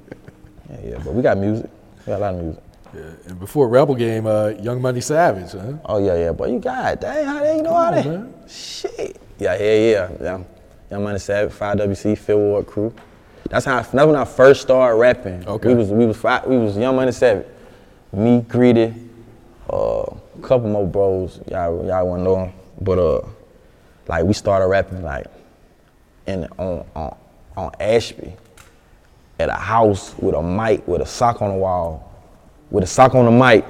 Yeah, 0.70 0.90
yeah, 0.92 0.98
but 1.04 1.12
we 1.14 1.22
got 1.22 1.36
music. 1.36 1.70
We 2.06 2.10
got 2.10 2.16
a 2.16 2.18
lot 2.18 2.34
of 2.34 2.42
music. 2.42 2.62
Yeah. 2.94 3.02
And 3.30 3.38
before 3.38 3.68
Rebel 3.68 3.94
Gang, 3.94 4.26
uh, 4.26 4.54
Young 4.60 4.80
Money 4.80 5.02
Savage, 5.02 5.52
huh? 5.52 5.74
Oh 5.84 5.98
yeah, 5.98 6.16
yeah, 6.16 6.32
but 6.32 6.48
you 6.50 6.58
got 6.58 7.00
dang, 7.02 7.26
how 7.26 7.40
they 7.42 7.56
you 7.58 7.62
know 7.62 7.74
how 7.74 7.90
Come 7.90 7.98
on, 7.98 8.02
they? 8.02 8.08
man. 8.10 8.34
Shit. 8.48 9.18
Yeah, 9.38 9.56
yeah, 9.60 9.74
yeah, 9.74 10.08
yeah. 10.22 10.38
Young 10.90 11.02
Money 11.04 11.18
Savage, 11.18 11.52
5WC, 11.54 12.16
Phil 12.18 12.38
Ward 12.38 12.66
crew. 12.66 12.92
That's 13.50 13.64
how. 13.66 13.76
That's 13.80 13.92
when 13.92 14.16
I 14.16 14.24
first 14.24 14.62
started 14.62 14.96
rapping. 14.96 15.46
Okay. 15.46 15.68
We 15.68 15.74
was 15.74 15.90
we 15.90 16.06
was 16.06 16.16
fi- 16.16 16.46
we 16.46 16.56
was 16.58 16.76
Young 16.76 16.96
Money 16.96 17.12
Savage, 17.12 17.46
me, 18.12 18.40
Greedy, 18.48 18.94
uh, 19.70 20.02
a 20.02 20.40
couple 20.42 20.68
more 20.68 20.86
bros. 20.86 21.40
Y'all 21.50 21.86
y'all 21.86 22.06
wanna 22.08 22.22
know 22.24 22.40
'em. 22.44 22.52
but 22.80 22.98
uh, 22.98 23.26
like 24.08 24.24
we 24.24 24.32
started 24.32 24.66
rapping 24.68 25.02
like 25.02 25.26
in 26.26 26.44
on 26.58 26.84
on 26.94 27.16
on 27.56 27.70
Ashby 27.80 28.32
at 29.38 29.48
a 29.48 29.52
house 29.54 30.14
with 30.18 30.34
a 30.34 30.42
mic 30.42 30.86
with 30.88 31.00
a 31.02 31.06
sock 31.06 31.42
on 31.42 31.50
the 31.50 31.56
wall, 31.56 32.12
with 32.70 32.84
a 32.84 32.86
sock 32.86 33.14
on 33.14 33.24
the 33.26 33.30
mic 33.30 33.64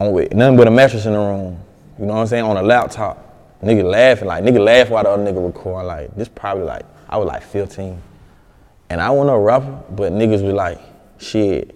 on 0.00 0.12
with 0.12 0.32
nothing 0.34 0.56
but 0.56 0.66
a 0.66 0.70
mattress 0.70 1.04
in 1.06 1.12
the 1.12 1.18
room. 1.18 1.58
You 1.98 2.06
know 2.06 2.14
what 2.14 2.20
I'm 2.20 2.26
saying? 2.26 2.44
On 2.44 2.56
a 2.56 2.62
laptop. 2.62 3.22
Nigga 3.66 3.82
laughing, 3.84 4.28
like 4.28 4.44
nigga 4.44 4.60
laugh 4.64 4.90
while 4.90 5.02
the 5.02 5.10
other 5.10 5.24
nigga 5.24 5.44
record. 5.44 5.84
Like 5.86 6.14
this 6.16 6.28
probably 6.28 6.64
like 6.64 6.84
I 7.08 7.16
was 7.16 7.26
like 7.26 7.42
15. 7.42 8.00
And 8.88 9.00
I 9.00 9.10
wasn't 9.10 9.36
a 9.36 9.38
rapper, 9.40 9.82
but 9.90 10.12
niggas 10.12 10.44
was 10.44 10.52
like, 10.54 10.78
shit. 11.18 11.74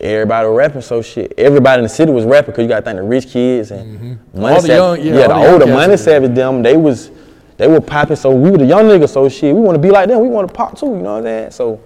Everybody 0.00 0.46
was 0.46 0.56
rapping, 0.56 0.82
so 0.82 1.00
shit. 1.02 1.32
Everybody 1.38 1.78
in 1.78 1.82
the 1.84 1.88
city 1.88 2.12
was 2.12 2.24
rapping 2.24 2.52
because 2.52 2.62
you 2.62 2.68
gotta 2.68 2.84
think 2.84 2.96
the 2.98 3.02
rich 3.02 3.28
kids 3.28 3.70
and 3.70 3.98
Mm-hmm. 4.34 4.44
All 4.44 4.60
the 4.60 4.68
young- 4.68 5.00
yeah, 5.00 5.14
yeah, 5.14 5.26
all 5.26 5.28
the 5.28 5.44
the 5.44 5.52
older 5.52 5.66
money 5.66 5.96
savage 5.96 6.34
them, 6.34 6.62
they 6.62 6.76
was 6.76 7.10
they 7.56 7.66
were 7.66 7.80
popping, 7.80 8.14
so 8.16 8.30
we 8.30 8.50
were 8.50 8.58
the 8.58 8.66
young 8.66 8.84
niggas, 8.84 9.08
so 9.08 9.28
shit, 9.28 9.52
we 9.54 9.60
wanna 9.60 9.78
be 9.78 9.90
like 9.90 10.08
them, 10.08 10.20
we 10.20 10.28
wanna 10.28 10.46
pop 10.46 10.78
too, 10.78 10.86
you 10.86 10.92
know 11.02 11.14
what 11.14 11.18
I'm 11.18 11.24
saying? 11.24 11.50
So 11.52 11.80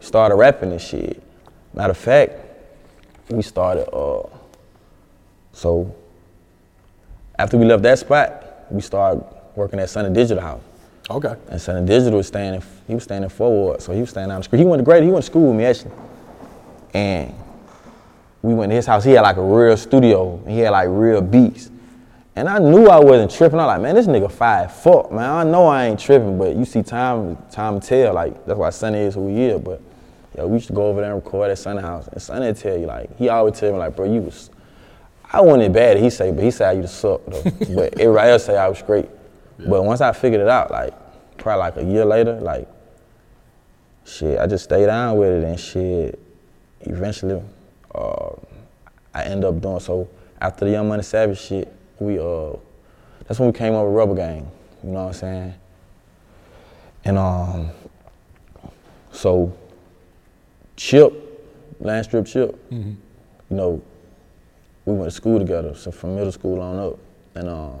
started 0.00 0.36
rapping 0.36 0.70
and 0.72 0.80
shit. 0.80 1.20
Matter 1.74 1.90
of 1.90 1.98
fact, 1.98 2.32
we 3.28 3.42
started 3.42 3.86
uh 3.94 4.22
so 5.52 5.94
after 7.38 7.58
we 7.58 7.66
left 7.66 7.82
that 7.82 7.98
spot, 7.98 8.44
we 8.70 8.80
started 8.80 9.24
working 9.54 9.78
at 9.80 9.90
Sonny 9.90 10.12
Digital 10.12 10.42
House. 10.42 10.62
Okay. 11.10 11.34
And 11.48 11.60
Sonny 11.60 11.86
Digital 11.86 12.18
was 12.18 12.26
staying 12.26 12.54
in, 12.54 12.62
he 12.86 12.94
was 12.94 13.04
staying 13.04 13.22
in 13.22 13.28
forward, 13.28 13.80
so 13.80 13.92
he 13.92 14.00
was 14.00 14.10
staying 14.10 14.28
down 14.28 14.40
the 14.40 14.44
street. 14.44 14.58
He 14.58 14.64
went 14.64 14.80
to 14.80 14.84
grade, 14.84 15.02
he 15.02 15.10
went 15.10 15.24
to 15.24 15.30
school 15.30 15.48
with 15.48 15.56
me 15.56 15.64
actually. 15.64 15.92
And 16.94 17.34
we 18.42 18.54
went 18.54 18.70
to 18.70 18.76
his 18.76 18.86
house, 18.86 19.04
he 19.04 19.12
had 19.12 19.22
like 19.22 19.36
a 19.36 19.42
real 19.42 19.76
studio, 19.76 20.40
and 20.44 20.50
he 20.50 20.60
had 20.60 20.70
like 20.70 20.88
real 20.90 21.20
beats. 21.20 21.70
And 22.36 22.48
I 22.48 22.58
knew 22.58 22.86
I 22.86 23.00
wasn't 23.00 23.32
tripping. 23.32 23.58
I'm 23.58 23.66
like, 23.66 23.80
man, 23.80 23.96
this 23.96 24.06
nigga 24.06 24.30
five 24.30 24.72
foot, 24.72 25.10
man. 25.10 25.28
I 25.28 25.42
know 25.42 25.66
I 25.66 25.86
ain't 25.86 25.98
tripping, 25.98 26.38
but 26.38 26.54
you 26.54 26.64
see 26.64 26.84
time, 26.84 27.36
time 27.50 27.80
tell. 27.80 28.14
Like 28.14 28.46
that's 28.46 28.56
why 28.56 28.70
Sonny 28.70 28.98
is 28.98 29.14
who 29.14 29.28
he 29.28 29.46
is. 29.46 29.60
But 29.60 29.80
yo, 30.36 30.46
we 30.46 30.54
used 30.54 30.68
to 30.68 30.72
go 30.72 30.86
over 30.86 31.00
there 31.00 31.12
and 31.12 31.24
record 31.24 31.50
at 31.50 31.58
Sonny 31.58 31.80
house, 31.80 32.06
and 32.06 32.22
Sonny 32.22 32.52
tell 32.52 32.78
you 32.78 32.86
like, 32.86 33.16
he 33.18 33.28
always 33.28 33.58
tell 33.58 33.72
me 33.72 33.78
like, 33.78 33.96
bro, 33.96 34.04
you 34.04 34.20
was, 34.20 34.50
I 35.30 35.40
wasn't 35.40 35.74
bad. 35.74 35.98
He 35.98 36.10
say, 36.10 36.30
but 36.30 36.42
he 36.42 36.50
said 36.50 36.68
I 36.68 36.72
used 36.72 36.88
to 36.88 36.94
suck 36.94 37.26
though. 37.26 37.42
but 37.74 37.98
everybody 37.98 38.30
else 38.30 38.44
say 38.44 38.56
I 38.56 38.68
was 38.68 38.82
great. 38.82 39.08
But 39.58 39.84
once 39.84 40.00
I 40.00 40.12
figured 40.12 40.40
it 40.40 40.48
out, 40.48 40.70
like 40.70 40.94
probably 41.36 41.60
like 41.60 41.76
a 41.76 41.84
year 41.84 42.04
later, 42.04 42.40
like 42.40 42.68
shit, 44.04 44.38
I 44.38 44.46
just 44.46 44.64
stayed 44.64 44.86
down 44.86 45.16
with 45.16 45.42
it 45.42 45.44
and 45.44 45.58
shit. 45.58 46.18
Eventually, 46.80 47.42
uh, 47.94 48.30
I 49.12 49.24
end 49.24 49.44
up 49.44 49.60
doing 49.60 49.80
so. 49.80 50.08
After 50.40 50.64
the 50.64 50.70
Young 50.70 50.88
Money 50.88 51.02
Savage 51.02 51.40
shit, 51.40 51.72
we 51.98 52.18
uh, 52.18 52.52
that's 53.26 53.40
when 53.40 53.48
we 53.48 53.52
came 53.52 53.74
up 53.74 53.84
with 53.84 53.94
Rubber 53.94 54.14
Gang. 54.14 54.50
You 54.84 54.90
know 54.90 55.02
what 55.02 55.08
I'm 55.08 55.12
saying? 55.14 55.54
And 57.04 57.18
um, 57.18 57.70
so 59.10 59.52
Chip, 60.76 61.12
Landstrip 61.82 62.26
Chip, 62.26 62.56
you 62.70 62.96
know, 63.50 63.82
we 64.88 64.94
went 64.94 65.10
to 65.10 65.14
school 65.14 65.38
together, 65.38 65.74
so 65.74 65.90
from 65.90 66.14
middle 66.14 66.32
school 66.32 66.60
on 66.60 66.78
up. 66.78 66.98
And 67.34 67.48
um, 67.48 67.80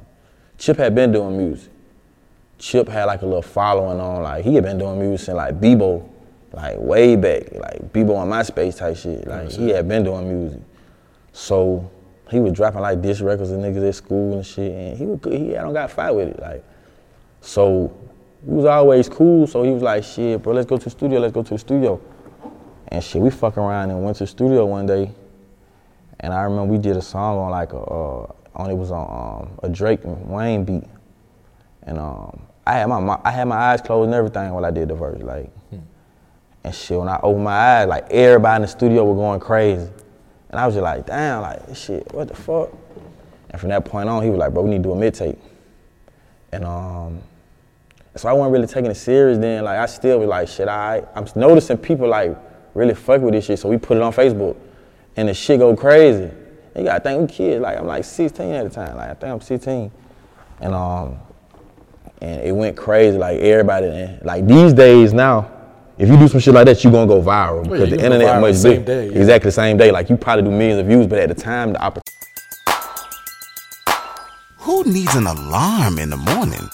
Chip 0.58 0.76
had 0.76 0.94
been 0.94 1.10
doing 1.10 1.36
music. 1.36 1.70
Chip 2.58 2.88
had 2.88 3.04
like 3.04 3.22
a 3.22 3.26
little 3.26 3.42
following 3.42 3.98
on, 3.98 4.22
like 4.22 4.44
he 4.44 4.54
had 4.54 4.64
been 4.64 4.78
doing 4.78 4.98
music 4.98 5.26
since 5.26 5.36
like 5.36 5.58
Bebo, 5.58 6.06
like 6.52 6.76
way 6.78 7.16
back, 7.16 7.52
like 7.52 7.92
Bebo 7.92 8.16
on 8.16 8.28
MySpace 8.28 8.78
type 8.78 8.96
shit. 8.96 9.26
Like 9.26 9.50
he 9.50 9.70
had 9.70 9.88
been 9.88 10.04
doing 10.04 10.28
music. 10.28 10.60
So 11.32 11.90
he 12.30 12.40
was 12.40 12.52
dropping 12.52 12.80
like 12.80 13.00
diss 13.00 13.20
records 13.20 13.52
and 13.52 13.62
niggas 13.62 13.88
at 13.88 13.94
school 13.94 14.34
and 14.34 14.44
shit, 14.44 14.70
and 14.70 14.98
he 14.98 15.06
was 15.06 15.18
good. 15.20 15.32
He 15.32 15.56
I 15.56 15.62
don't 15.62 15.72
got 15.72 15.90
fight 15.90 16.10
with 16.10 16.28
it, 16.28 16.40
like. 16.40 16.64
So 17.40 17.96
we 18.42 18.56
was 18.56 18.64
always 18.66 19.08
cool. 19.08 19.46
So 19.46 19.62
he 19.62 19.70
was 19.70 19.82
like, 19.82 20.04
shit, 20.04 20.42
bro, 20.42 20.52
let's 20.52 20.68
go 20.68 20.76
to 20.76 20.84
the 20.84 20.90
studio. 20.90 21.20
Let's 21.20 21.32
go 21.32 21.42
to 21.42 21.50
the 21.54 21.58
studio. 21.58 22.00
And 22.88 23.02
shit, 23.02 23.22
we 23.22 23.30
fucking 23.30 23.62
around 23.62 23.90
and 23.90 24.02
went 24.02 24.16
to 24.18 24.24
the 24.24 24.28
studio 24.28 24.66
one 24.66 24.86
day. 24.86 25.10
And 26.20 26.32
I 26.32 26.42
remember 26.42 26.72
we 26.72 26.78
did 26.78 26.96
a 26.96 27.02
song 27.02 27.38
on 27.38 27.50
like 27.50 27.72
a, 27.72 27.78
uh, 27.78 28.32
on 28.54 28.70
it 28.70 28.74
was 28.74 28.90
on 28.90 29.42
um, 29.42 29.58
a 29.62 29.68
Drake 29.68 30.04
and 30.04 30.28
Wayne 30.28 30.64
beat. 30.64 30.84
And 31.84 31.98
um, 31.98 32.42
I 32.66 32.74
had 32.74 32.86
my, 32.86 33.00
my 33.00 33.18
I 33.24 33.30
had 33.30 33.46
my 33.46 33.56
eyes 33.56 33.80
closed 33.80 34.06
and 34.06 34.14
everything 34.14 34.52
when 34.52 34.64
I 34.64 34.70
did 34.70 34.88
the 34.88 34.94
verse, 34.94 35.22
like. 35.22 35.50
And 36.64 36.74
shit, 36.74 36.98
when 36.98 37.08
I 37.08 37.18
opened 37.22 37.44
my 37.44 37.52
eyes, 37.52 37.88
like 37.88 38.10
everybody 38.10 38.56
in 38.56 38.62
the 38.62 38.68
studio 38.68 39.04
was 39.04 39.16
going 39.16 39.40
crazy. 39.40 39.88
And 40.50 40.60
I 40.60 40.66
was 40.66 40.74
just 40.74 40.82
like, 40.82 41.06
damn, 41.06 41.42
like 41.42 41.60
shit, 41.74 42.12
what 42.12 42.28
the 42.28 42.34
fuck? 42.34 42.70
And 43.50 43.60
from 43.60 43.70
that 43.70 43.84
point 43.84 44.08
on, 44.08 44.22
he 44.22 44.28
was 44.28 44.38
like, 44.38 44.52
bro, 44.52 44.64
we 44.64 44.70
need 44.70 44.78
to 44.78 44.82
do 44.82 44.92
a 44.92 44.96
mid-tape. 44.96 45.38
And 46.52 46.64
um, 46.64 47.22
so 48.16 48.28
I 48.28 48.32
wasn't 48.32 48.52
really 48.52 48.66
taking 48.66 48.90
it 48.90 48.96
serious 48.96 49.38
then. 49.38 49.64
Like 49.64 49.78
I 49.78 49.86
still 49.86 50.18
was 50.18 50.28
like, 50.28 50.48
shit, 50.48 50.68
I 50.68 51.04
I'm 51.14 51.26
noticing 51.36 51.78
people 51.78 52.08
like 52.08 52.36
really 52.74 52.94
fuck 52.94 53.20
with 53.20 53.34
this 53.34 53.46
shit. 53.46 53.58
So 53.58 53.68
we 53.68 53.78
put 53.78 53.96
it 53.96 54.02
on 54.02 54.12
Facebook, 54.12 54.56
and 55.18 55.28
the 55.28 55.34
shit 55.34 55.58
go 55.58 55.74
crazy. 55.74 56.30
You 56.76 56.84
gotta 56.84 57.00
think 57.00 57.20
we 57.22 57.26
kids. 57.26 57.60
Like 57.60 57.76
I'm 57.76 57.86
like 57.86 58.04
16 58.04 58.52
at 58.52 58.62
the 58.62 58.70
time. 58.70 58.96
Like 58.96 59.10
I 59.10 59.14
think 59.14 59.32
I'm 59.32 59.40
16, 59.40 59.90
and 60.60 60.74
um, 60.74 61.18
and 62.22 62.40
it 62.40 62.52
went 62.52 62.76
crazy. 62.76 63.18
Like 63.18 63.40
everybody, 63.40 64.16
like 64.22 64.46
these 64.46 64.72
days 64.72 65.12
now, 65.12 65.50
if 65.98 66.08
you 66.08 66.16
do 66.16 66.28
some 66.28 66.38
shit 66.38 66.54
like 66.54 66.66
that, 66.66 66.84
you 66.84 66.92
gonna 66.92 67.08
go 67.08 67.20
viral 67.20 67.64
yeah, 67.64 67.72
because 67.72 67.90
you 67.90 67.96
the 67.96 68.04
internet 68.04 68.28
viral 68.28 68.40
much 68.42 68.52
the 68.52 68.58
same 68.58 68.76
big- 68.76 68.86
day, 68.86 69.06
yeah. 69.06 69.18
Exactly 69.18 69.48
the 69.48 69.52
same 69.52 69.76
day. 69.76 69.90
Like 69.90 70.08
you 70.08 70.16
probably 70.16 70.44
do 70.44 70.50
millions 70.52 70.78
of 70.78 70.86
views, 70.86 71.08
but 71.08 71.18
at 71.18 71.28
the 71.30 71.34
time, 71.34 71.72
the 71.72 71.82
opportunity. 71.82 72.04
Who 74.58 74.84
needs 74.84 75.16
an 75.16 75.26
alarm 75.26 75.98
in 75.98 76.10
the 76.10 76.16
morning 76.16 76.70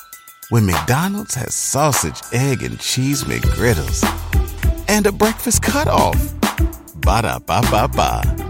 when 0.50 0.66
McDonald's 0.66 1.34
has 1.36 1.54
sausage, 1.54 2.20
egg, 2.32 2.62
and 2.62 2.78
cheese 2.78 3.24
McGriddles 3.24 4.04
and 4.86 5.06
a 5.06 5.12
breakfast 5.12 5.62
cutoff? 5.62 6.43
Ba 7.04 7.20
da 7.20 7.38
ba 7.38 7.60
ba 7.70 7.88
ba. 7.94 8.44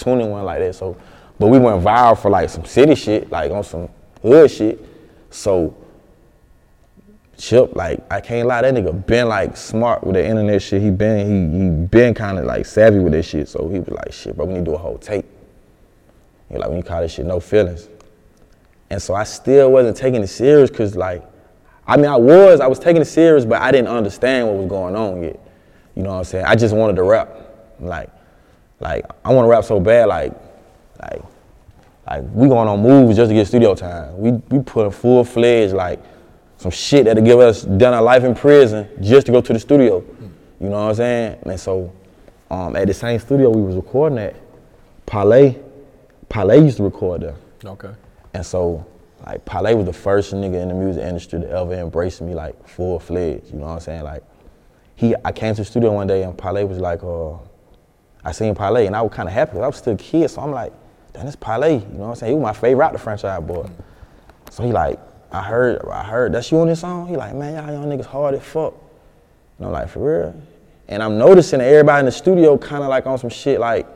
tuning 0.00 0.30
one 0.30 0.44
like 0.44 0.58
that. 0.60 0.74
So, 0.74 0.96
but 1.38 1.48
we 1.48 1.58
went 1.58 1.82
viral 1.82 2.18
for 2.18 2.30
like 2.30 2.50
some 2.50 2.64
city 2.64 2.94
shit, 2.94 3.30
like 3.30 3.50
on 3.50 3.62
some 3.62 3.88
hood 4.22 4.50
shit. 4.50 4.84
So, 5.30 5.74
Chip, 7.38 7.74
like 7.74 8.00
I 8.12 8.20
can't 8.20 8.46
lie, 8.46 8.60
that 8.60 8.74
nigga 8.74 9.06
been 9.06 9.28
like 9.28 9.56
smart 9.56 10.04
with 10.04 10.14
the 10.14 10.26
internet 10.26 10.60
shit. 10.60 10.82
He 10.82 10.90
been 10.90 11.26
he 11.26 11.58
he 11.58 11.86
been 11.86 12.12
kind 12.12 12.38
of 12.38 12.44
like 12.44 12.66
savvy 12.66 12.98
with 12.98 13.12
this 13.12 13.26
shit. 13.26 13.48
So 13.48 13.68
he 13.68 13.78
was 13.78 13.88
like, 13.88 14.12
shit, 14.12 14.36
bro, 14.36 14.44
we 14.44 14.54
need 14.54 14.60
to 14.60 14.64
do 14.66 14.74
a 14.74 14.78
whole 14.78 14.98
tape. 14.98 15.24
He 16.50 16.58
like, 16.58 16.68
when 16.68 16.78
you 16.78 16.82
call 16.82 17.00
this 17.00 17.12
shit 17.12 17.24
no 17.24 17.40
feelings. 17.40 17.88
And 18.90 19.00
so 19.00 19.14
I 19.14 19.24
still 19.24 19.70
wasn't 19.70 19.96
taking 19.96 20.22
it 20.22 20.26
serious 20.26 20.68
because 20.68 20.96
like, 20.96 21.24
I 21.86 21.96
mean 21.96 22.06
I 22.06 22.16
was, 22.16 22.60
I 22.60 22.66
was 22.66 22.78
taking 22.78 23.00
it 23.00 23.06
serious, 23.06 23.46
but 23.46 23.62
I 23.62 23.70
didn't 23.70 23.88
understand 23.88 24.48
what 24.48 24.56
was 24.56 24.68
going 24.68 24.96
on 24.96 25.22
yet. 25.22 25.40
You 26.00 26.04
know 26.04 26.12
what 26.12 26.18
I'm 26.20 26.24
saying? 26.24 26.46
I 26.46 26.56
just 26.56 26.74
wanted 26.74 26.96
to 26.96 27.02
rap. 27.02 27.28
Like, 27.78 28.08
like 28.80 29.04
I 29.22 29.34
want 29.34 29.44
to 29.44 29.50
rap 29.50 29.64
so 29.64 29.78
bad, 29.78 30.08
like, 30.08 30.32
like, 31.02 31.22
like 32.06 32.22
we 32.32 32.48
going 32.48 32.68
on 32.68 32.80
moves 32.80 33.16
just 33.16 33.28
to 33.28 33.34
get 33.34 33.46
studio 33.46 33.74
time. 33.74 34.16
We 34.16 34.30
we 34.48 34.62
put 34.62 34.86
a 34.86 34.90
full 34.90 35.24
fledged 35.24 35.74
like 35.74 36.02
some 36.56 36.70
shit 36.70 37.04
that'll 37.04 37.22
give 37.22 37.38
us 37.38 37.64
done 37.64 37.92
our 37.92 38.00
life 38.00 38.24
in 38.24 38.34
prison 38.34 38.88
just 39.02 39.26
to 39.26 39.32
go 39.32 39.42
to 39.42 39.52
the 39.52 39.60
studio. 39.60 40.02
You 40.58 40.70
know 40.70 40.84
what 40.84 40.88
I'm 40.88 40.94
saying? 40.94 41.38
And 41.42 41.60
so, 41.60 41.92
um, 42.50 42.74
at 42.76 42.86
the 42.86 42.94
same 42.94 43.18
studio 43.18 43.50
we 43.50 43.60
was 43.60 43.76
recording 43.76 44.16
at, 44.16 44.36
Parlay, 45.04 45.58
Parlay 46.30 46.62
used 46.62 46.78
to 46.78 46.84
record 46.84 47.20
there. 47.20 47.34
Okay. 47.62 47.90
And 48.32 48.46
so, 48.46 48.86
like, 49.26 49.44
Parlay 49.44 49.74
was 49.74 49.84
the 49.84 49.92
first 49.92 50.32
nigga 50.32 50.62
in 50.62 50.68
the 50.68 50.74
music 50.74 51.02
industry 51.02 51.40
to 51.40 51.50
ever 51.50 51.74
embrace 51.74 52.22
me, 52.22 52.32
like, 52.34 52.66
full 52.66 52.98
fledged. 52.98 53.52
You 53.52 53.58
know 53.58 53.66
what 53.66 53.72
I'm 53.72 53.80
saying? 53.80 54.02
Like, 54.02 54.22
he, 55.00 55.14
I 55.24 55.32
came 55.32 55.54
to 55.54 55.62
the 55.62 55.64
studio 55.64 55.94
one 55.94 56.06
day 56.06 56.24
and 56.24 56.36
Parlay 56.36 56.62
was 56.62 56.76
like, 56.76 57.02
uh, 57.02 57.32
I 58.22 58.32
seen 58.32 58.54
Parlay 58.54 58.84
and 58.84 58.94
I 58.94 59.00
was 59.00 59.10
kind 59.10 59.26
of 59.26 59.32
happy 59.32 59.58
I 59.58 59.66
was 59.66 59.76
still 59.76 59.94
a 59.94 59.96
kid. 59.96 60.28
So 60.28 60.42
I'm 60.42 60.50
like, 60.50 60.74
damn, 61.14 61.24
this 61.24 61.36
Parlay. 61.36 61.76
You 61.76 61.86
know 61.86 62.00
what 62.00 62.08
I'm 62.08 62.14
saying? 62.16 62.32
He 62.32 62.38
was 62.38 62.42
my 62.42 62.52
favorite 62.52 62.84
out 62.84 62.92
the 62.92 62.98
franchise 62.98 63.42
boy. 63.42 63.66
So 64.50 64.62
he 64.62 64.72
like, 64.72 65.00
I 65.32 65.42
heard, 65.42 65.80
I 65.88 66.04
heard, 66.04 66.32
that's 66.34 66.52
you 66.52 66.58
on 66.58 66.66
this 66.66 66.80
song? 66.80 67.08
He 67.08 67.16
like, 67.16 67.34
man, 67.34 67.54
y'all 67.54 67.72
young 67.72 67.88
niggas 67.88 68.04
hard 68.04 68.34
as 68.34 68.42
fuck. 68.42 68.74
And 69.56 69.68
I'm 69.68 69.72
like, 69.72 69.88
for 69.88 70.00
real? 70.00 70.42
And 70.88 71.02
I'm 71.02 71.16
noticing 71.16 71.62
everybody 71.62 72.00
in 72.00 72.04
the 72.04 72.12
studio 72.12 72.58
kind 72.58 72.82
of 72.82 72.90
like 72.90 73.06
on 73.06 73.16
some 73.16 73.30
shit 73.30 73.58
like, 73.58 73.86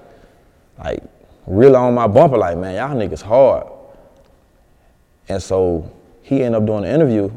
like, 0.78 1.02
really 1.46 1.74
on 1.74 1.92
my 1.92 2.06
bumper, 2.06 2.38
like, 2.38 2.56
man, 2.56 2.76
y'all 2.76 2.96
niggas 2.96 3.20
hard. 3.20 3.66
And 5.28 5.42
so 5.42 5.94
he 6.22 6.42
ended 6.42 6.62
up 6.62 6.66
doing 6.66 6.84
an 6.84 6.94
interview 6.94 7.30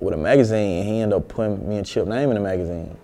with 0.00 0.14
a 0.14 0.16
magazine, 0.16 0.80
and 0.80 0.88
he 0.88 1.00
ended 1.00 1.16
up 1.16 1.28
putting 1.28 1.68
me 1.68 1.76
and 1.76 1.86
Chip 1.86 2.06
name 2.06 2.30
in 2.30 2.34
the 2.34 2.40
magazine. 2.40 2.96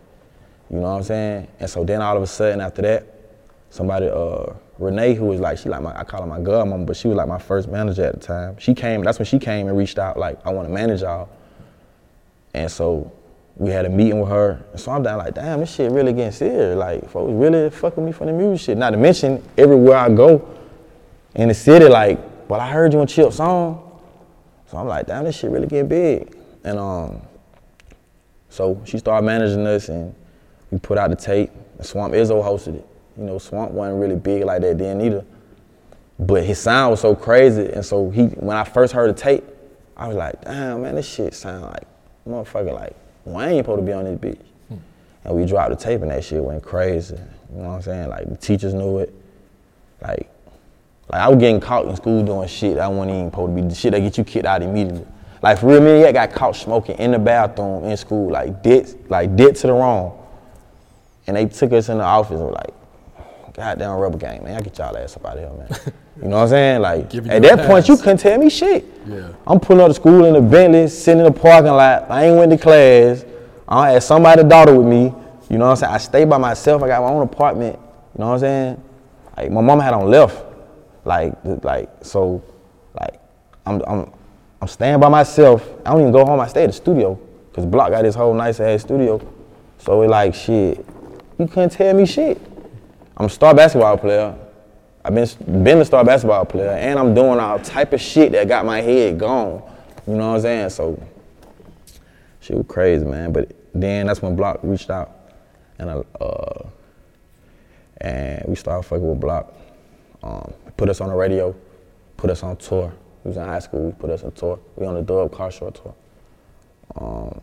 You 0.70 0.76
know 0.76 0.82
what 0.82 0.96
I'm 0.96 1.02
saying? 1.02 1.48
And 1.60 1.68
so 1.68 1.84
then 1.84 2.00
all 2.00 2.16
of 2.16 2.22
a 2.22 2.26
sudden 2.26 2.60
after 2.60 2.82
that, 2.82 3.06
somebody, 3.70 4.08
uh, 4.08 4.52
Renee, 4.78 5.14
who 5.14 5.26
was 5.26 5.40
like, 5.40 5.58
she 5.58 5.68
like 5.68 5.82
my, 5.82 5.96
I 5.96 6.04
call 6.04 6.22
her 6.22 6.26
my 6.26 6.38
godmama, 6.38 6.86
but 6.86 6.96
she 6.96 7.08
was 7.08 7.16
like 7.16 7.28
my 7.28 7.38
first 7.38 7.68
manager 7.68 8.04
at 8.04 8.14
the 8.14 8.20
time. 8.20 8.56
She 8.58 8.74
came, 8.74 9.02
that's 9.02 9.18
when 9.18 9.26
she 9.26 9.38
came 9.38 9.68
and 9.68 9.76
reached 9.76 9.98
out, 9.98 10.18
like, 10.18 10.44
I 10.46 10.50
want 10.50 10.68
to 10.68 10.74
manage 10.74 11.02
y'all. 11.02 11.28
And 12.54 12.70
so 12.70 13.12
we 13.56 13.70
had 13.70 13.84
a 13.84 13.88
meeting 13.88 14.20
with 14.20 14.30
her. 14.30 14.64
And 14.72 14.80
so 14.80 14.90
I'm 14.92 15.02
down 15.02 15.18
like, 15.18 15.34
damn, 15.34 15.60
this 15.60 15.74
shit 15.74 15.92
really 15.92 16.12
getting 16.12 16.32
serious. 16.32 16.76
Like, 16.76 17.08
folks 17.08 17.32
really 17.32 17.70
fucking 17.70 18.04
me 18.04 18.12
for 18.12 18.26
the 18.26 18.32
music 18.32 18.66
shit. 18.66 18.78
Not 18.78 18.90
to 18.90 18.96
mention, 18.96 19.42
everywhere 19.56 19.96
I 19.98 20.08
go 20.08 20.48
in 21.34 21.48
the 21.48 21.54
city, 21.54 21.88
like, 21.88 22.18
well, 22.48 22.60
I 22.60 22.70
heard 22.70 22.92
you 22.92 23.00
on 23.00 23.06
Chip's 23.06 23.36
song. 23.36 24.00
So 24.66 24.78
I'm 24.78 24.88
like, 24.88 25.06
damn, 25.06 25.24
this 25.24 25.36
shit 25.36 25.50
really 25.50 25.66
getting 25.66 25.88
big. 25.88 26.33
And 26.64 26.78
um, 26.78 27.22
so 28.48 28.80
she 28.84 28.98
started 28.98 29.26
managing 29.26 29.66
us 29.66 29.88
and 29.88 30.14
we 30.70 30.78
put 30.78 30.98
out 30.98 31.10
the 31.10 31.16
tape. 31.16 31.50
Swamp 31.82 32.14
Izzo 32.14 32.42
hosted 32.42 32.76
it. 32.76 32.86
You 33.16 33.24
know, 33.24 33.38
Swamp 33.38 33.72
wasn't 33.72 34.00
really 34.00 34.16
big 34.16 34.44
like 34.44 34.62
that 34.62 34.78
then 34.78 35.00
either. 35.00 35.24
But 36.18 36.44
his 36.44 36.58
sound 36.58 36.92
was 36.92 37.00
so 37.00 37.14
crazy. 37.14 37.66
And 37.66 37.84
so 37.84 38.10
he 38.10 38.26
when 38.26 38.56
I 38.56 38.64
first 38.64 38.92
heard 38.92 39.14
the 39.14 39.20
tape, 39.20 39.44
I 39.96 40.08
was 40.08 40.16
like, 40.16 40.42
damn 40.42 40.82
man, 40.82 40.94
this 40.94 41.08
shit 41.08 41.34
sound 41.34 41.64
like 41.64 41.84
motherfucker 42.28 42.72
like 42.72 42.96
Wayne 43.24 43.58
supposed 43.58 43.80
to 43.80 43.86
be 43.86 43.92
on 43.92 44.04
this 44.04 44.18
bitch. 44.18 44.78
And 45.24 45.34
we 45.34 45.46
dropped 45.46 45.70
the 45.70 45.76
tape 45.76 46.02
and 46.02 46.10
that 46.10 46.24
shit 46.24 46.42
went 46.42 46.62
crazy. 46.62 47.16
You 47.54 47.62
know 47.62 47.68
what 47.68 47.74
I'm 47.76 47.82
saying? 47.82 48.08
Like 48.08 48.28
the 48.28 48.36
teachers 48.36 48.74
knew 48.74 48.98
it. 48.98 49.14
Like 50.00 50.30
like 51.08 51.20
I 51.20 51.28
was 51.28 51.38
getting 51.38 51.60
caught 51.60 51.86
in 51.86 51.96
school 51.96 52.22
doing 52.22 52.48
shit 52.48 52.78
I 52.78 52.88
wasn't 52.88 53.16
even 53.16 53.30
supposed 53.30 53.56
to 53.56 53.62
be 53.62 53.68
the 53.68 53.74
shit 53.74 53.92
that 53.92 54.00
get 54.00 54.16
you 54.16 54.24
kicked 54.24 54.46
out 54.46 54.62
immediately. 54.62 55.06
Like 55.44 55.58
for 55.58 55.66
real, 55.66 55.82
me, 55.82 56.06
I 56.06 56.12
got 56.12 56.32
caught 56.32 56.56
smoking 56.56 56.96
in 56.96 57.10
the 57.10 57.18
bathroom 57.18 57.84
in 57.84 57.94
school, 57.98 58.30
like 58.30 58.62
dead, 58.62 58.88
like 59.10 59.36
dead 59.36 59.54
to 59.56 59.66
the 59.66 59.74
wrong. 59.74 60.26
And 61.26 61.36
they 61.36 61.44
took 61.44 61.70
us 61.74 61.90
in 61.90 61.98
the 61.98 62.04
office 62.04 62.40
and 62.40 62.46
were 62.46 62.52
like, 62.52 62.72
goddamn 63.52 63.90
rubber 63.90 64.16
gang, 64.16 64.42
man, 64.42 64.56
I 64.56 64.62
get 64.62 64.78
y'all 64.78 64.96
ass 64.96 65.18
up 65.18 65.26
out 65.26 65.36
of 65.36 65.40
here, 65.40 65.52
man. 65.52 65.68
you 66.22 66.28
know 66.28 66.36
what 66.36 66.42
I'm 66.44 66.48
saying? 66.48 66.80
Like 66.80 67.14
at 67.14 67.42
that 67.42 67.66
point, 67.66 67.86
you 67.88 67.94
pass. 67.94 68.02
couldn't 68.02 68.20
tell 68.20 68.38
me 68.38 68.48
shit. 68.48 68.86
Yeah. 69.06 69.34
I'm 69.46 69.60
pulling 69.60 69.82
up 69.82 69.88
to 69.88 69.94
school 69.94 70.24
in 70.24 70.34
a 70.34 70.40
Bentley, 70.40 70.88
sitting 70.88 71.18
in 71.18 71.30
the 71.30 71.38
parking 71.38 71.72
lot. 71.72 72.10
I 72.10 72.24
ain't 72.24 72.38
went 72.38 72.50
to 72.50 72.56
class. 72.56 73.26
I 73.68 73.90
had 73.90 74.02
somebody's 74.02 74.46
daughter 74.46 74.74
with 74.74 74.86
me. 74.86 75.12
You 75.50 75.58
know 75.58 75.66
what 75.66 75.72
I'm 75.72 75.76
saying? 75.76 75.92
I 75.92 75.98
stay 75.98 76.24
by 76.24 76.38
myself. 76.38 76.82
I 76.82 76.88
got 76.88 77.02
my 77.02 77.10
own 77.10 77.22
apartment. 77.22 77.78
You 77.78 78.20
know 78.20 78.28
what 78.28 78.34
I'm 78.36 78.40
saying? 78.40 78.84
Like 79.36 79.50
my 79.50 79.60
mama 79.60 79.82
had 79.82 79.92
on 79.92 80.10
left. 80.10 80.42
Like, 81.04 81.34
like 81.44 81.90
so, 82.00 82.42
like 82.98 83.20
I'm, 83.66 83.82
I'm, 83.86 84.12
I'm 84.60 84.68
staying 84.68 85.00
by 85.00 85.08
myself. 85.08 85.68
I 85.84 85.90
don't 85.90 86.00
even 86.00 86.12
go 86.12 86.24
home. 86.24 86.40
I 86.40 86.46
stay 86.48 86.64
at 86.64 86.68
the 86.68 86.72
studio 86.72 87.18
because 87.50 87.66
Block 87.66 87.90
got 87.90 88.02
this 88.02 88.14
whole 88.14 88.34
nice 88.34 88.60
ass 88.60 88.82
studio. 88.82 89.20
So 89.78 90.02
it 90.02 90.08
like 90.08 90.34
shit. 90.34 90.84
You 91.38 91.46
couldn't 91.46 91.70
tell 91.70 91.94
me 91.94 92.06
shit. 92.06 92.40
I'm 93.16 93.26
a 93.26 93.28
star 93.28 93.54
basketball 93.54 93.98
player. 93.98 94.36
I've 95.04 95.14
been 95.14 95.62
been 95.62 95.78
a 95.78 95.84
star 95.84 96.04
basketball 96.04 96.46
player, 96.46 96.70
and 96.70 96.98
I'm 96.98 97.14
doing 97.14 97.38
all 97.38 97.58
type 97.58 97.92
of 97.92 98.00
shit 98.00 98.32
that 98.32 98.48
got 98.48 98.64
my 98.64 98.80
head 98.80 99.18
gone. 99.18 99.62
You 100.06 100.14
know 100.14 100.28
what 100.28 100.36
I'm 100.36 100.40
saying? 100.40 100.70
So 100.70 101.02
shit 102.40 102.56
was 102.56 102.66
crazy, 102.66 103.04
man. 103.04 103.32
But 103.32 103.52
then 103.74 104.06
that's 104.06 104.22
when 104.22 104.34
Block 104.34 104.60
reached 104.62 104.88
out, 104.88 105.12
and 105.78 105.90
I, 105.90 106.02
uh, 106.20 106.66
and 108.00 108.44
we 108.48 108.54
started 108.54 108.88
fucking 108.88 109.06
with 109.06 109.20
Block. 109.20 109.52
Um, 110.22 110.54
put 110.78 110.88
us 110.88 111.02
on 111.02 111.10
the 111.10 111.14
radio, 111.14 111.54
put 112.16 112.30
us 112.30 112.42
on 112.42 112.56
tour. 112.56 112.92
We 113.24 113.28
was 113.28 113.36
in 113.38 113.44
high 113.44 113.58
school. 113.58 113.86
We 113.86 113.92
put 113.92 114.10
us 114.10 114.22
on 114.22 114.32
tour. 114.32 114.58
We 114.76 114.86
on 114.86 114.94
the 114.94 115.02
Dub 115.02 115.32
Car 115.32 115.50
Show 115.50 115.70
tour. 115.70 115.94
Um, 116.96 117.40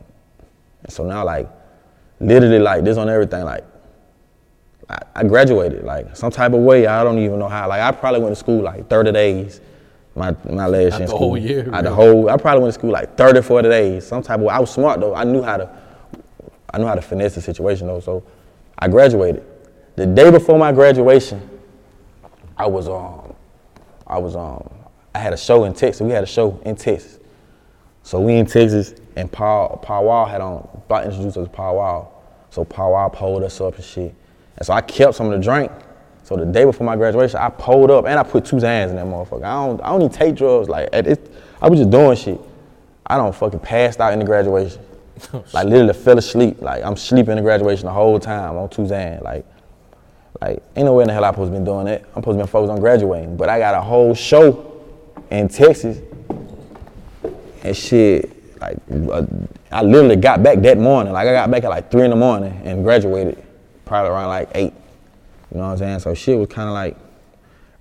and 0.84 0.92
so 0.92 1.04
now, 1.04 1.26
like, 1.26 1.50
literally, 2.20 2.60
like 2.60 2.84
this 2.84 2.98
on 2.98 3.10
everything. 3.10 3.44
Like, 3.44 3.66
I, 4.88 5.00
I 5.16 5.24
graduated, 5.24 5.84
like 5.84 6.16
some 6.16 6.32
type 6.32 6.54
of 6.54 6.60
way. 6.60 6.86
I 6.86 7.04
don't 7.04 7.18
even 7.18 7.40
know 7.40 7.50
how. 7.50 7.68
Like, 7.68 7.82
I 7.82 7.92
probably 7.92 8.22
went 8.22 8.32
to 8.34 8.40
school 8.40 8.62
like 8.62 8.88
30 8.90 9.12
days. 9.12 9.62
My 10.14 10.36
my 10.50 10.68
last 10.68 10.74
year 10.74 10.86
in 10.94 11.02
the 11.02 11.08
school. 11.08 11.18
whole 11.18 11.38
year, 11.38 11.70
I, 11.72 11.82
the 11.82 11.94
whole. 11.94 12.30
I 12.30 12.36
probably 12.36 12.64
went 12.64 12.74
to 12.74 12.80
school 12.80 12.92
like 12.92 13.16
30, 13.18 13.42
40 13.42 13.70
days. 13.70 14.08
Some 14.08 14.22
type 14.22 14.40
of 14.40 14.44
way. 14.44 14.54
I 14.54 14.60
was 14.60 14.70
smart 14.70 15.00
though. 15.00 15.16
I 15.16 15.24
knew 15.24 15.42
how 15.42 15.58
to. 15.58 15.70
I 16.74 16.78
knew 16.78 16.86
how 16.86 16.96
to 16.96 17.02
finesse 17.02 17.36
the 17.36 17.42
situation 17.42 17.88
though. 17.88 18.02
So, 18.02 18.24
I 18.78 18.88
graduated. 18.88 19.44
The 19.96 20.06
day 20.06 20.30
before 20.30 20.60
my 20.60 20.72
graduation, 20.74 21.50
I 22.58 22.68
was 22.68 22.90
um, 22.90 23.34
I 24.06 24.18
was 24.18 24.36
um, 24.36 24.70
I 25.14 25.20
had 25.20 25.34
a 25.34 25.38
show 25.38 25.66
in 25.66 25.74
Texas. 25.74 26.02
We 26.02 26.12
had 26.12 26.24
a 26.24 26.28
show 26.28 26.60
in 26.66 26.76
Texas. 26.76 27.20
So 28.04 28.20
we 28.20 28.36
in 28.36 28.46
Texas, 28.46 28.96
and 29.16 29.32
Paul 29.32 29.78
Paul 29.82 30.06
Wall 30.06 30.26
had 30.26 30.42
on. 30.42 30.68
Block 30.88 31.06
introduced 31.06 31.38
us 31.38 31.48
to 31.48 31.54
Paul 31.54 31.76
Wall. 31.76 32.24
So 32.50 32.66
Paul 32.66 32.92
Wall 32.92 33.10
pulled 33.10 33.44
us 33.44 33.62
up 33.62 33.76
and 33.76 33.84
shit. 33.84 34.14
And 34.58 34.66
so 34.66 34.74
I 34.74 34.82
kept 34.82 35.16
some 35.16 35.28
of 35.28 35.32
the 35.32 35.40
drink. 35.40 35.72
So 36.24 36.36
the 36.36 36.46
day 36.46 36.66
before 36.66 36.86
my 36.86 36.96
graduation, 36.96 37.40
I 37.40 37.50
pulled 37.50 37.92
up 37.92 38.06
and 38.06 38.20
I 38.20 38.24
put 38.24 38.46
two 38.46 38.58
hands 38.58 38.92
in 38.92 38.98
that 38.98 39.06
motherfucker. 39.06 39.44
I 39.44 39.66
don't 39.66 39.82
I 39.82 39.90
don't 39.90 40.02
even 40.02 40.14
take 40.14 40.36
drugs 40.36 40.70
like 40.70 40.90
at 40.94 41.08
it, 41.08 41.32
I 41.62 41.70
was 41.70 41.80
just 41.80 41.92
doing 41.92 42.16
shit. 42.18 42.40
I 43.06 43.18
don't 43.18 43.36
fucking 43.36 43.60
passed 43.60 44.00
out 44.00 44.14
in 44.14 44.20
the 44.20 44.26
graduation. 44.26 44.82
Oh, 45.34 45.46
like 45.54 45.68
literally 45.68 45.94
fell 45.94 46.18
asleep. 46.18 46.64
Like 46.64 46.84
I'm 46.84 46.96
sleeping 46.96 47.34
in 47.34 47.36
the 47.36 47.44
graduation 47.44 47.86
the 47.86 47.92
whole 47.92 48.20
time 48.20 48.58
on 48.58 48.70
Tuzan. 48.70 49.22
Like, 49.22 49.46
like 50.42 50.64
ain't 50.76 50.86
no 50.86 50.96
way 50.96 51.04
in 51.04 51.10
the 51.10 51.14
hell 51.14 51.24
I 51.24 51.30
supposed 51.30 51.54
to 51.54 51.60
be 51.60 51.64
doing 51.64 51.86
that. 51.86 52.02
I'm 52.16 52.24
supposed 52.24 52.40
to 52.40 52.44
be 52.44 52.50
focused 52.50 52.72
on 52.72 52.80
graduating. 52.80 53.38
But 53.38 53.48
I 53.48 53.60
got 53.60 53.76
a 53.76 53.82
whole 53.82 54.16
show 54.16 54.71
in 55.32 55.48
Texas 55.48 56.00
and 57.64 57.76
shit. 57.76 58.60
Like 58.60 58.78
uh, 58.92 59.26
I 59.72 59.82
literally 59.82 60.18
got 60.18 60.44
back 60.44 60.60
that 60.60 60.78
morning. 60.78 61.14
Like 61.14 61.28
I 61.28 61.34
got 61.34 61.50
back 61.50 61.64
at 61.64 61.70
like 61.70 61.90
three 61.90 62.04
in 62.04 62.12
the 62.12 62.16
morning 62.16 62.62
and 62.64 62.84
graduated 62.84 63.44
probably 63.86 64.12
around 64.12 64.28
like 64.28 64.50
eight. 64.54 64.74
You 65.52 65.58
know 65.58 65.64
what 65.64 65.72
I'm 65.72 65.78
saying? 65.78 66.00
So 66.00 66.14
shit 66.14 66.38
was 66.38 66.48
kind 66.50 66.68
of 66.68 66.74
like 66.74 66.96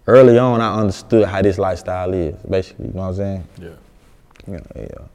early 0.07 0.39
on. 0.39 0.61
I 0.61 0.75
understood 0.75 1.27
how 1.29 1.43
this 1.43 1.59
lifestyle 1.59 2.13
is, 2.15 2.35
basically. 2.49 2.87
You 2.87 2.93
know 2.95 3.01
what 3.03 3.09
I'm 3.09 3.15
saying? 3.17 3.45
Yeah. 3.61 3.69
Yeah, 4.49 4.61
yeah. 4.77 5.07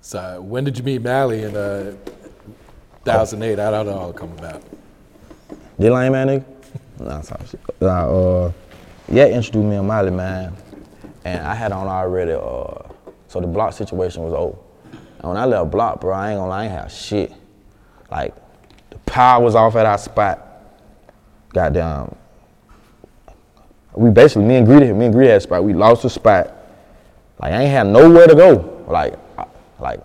So 0.00 0.40
when 0.40 0.64
did 0.64 0.78
you 0.78 0.84
meet 0.84 1.02
Mali 1.02 1.42
in 1.42 1.56
uh, 1.56 1.96
2008? 3.04 3.58
How 3.58 3.70
did 3.82 3.90
it 3.90 3.94
all 3.94 4.12
come 4.12 4.32
about? 4.32 4.62
Did 5.78 5.92
lame 5.92 6.12
man 6.12 6.28
nigga? 6.28 6.44
Nah, 7.00 7.20
sorry. 7.22 7.42
Nah, 7.80 8.06
uh, 8.08 8.52
yeah, 9.08 9.26
introduced 9.26 9.66
me 9.66 9.76
and 9.76 9.86
Mali, 9.86 10.10
man. 10.10 10.56
And 11.24 11.46
I 11.46 11.54
had 11.54 11.72
on 11.72 11.86
already, 11.86 12.32
uh, 12.32 12.88
so 13.28 13.40
the 13.40 13.46
block 13.46 13.72
situation 13.72 14.22
was 14.22 14.34
over. 14.34 14.58
And 15.20 15.28
when 15.28 15.36
I 15.36 15.44
left 15.44 15.70
block, 15.70 16.00
bro, 16.00 16.12
I 16.12 16.30
ain't 16.30 16.38
gonna 16.38 16.48
lie, 16.48 16.62
I 16.62 16.64
ain't 16.64 16.72
have 16.72 16.92
shit. 16.92 17.32
Like, 18.10 18.34
the 18.90 18.98
power 18.98 19.42
was 19.42 19.54
off 19.54 19.76
at 19.76 19.86
our 19.86 19.98
spot. 19.98 20.48
Goddamn. 21.50 22.14
We 23.94 24.10
basically, 24.10 24.44
me 24.44 24.56
and 24.56 24.66
Greedy, 24.66 24.92
me 24.92 25.06
and 25.06 25.14
Greedy 25.14 25.30
had 25.30 25.36
a 25.36 25.40
spot. 25.40 25.62
We 25.62 25.74
lost 25.74 26.02
the 26.02 26.10
spot. 26.10 26.52
Like, 27.40 27.52
I 27.52 27.62
ain't 27.62 27.70
had 27.70 27.86
nowhere 27.86 28.26
to 28.26 28.34
go. 28.34 28.84
Like, 28.88 29.14
I, 29.38 29.46
like, 29.78 30.00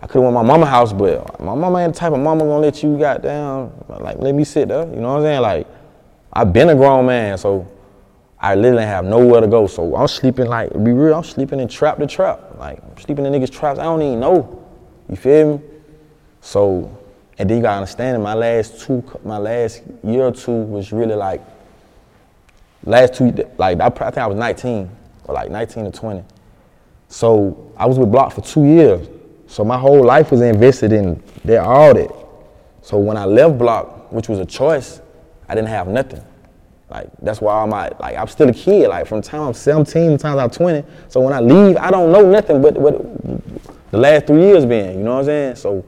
I 0.00 0.06
could 0.06 0.22
have 0.22 0.24
went 0.24 0.34
my 0.34 0.42
mama 0.42 0.66
house, 0.66 0.92
but 0.92 1.40
my 1.40 1.54
mama 1.54 1.78
ain't 1.78 1.94
the 1.94 1.98
type 1.98 2.12
of 2.12 2.20
mama 2.20 2.40
gonna 2.44 2.58
let 2.58 2.82
you 2.82 2.98
goddamn, 2.98 3.72
like, 3.88 4.18
let 4.18 4.34
me 4.34 4.44
sit 4.44 4.68
there. 4.68 4.86
You 4.86 5.00
know 5.00 5.14
what 5.14 5.18
I'm 5.18 5.22
saying? 5.22 5.40
Like, 5.40 5.66
I've 6.32 6.52
been 6.52 6.68
a 6.70 6.74
grown 6.74 7.06
man, 7.06 7.38
so 7.38 7.70
I 8.42 8.56
literally 8.56 8.84
have 8.84 9.04
nowhere 9.04 9.40
to 9.40 9.46
go. 9.46 9.68
So 9.68 9.94
I'm 9.94 10.08
sleeping 10.08 10.46
like, 10.46 10.72
be 10.72 10.90
real, 10.90 11.14
I'm 11.14 11.22
sleeping 11.22 11.60
in 11.60 11.68
trap 11.68 11.98
to 11.98 12.08
trap. 12.08 12.40
Like, 12.58 12.82
I'm 12.82 12.98
sleeping 12.98 13.24
in 13.24 13.32
niggas' 13.32 13.52
traps. 13.52 13.78
I 13.78 13.84
don't 13.84 14.02
even 14.02 14.18
know. 14.18 14.66
You 15.08 15.14
feel 15.14 15.58
me? 15.58 15.64
So, 16.40 16.98
and 17.38 17.48
then 17.48 17.58
you 17.58 17.62
gotta 17.62 17.76
understand, 17.76 18.20
my 18.20 18.34
last 18.34 18.80
two, 18.80 19.04
my 19.24 19.38
last 19.38 19.82
year 20.02 20.26
or 20.26 20.32
two 20.32 20.50
was 20.50 20.92
really 20.92 21.14
like, 21.14 21.40
last 22.82 23.14
two, 23.14 23.30
like, 23.58 23.80
I, 23.80 23.88
think 23.90 24.18
I 24.18 24.26
was 24.26 24.36
19, 24.36 24.90
or 25.24 25.34
like 25.34 25.48
19 25.48 25.84
to 25.84 25.90
20. 25.92 26.24
So 27.06 27.72
I 27.76 27.86
was 27.86 27.96
with 27.96 28.10
Block 28.10 28.32
for 28.32 28.40
two 28.40 28.64
years. 28.64 29.06
So 29.46 29.64
my 29.64 29.78
whole 29.78 30.02
life 30.04 30.32
was 30.32 30.40
invested 30.40 30.92
in 30.92 31.22
their 31.44 31.64
audit. 31.64 32.10
So 32.80 32.98
when 32.98 33.16
I 33.16 33.24
left 33.24 33.56
Block, 33.56 34.10
which 34.10 34.28
was 34.28 34.40
a 34.40 34.46
choice, 34.46 35.00
I 35.48 35.54
didn't 35.54 35.68
have 35.68 35.86
nothing. 35.86 36.24
Like 36.92 37.08
that's 37.22 37.40
why 37.40 37.62
I'm 37.62 37.70
like, 37.70 37.98
like 38.00 38.16
I'm 38.16 38.28
still 38.28 38.50
a 38.50 38.52
kid. 38.52 38.88
Like 38.88 39.06
from 39.06 39.22
the 39.22 39.26
time 39.26 39.40
I'm 39.40 39.54
17 39.54 40.12
the 40.12 40.18
time 40.18 40.38
I'm 40.38 40.50
20. 40.50 40.84
So 41.08 41.20
when 41.20 41.32
I 41.32 41.40
leave, 41.40 41.76
I 41.78 41.90
don't 41.90 42.12
know 42.12 42.30
nothing 42.30 42.60
but 42.60 42.74
what 42.74 43.00
the 43.90 43.98
last 43.98 44.26
three 44.26 44.42
years 44.42 44.66
been. 44.66 44.98
You 44.98 45.04
know 45.04 45.14
what 45.14 45.20
I'm 45.20 45.24
saying? 45.24 45.56
So 45.56 45.84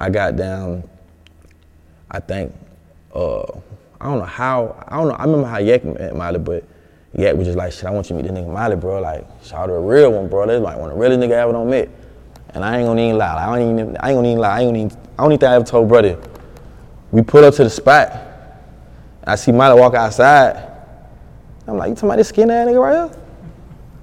I 0.00 0.08
got 0.08 0.36
down. 0.36 0.82
I 2.10 2.20
think 2.20 2.54
uh, 3.14 3.42
I 4.00 4.06
don't 4.06 4.18
know 4.18 4.24
how. 4.24 4.82
I 4.88 4.96
don't 4.96 5.08
know. 5.08 5.14
I 5.14 5.24
remember 5.24 5.46
how 5.46 5.58
Yak 5.58 5.84
met 5.84 6.16
Mali, 6.16 6.38
but 6.38 6.64
Yak 7.12 7.36
was 7.36 7.46
just 7.46 7.58
like, 7.58 7.72
shit. 7.72 7.84
I 7.84 7.90
want 7.90 8.08
you 8.08 8.16
to 8.16 8.22
meet 8.22 8.28
this 8.28 8.38
nigga 8.38 8.50
Mali, 8.50 8.76
bro. 8.76 9.00
Like, 9.00 9.26
shout 9.42 9.68
out 9.68 9.74
a 9.74 9.78
real 9.78 10.12
one, 10.12 10.28
bro. 10.28 10.46
That's 10.46 10.62
like 10.62 10.78
one 10.78 10.90
of 10.90 10.96
the 10.96 11.00
realest 11.00 11.20
nigga 11.20 11.36
I 11.36 11.42
ever 11.42 11.52
don't 11.52 11.68
met. 11.68 11.90
And 12.54 12.64
I 12.64 12.78
ain't 12.78 12.86
gonna 12.86 13.02
even 13.02 13.18
lie. 13.18 13.34
Like, 13.34 13.46
I 13.46 13.58
don't 13.58 13.78
even. 13.78 13.96
I 13.98 14.10
ain't 14.10 14.16
gonna 14.16 14.28
even 14.28 14.40
lie. 14.40 14.56
I 14.56 14.60
ain't 14.60 14.68
gonna 14.68 14.86
even. 14.86 14.98
I 15.18 15.22
don't 15.22 15.32
even 15.32 15.40
think 15.40 15.50
I 15.50 15.54
ever 15.54 15.64
told 15.64 15.88
brother. 15.88 16.18
We 17.10 17.20
pull 17.22 17.44
up 17.44 17.54
to 17.56 17.64
the 17.64 17.70
spot. 17.70 18.33
I 19.26 19.36
see 19.36 19.52
Mali 19.52 19.80
walk 19.80 19.94
outside. 19.94 20.70
I'm 21.66 21.78
like, 21.78 21.88
you 21.88 21.94
talking 21.94 22.10
about 22.10 22.16
this 22.16 22.28
skinny 22.28 22.52
ass 22.52 22.68
nigga 22.68 22.82
right 22.82 23.10
here? 23.10 23.20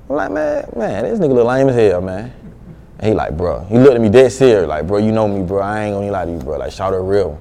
I'm 0.09 0.15
like, 0.15 0.31
man, 0.31 0.69
man, 0.75 1.03
this 1.03 1.19
nigga 1.19 1.33
look 1.33 1.47
lame 1.47 1.69
as 1.69 1.75
hell, 1.75 2.01
man. 2.01 2.33
And 2.97 3.07
he 3.09 3.13
like, 3.13 3.37
bro, 3.37 3.63
he 3.65 3.77
looked 3.77 3.95
at 3.95 4.01
me 4.01 4.09
dead 4.09 4.31
serious, 4.31 4.67
like, 4.67 4.87
bro, 4.87 4.97
you 4.97 5.11
know 5.11 5.27
me, 5.27 5.43
bro. 5.43 5.61
I 5.61 5.85
ain't 5.85 5.95
gonna 5.95 6.11
lie 6.11 6.25
to 6.25 6.31
you, 6.31 6.39
bro. 6.39 6.57
Like, 6.57 6.71
shout 6.71 6.93
out 6.93 7.01
real. 7.01 7.39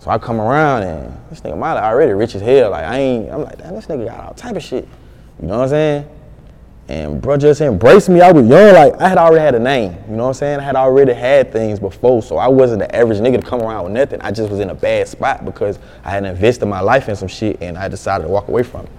So 0.00 0.10
I 0.10 0.18
come 0.18 0.40
around 0.40 0.82
and 0.82 1.16
this 1.30 1.40
nigga 1.40 1.56
Mali 1.56 1.80
already 1.80 2.12
rich 2.12 2.34
as 2.34 2.42
hell. 2.42 2.70
Like, 2.70 2.84
I 2.84 2.98
ain't, 2.98 3.30
I'm 3.30 3.44
like, 3.44 3.58
damn, 3.58 3.74
this 3.74 3.86
nigga 3.86 4.06
got 4.06 4.20
all 4.20 4.34
type 4.34 4.56
of 4.56 4.62
shit. 4.62 4.88
You 5.40 5.46
know 5.46 5.58
what 5.58 5.64
I'm 5.64 5.68
saying? 5.70 6.08
And 6.86 7.22
bro 7.22 7.38
just 7.38 7.62
embraced 7.62 8.10
me. 8.10 8.20
I 8.20 8.30
was 8.30 8.46
young, 8.46 8.74
like 8.74 9.00
I 9.00 9.08
had 9.08 9.16
already 9.16 9.40
had 9.40 9.54
a 9.54 9.58
name. 9.58 9.96
You 10.08 10.16
know 10.16 10.24
what 10.24 10.28
I'm 10.28 10.34
saying? 10.34 10.60
I 10.60 10.62
had 10.64 10.76
already 10.76 11.14
had 11.14 11.50
things 11.50 11.80
before, 11.80 12.22
so 12.22 12.36
I 12.36 12.48
wasn't 12.48 12.80
the 12.80 12.94
average 12.94 13.18
nigga 13.18 13.40
to 13.40 13.46
come 13.46 13.62
around 13.62 13.84
with 13.84 13.92
nothing. 13.94 14.20
I 14.20 14.30
just 14.30 14.50
was 14.50 14.60
in 14.60 14.68
a 14.68 14.74
bad 14.74 15.08
spot 15.08 15.46
because 15.46 15.78
I 16.04 16.10
had 16.10 16.24
invested 16.24 16.66
my 16.66 16.80
life 16.80 17.08
in 17.08 17.16
some 17.16 17.28
shit 17.28 17.62
and 17.62 17.78
I 17.78 17.88
decided 17.88 18.24
to 18.24 18.30
walk 18.30 18.48
away 18.48 18.64
from 18.64 18.84
it. 18.84 18.92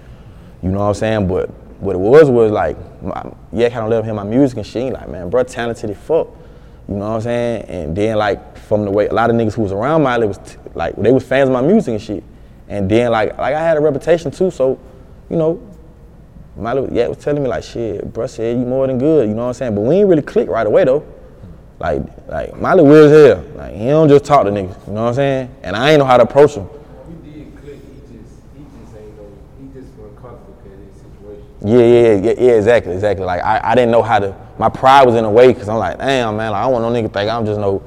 You 0.62 0.70
know 0.70 0.80
what 0.80 0.86
I'm 0.86 0.94
saying? 0.94 1.28
But 1.28 1.48
what 1.78 1.94
it 1.94 1.98
was 2.00 2.28
was 2.28 2.50
like, 2.50 2.76
my, 3.02 3.32
yeah, 3.52 3.68
kind 3.68 3.84
of 3.84 3.90
let 3.90 4.04
him 4.04 4.16
my 4.16 4.24
music 4.24 4.58
and 4.58 4.66
shit. 4.66 4.92
Like, 4.92 5.08
man, 5.08 5.30
bro, 5.30 5.44
talented 5.44 5.90
as 5.90 5.96
fuck. 5.96 6.28
You 6.88 6.94
know 6.94 7.08
what 7.08 7.16
I'm 7.16 7.20
saying? 7.20 7.62
And 7.64 7.96
then 7.96 8.16
like 8.16 8.58
from 8.58 8.84
the 8.84 8.90
way 8.90 9.06
a 9.06 9.12
lot 9.12 9.30
of 9.30 9.36
niggas 9.36 9.54
who 9.54 9.62
was 9.62 9.72
around 9.72 10.02
Mali 10.02 10.26
was 10.26 10.38
t- 10.38 10.56
like 10.74 10.96
they 10.96 11.12
was 11.12 11.24
fans 11.24 11.48
of 11.48 11.52
my 11.52 11.62
music 11.62 11.92
and 11.92 12.02
shit. 12.02 12.24
And 12.68 12.90
then 12.90 13.10
like 13.10 13.36
like 13.38 13.54
I 13.54 13.60
had 13.60 13.76
a 13.76 13.80
reputation 13.80 14.30
too, 14.30 14.50
so 14.50 14.78
you 15.28 15.36
know 15.36 15.60
Mali, 16.56 16.88
yeah, 16.90 17.06
was 17.08 17.18
telling 17.18 17.42
me 17.42 17.48
like, 17.48 17.62
shit, 17.62 18.12
bro 18.14 18.26
said 18.26 18.58
you 18.58 18.64
more 18.64 18.86
than 18.86 18.98
good, 18.98 19.28
you 19.28 19.34
know 19.34 19.42
what 19.42 19.48
I'm 19.48 19.54
saying? 19.54 19.74
But 19.74 19.82
we 19.82 19.96
ain't 19.96 20.08
really 20.08 20.22
click 20.22 20.48
right 20.48 20.66
away 20.66 20.84
though. 20.84 21.06
Like, 21.78 22.02
like 22.28 22.58
Mali 22.58 22.82
weird 22.82 23.12
as 23.12 23.36
hell. 23.36 23.44
Like, 23.56 23.74
he 23.74 23.86
don't 23.86 24.08
just 24.08 24.24
talk 24.24 24.44
to 24.44 24.50
niggas, 24.50 24.86
you 24.86 24.92
know 24.94 25.02
what 25.02 25.08
I'm 25.08 25.14
saying? 25.14 25.54
And 25.62 25.76
I 25.76 25.90
ain't 25.90 25.98
know 25.98 26.06
how 26.06 26.16
to 26.16 26.22
approach 26.22 26.54
him. 26.54 26.66
We 27.06 27.30
did 27.30 27.60
click, 27.60 27.74
he 27.74 28.16
just, 28.16 28.36
he 28.56 28.64
just 28.80 28.96
ain't 28.96 29.16
know, 29.18 29.28
he 29.60 29.78
just 29.78 29.94
because 29.94 30.38
of 30.64 30.72
his 30.72 30.94
situation. 30.96 31.44
Yeah, 31.62 31.78
yeah, 31.78 32.32
yeah, 32.32 32.34
yeah, 32.38 32.56
exactly, 32.56 32.94
exactly. 32.94 33.26
Like, 33.26 33.42
I, 33.42 33.60
I 33.62 33.74
didn't 33.74 33.90
know 33.90 34.02
how 34.02 34.18
to, 34.18 34.34
my 34.58 34.70
pride 34.70 35.04
was 35.04 35.14
in 35.14 35.24
the 35.24 35.30
way, 35.30 35.52
cause 35.52 35.68
I'm 35.68 35.76
like, 35.76 35.98
damn, 35.98 36.38
man, 36.38 36.52
like, 36.52 36.60
I 36.60 36.64
don't 36.64 36.72
want 36.72 36.84
no 36.84 36.90
nigga 36.90 37.12
think 37.12 37.30
I'm 37.30 37.44
just 37.44 37.60
no, 37.60 37.82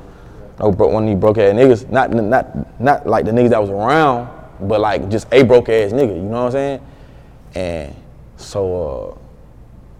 no 0.59 0.71
bro, 0.71 0.89
one 0.89 1.05
of 1.05 1.09
these 1.09 1.19
broke 1.19 1.39
ass 1.39 1.55
niggas. 1.55 1.89
Not, 1.89 2.11
not, 2.11 2.79
not 2.79 3.07
like 3.07 3.25
the 3.25 3.31
niggas 3.31 3.49
that 3.49 3.61
was 3.61 3.71
around, 3.71 4.29
but 4.61 4.79
like 4.79 5.09
just 5.09 5.27
a 5.31 5.41
broke 5.41 5.69
ass 5.69 5.91
nigga, 5.91 6.15
you 6.15 6.21
know 6.21 6.43
what 6.43 6.45
I'm 6.45 6.51
saying? 6.51 6.81
And 7.55 7.95
so, 8.39 9.17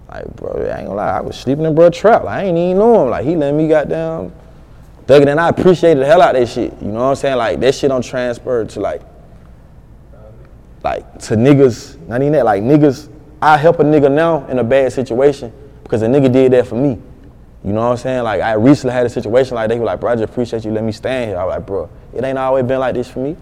uh, 0.09 0.13
like, 0.13 0.35
bro, 0.35 0.51
I 0.53 0.79
ain't 0.79 0.87
gonna 0.87 0.95
lie, 0.95 1.17
I 1.17 1.21
was 1.21 1.37
sleeping 1.37 1.65
in 1.65 1.75
bro 1.75 1.89
trap. 1.89 2.23
Like, 2.23 2.39
I 2.39 2.43
ain't 2.45 2.57
even 2.57 2.77
know 2.77 3.03
him. 3.03 3.09
Like, 3.11 3.25
he 3.25 3.35
let 3.35 3.53
me 3.53 3.67
goddamn 3.67 4.31
dug 5.05 5.21
it, 5.21 5.27
and 5.27 5.39
I 5.39 5.49
appreciated 5.49 6.01
the 6.01 6.05
hell 6.05 6.21
out 6.21 6.35
of 6.35 6.41
that 6.41 6.47
shit. 6.47 6.73
You 6.81 6.87
know 6.87 6.99
what 6.99 7.09
I'm 7.09 7.15
saying? 7.15 7.37
Like, 7.37 7.59
that 7.59 7.75
shit 7.75 7.89
don't 7.89 8.01
transfer 8.01 8.65
to 8.65 8.79
like, 8.79 9.01
like 10.83 11.19
to 11.19 11.35
niggas. 11.35 11.99
Not 12.07 12.21
even 12.21 12.33
that. 12.33 12.45
Like 12.45 12.63
niggas, 12.63 13.09
I 13.41 13.57
help 13.57 13.79
a 13.79 13.83
nigga 13.83 14.11
now 14.11 14.47
in 14.47 14.59
a 14.59 14.63
bad 14.63 14.93
situation 14.93 15.51
because 15.83 16.01
a 16.01 16.07
nigga 16.07 16.31
did 16.31 16.53
that 16.53 16.67
for 16.67 16.75
me. 16.75 16.99
You 17.63 17.73
know 17.73 17.81
what 17.81 17.91
I'm 17.91 17.97
saying? 17.97 18.23
Like, 18.23 18.41
I 18.41 18.53
recently 18.53 18.93
had 18.93 19.05
a 19.05 19.09
situation 19.09 19.55
like 19.55 19.67
they 19.67 19.77
were 19.77 19.85
like, 19.85 19.99
bro, 19.99 20.11
I 20.11 20.15
just 20.15 20.31
appreciate 20.31 20.63
you 20.63 20.71
letting 20.71 20.85
me 20.85 20.93
stand 20.93 21.31
here. 21.31 21.37
I 21.37 21.43
was 21.43 21.55
like, 21.55 21.65
bro, 21.65 21.89
it 22.13 22.23
ain't 22.23 22.37
always 22.37 22.63
been 22.63 22.79
like 22.79 22.95
this 22.95 23.11
for 23.11 23.19
me. 23.19 23.35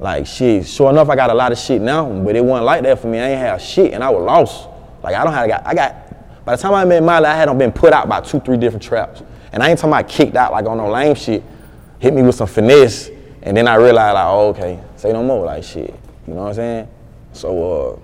Like 0.00 0.26
shit, 0.26 0.66
sure 0.66 0.90
enough, 0.90 1.08
I 1.08 1.16
got 1.16 1.30
a 1.30 1.34
lot 1.34 1.50
of 1.50 1.58
shit 1.58 1.82
now, 1.82 2.08
but 2.08 2.36
it 2.36 2.44
wasn't 2.44 2.66
like 2.66 2.82
that 2.84 3.00
for 3.00 3.08
me. 3.08 3.18
I 3.18 3.30
ain't 3.30 3.40
have 3.40 3.60
shit, 3.60 3.92
and 3.92 4.04
I 4.04 4.10
was 4.10 4.22
lost. 4.22 4.68
Like 5.02 5.14
I 5.14 5.24
don't 5.24 5.32
have, 5.32 5.44
I 5.44 5.48
got, 5.48 5.66
I 5.66 5.74
got. 5.74 6.44
By 6.44 6.56
the 6.56 6.62
time 6.62 6.72
I 6.72 6.84
met 6.84 7.02
Mali, 7.02 7.26
I 7.26 7.34
had 7.34 7.58
been 7.58 7.72
put 7.72 7.92
out 7.92 8.08
by 8.08 8.20
two, 8.20 8.40
three 8.40 8.56
different 8.56 8.82
traps, 8.82 9.22
and 9.52 9.62
I 9.62 9.70
ain't 9.70 9.78
talking 9.78 9.92
about 9.92 10.08
kicked 10.08 10.36
out 10.36 10.52
like 10.52 10.66
on 10.66 10.76
no 10.76 10.90
lame 10.90 11.14
shit. 11.16 11.42
Hit 11.98 12.14
me 12.14 12.22
with 12.22 12.36
some 12.36 12.46
finesse, 12.46 13.10
and 13.42 13.56
then 13.56 13.66
I 13.66 13.74
realized 13.74 14.14
like, 14.14 14.26
oh, 14.26 14.48
okay, 14.50 14.80
say 14.94 15.12
no 15.12 15.24
more, 15.24 15.44
like 15.44 15.64
shit. 15.64 15.92
You 16.28 16.34
know 16.34 16.42
what 16.42 16.48
I'm 16.50 16.54
saying? 16.54 16.88
So, 17.32 17.72
uh, 17.72 17.98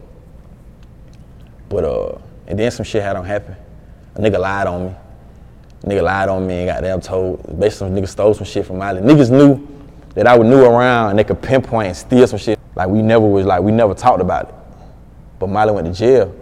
but 1.69 1.85
uh, 1.85 2.19
and 2.49 2.59
then 2.59 2.73
some 2.73 2.85
shit 2.85 3.03
had 3.03 3.15
on 3.15 3.25
happen. 3.25 3.55
A 4.17 4.21
nigga 4.21 4.41
lied 4.41 4.67
on 4.67 4.87
me. 4.87 4.95
A 5.85 5.87
nigga 5.87 6.03
lied 6.03 6.29
on 6.29 6.45
me 6.45 6.55
and 6.55 6.69
got 6.69 6.83
damn 6.83 7.01
told. 7.01 7.41
Basically, 7.61 7.71
some 7.71 7.95
nigga 7.95 8.09
stole 8.09 8.35
some 8.35 8.47
shit 8.47 8.67
from 8.67 8.79
Mali. 8.79 9.01
Niggas 9.01 9.31
knew 9.31 9.65
that 10.15 10.27
I 10.27 10.37
knew 10.37 10.65
around 10.65 11.11
and 11.11 11.19
they 11.19 11.25
could 11.25 11.43
pinpoint 11.43 11.89
and 11.89 11.97
steal 11.97 12.27
some 12.27 12.39
shit. 12.39 12.59
Like 12.75 12.89
we 12.89 13.03
never 13.03 13.27
was 13.27 13.47
like 13.47 13.63
we 13.63 13.73
never 13.73 13.95
talked 13.95 14.21
about 14.21 14.49
it. 14.49 14.55
But 15.39 15.49
Mali 15.49 15.73
went 15.73 15.87
to 15.87 15.93
jail. 15.93 16.35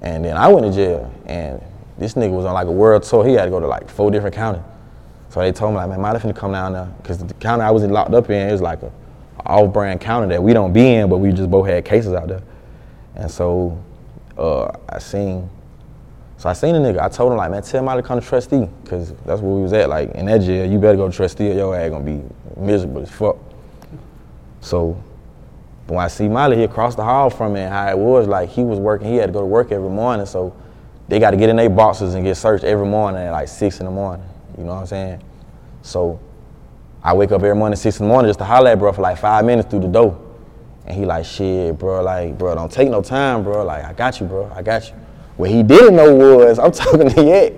And 0.00 0.24
then 0.24 0.36
I 0.36 0.48
went 0.48 0.66
to 0.66 0.72
jail. 0.72 1.12
And 1.26 1.62
this 1.98 2.14
nigga 2.14 2.30
was 2.30 2.44
on 2.44 2.54
like 2.54 2.66
a 2.66 2.72
world 2.72 3.02
tour. 3.02 3.26
He 3.26 3.34
had 3.34 3.44
to 3.44 3.50
go 3.50 3.60
to 3.60 3.66
like 3.66 3.88
four 3.88 4.10
different 4.10 4.34
counties. 4.34 4.62
So 5.30 5.40
they 5.40 5.50
told 5.50 5.72
me 5.72 5.78
like, 5.78 5.88
man, 5.88 6.00
Mali 6.00 6.20
finna 6.20 6.36
come 6.36 6.52
down 6.52 6.72
there. 6.74 6.88
Cause 7.02 7.18
the 7.18 7.34
county 7.34 7.62
I 7.62 7.70
was 7.70 7.82
locked 7.84 8.14
up 8.14 8.30
in, 8.30 8.48
it 8.48 8.52
was 8.52 8.60
like 8.62 8.82
a, 8.82 8.92
a 9.40 9.42
off-brand 9.42 10.00
county 10.00 10.28
that 10.28 10.42
we 10.42 10.52
don't 10.52 10.72
be 10.72 10.94
in, 10.94 11.08
but 11.08 11.18
we 11.18 11.32
just 11.32 11.50
both 11.50 11.66
had 11.66 11.84
cases 11.84 12.12
out 12.12 12.28
there. 12.28 12.42
And 13.16 13.30
so 13.30 13.82
uh, 14.38 14.70
I 14.88 14.98
seen, 14.98 15.50
so 16.36 16.48
I 16.48 16.52
seen 16.52 16.74
the 16.74 16.80
nigga. 16.80 17.00
I 17.00 17.08
told 17.08 17.32
him 17.32 17.38
like, 17.38 17.50
man, 17.50 17.62
tell 17.62 17.82
Mali 17.82 18.02
to 18.02 18.06
come 18.06 18.20
to 18.20 18.26
trustee, 18.26 18.68
cause 18.86 19.12
that's 19.24 19.40
where 19.40 19.54
we 19.54 19.62
was 19.62 19.72
at. 19.72 19.88
Like 19.88 20.10
in 20.12 20.26
that 20.26 20.40
jail, 20.40 20.70
you 20.70 20.78
better 20.78 20.96
go 20.96 21.08
to 21.08 21.16
trustee 21.16 21.50
or 21.50 21.54
your 21.54 21.76
ass 21.76 21.90
gonna 21.90 22.04
be 22.04 22.22
miserable 22.56 23.02
as 23.02 23.10
fuck. 23.10 23.36
So 24.60 25.02
when 25.86 26.00
I 26.00 26.08
see 26.08 26.28
Mali, 26.28 26.56
he 26.56 26.64
across 26.64 26.94
the 26.94 27.04
hall 27.04 27.30
from 27.30 27.54
me 27.54 27.60
and 27.60 27.72
how 27.72 27.88
it 27.88 27.98
was, 27.98 28.26
like 28.26 28.48
he 28.48 28.64
was 28.64 28.78
working, 28.78 29.08
he 29.08 29.16
had 29.16 29.26
to 29.26 29.32
go 29.32 29.40
to 29.40 29.46
work 29.46 29.70
every 29.70 29.90
morning. 29.90 30.26
So 30.26 30.54
they 31.08 31.18
got 31.18 31.32
to 31.32 31.36
get 31.36 31.50
in 31.50 31.56
their 31.56 31.70
boxes 31.70 32.14
and 32.14 32.24
get 32.24 32.36
searched 32.36 32.64
every 32.64 32.86
morning 32.86 33.22
at 33.22 33.30
like 33.30 33.48
six 33.48 33.80
in 33.80 33.86
the 33.86 33.92
morning. 33.92 34.26
You 34.56 34.64
know 34.64 34.74
what 34.74 34.80
I'm 34.80 34.86
saying? 34.86 35.22
So 35.82 36.18
I 37.02 37.12
wake 37.12 37.32
up 37.32 37.42
every 37.42 37.54
morning 37.54 37.74
at 37.74 37.78
six 37.78 38.00
in 38.00 38.06
the 38.06 38.08
morning 38.08 38.28
just 38.28 38.38
to 38.38 38.44
holler 38.44 38.70
at 38.70 38.78
bro 38.78 38.92
for 38.92 39.02
like 39.02 39.18
five 39.18 39.44
minutes 39.44 39.68
through 39.68 39.80
the 39.80 39.88
door. 39.88 40.20
And 40.86 40.96
he 40.96 41.04
like, 41.04 41.24
shit, 41.24 41.78
bro, 41.78 42.02
like, 42.02 42.36
bro, 42.36 42.54
don't 42.54 42.70
take 42.70 42.90
no 42.90 43.02
time, 43.02 43.42
bro. 43.42 43.64
Like, 43.64 43.84
I 43.84 43.92
got 43.92 44.20
you, 44.20 44.26
bro, 44.26 44.50
I 44.54 44.62
got 44.62 44.88
you. 44.88 44.94
What 45.36 45.50
he 45.50 45.62
didn't 45.62 45.96
know 45.96 46.14
was 46.14 46.58
I'm 46.58 46.72
talking 46.82 47.08
to 47.08 47.22
Yak. 47.22 47.52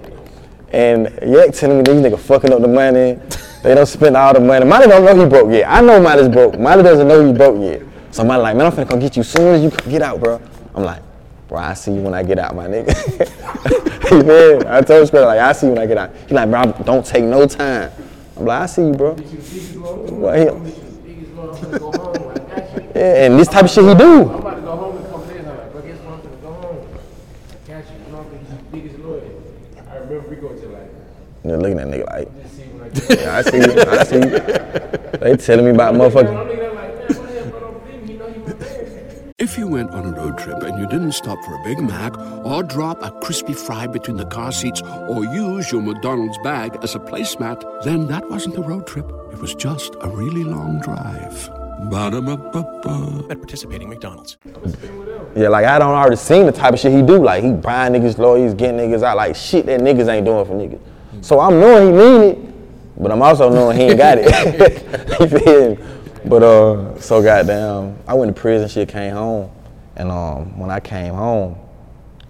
And 0.73 1.07
Yak 1.23 1.53
telling 1.55 1.79
me 1.79 1.83
these 1.85 2.03
niggas 2.03 2.19
fucking 2.21 2.53
up 2.53 2.61
the 2.61 2.69
money. 2.69 3.19
They 3.63 3.75
don't 3.75 3.87
spend 3.87 4.17
all 4.17 4.33
the 4.33 4.41
money. 4.41 4.65
Mali 4.65 4.87
don't 4.87 5.05
know 5.05 5.25
he 5.25 5.29
broke 5.29 5.51
yet. 5.51 5.69
I 5.69 5.81
know 5.81 6.01
Mali's 6.01 6.29
broke. 6.29 6.59
Mali 6.59 6.83
doesn't 6.83 7.09
know 7.09 7.27
he 7.27 7.33
broke 7.33 7.61
yet. 7.61 7.83
So 8.11 8.25
Mali 8.25 8.43
like, 8.43 8.57
man, 8.57 8.67
I'm 8.67 8.73
finna 8.73 8.89
come 8.89 9.01
get 9.01 9.17
you 9.17 9.23
soon 9.23 9.55
as 9.55 9.63
you 9.63 9.71
get 9.91 10.03
out, 10.03 10.21
bro. 10.21 10.41
I'm 10.75 10.85
like, 10.85 11.03
bro, 11.49 11.59
I 11.59 11.75
see 11.75 11.93
you 11.93 12.01
when 12.01 12.15
I 12.15 12.23
get 12.23 12.39
out, 12.39 12.55
my 12.55 12.67
nigga. 12.67 12.87
man, 14.27 14.67
I 14.67 14.81
told 14.83 15.09
him 15.11 15.23
like, 15.23 15.39
I 15.39 15.53
see 15.53 15.67
you 15.67 15.73
when 15.73 15.83
I 15.83 15.87
get 15.87 15.99
out. 15.99 16.15
He 16.29 16.35
like, 16.35 16.51
bro, 16.51 16.73
don't 16.85 17.05
take 17.05 17.25
no 17.25 17.47
time. 17.47 17.91
I'm 18.37 18.45
like, 18.45 18.63
I 18.63 18.67
see 18.67 18.87
you, 18.87 18.93
bro. 18.93 19.17
Well, 20.11 20.65
he- 20.65 20.73
yeah, 22.95 23.27
and 23.27 23.39
this 23.39 23.49
type 23.49 23.65
of 23.65 23.71
shit 23.71 23.85
he 23.85 23.95
do. 23.95 24.23
I'm 24.23 24.35
about 24.37 24.55
to 24.55 24.61
go 24.63 24.77
home 24.77 24.97
and 24.97 25.07
come 25.11 25.23
in. 25.31 25.47
I'm 25.47 25.57
like, 25.59 25.73
bro, 25.73 25.83
guess 25.83 25.99
what? 25.99 26.15
I'm 26.15 26.23
gonna 26.23 26.37
go 26.37 26.53
home. 26.53 26.89
I 27.53 27.69
got 27.69 27.85
you. 27.91 27.97
You 28.07 28.13
know, 28.13 28.19
I'm 28.21 28.31
the 28.57 28.63
biggest 28.73 28.99
lawyer. 29.01 29.31
I 29.91 29.97
remember 29.97 30.29
we 30.31 30.37
going 30.37 30.59
to 30.61 30.67
like, 30.69 30.91
They're 31.49 31.59
looking 31.59 31.79
at 31.79 31.87
nigga 31.89 32.07
like, 32.07 32.43
just 32.43 32.57
see 32.57 32.63
when 32.65 32.83
I 32.83 33.23
yeah, 33.23 33.37
I 33.37 33.43
see 33.43 33.57
you, 33.59 33.73
I 33.83 34.05
see 34.05 34.17
you. 34.17 35.19
They 35.19 35.37
telling 35.37 35.65
me 35.65 35.71
about 35.73 35.95
motherfucking. 35.95 36.29
I'm 36.29 36.49
looking 36.49 36.59
at 36.59 36.71
him 36.71 36.75
like, 36.75 36.95
man, 36.95 37.07
what 37.07 37.29
the 37.29 37.35
hell, 37.35 37.51
bro? 37.51 37.61
Don't 37.61 37.85
believe 37.85 38.03
me. 38.03 38.13
You 38.13 38.19
know 38.19 38.31
he 38.31 38.41
was 38.41 38.55
there. 38.55 39.33
If 39.39 39.59
you 39.59 39.69
went 39.69 39.91
on 39.91 40.07
a 40.07 40.13
road 40.17 40.39
trip 40.39 40.63
and 40.63 40.79
you 40.79 40.87
didn't 40.89 41.13
stop 41.13 41.39
for 41.45 41.55
a 41.55 41.65
Big 41.65 41.79
Mac 41.79 42.17
or 42.45 42.63
drop 42.63 43.03
a 43.03 43.11
crispy 43.21 43.53
fry 43.53 43.87
between 43.87 44.17
the 44.17 44.27
car 44.27 44.51
seats 44.51 44.83
or 44.83 45.25
use 45.25 45.71
your 45.71 45.83
McDonald's 45.83 46.39
bag 46.43 46.79
as 46.83 46.95
a 46.95 46.99
placemat, 46.99 47.63
then 47.85 48.07
that 48.07 48.29
wasn't 48.31 48.57
a 48.57 48.63
road 48.63 48.87
trip. 48.87 49.07
It 49.33 49.39
was 49.39 49.55
just 49.55 49.95
a 50.01 50.09
really 50.09 50.45
long 50.45 50.81
drive. 50.81 51.51
Ba-da-ba-ba-ba. 51.91 53.27
At 53.31 53.39
participating 53.39 53.91
McDonald's. 53.91 54.39
Yeah, 55.37 55.49
like 55.49 55.67
I 55.67 55.79
don't 55.79 55.95
already 55.95 56.17
seen 56.17 56.47
the 56.47 56.53
type 56.53 56.73
of 56.73 56.81
shit 56.81 56.93
he 56.93 57.03
do. 57.03 57.23
Like 57.23 57.45
he 57.45 57.53
buying 57.53 57.93
niggas 57.93 58.17
lawyers, 58.17 58.55
getting 58.55 58.81
niggas 58.81 59.03
out, 59.03 59.19
like 59.19 59.37
shit 59.37 59.67
that 59.67 59.81
niggas 59.81 60.09
ain't 60.09 60.25
doing 60.25 60.47
for 60.47 60.55
niggas. 60.55 60.81
So 61.23 61.41
I'm 61.41 61.59
knowing 61.61 61.87
he 61.87 61.99
mean 61.99 62.23
it, 62.23 63.01
but 63.03 63.11
I'm 63.11 63.23
also 63.23 63.49
knowing 63.49 63.77
he 63.77 63.85
ain't 63.85 63.99
got 63.99 64.19
it. 64.19 65.21
you 65.21 65.39
feel 65.39 65.77
me? 65.77 65.85
But 66.27 66.43
uh, 66.43 67.01
so 67.01 67.23
goddamn, 67.23 67.99
I 68.07 68.15
went 68.15 68.35
to 68.35 68.41
prison, 68.41 68.69
shit 68.69 68.89
came 68.89 69.13
home, 69.13 69.51
and 69.95 70.11
um, 70.11 70.59
when 70.59 70.71
I 70.71 70.81
came 70.81 71.15
home, 71.15 71.57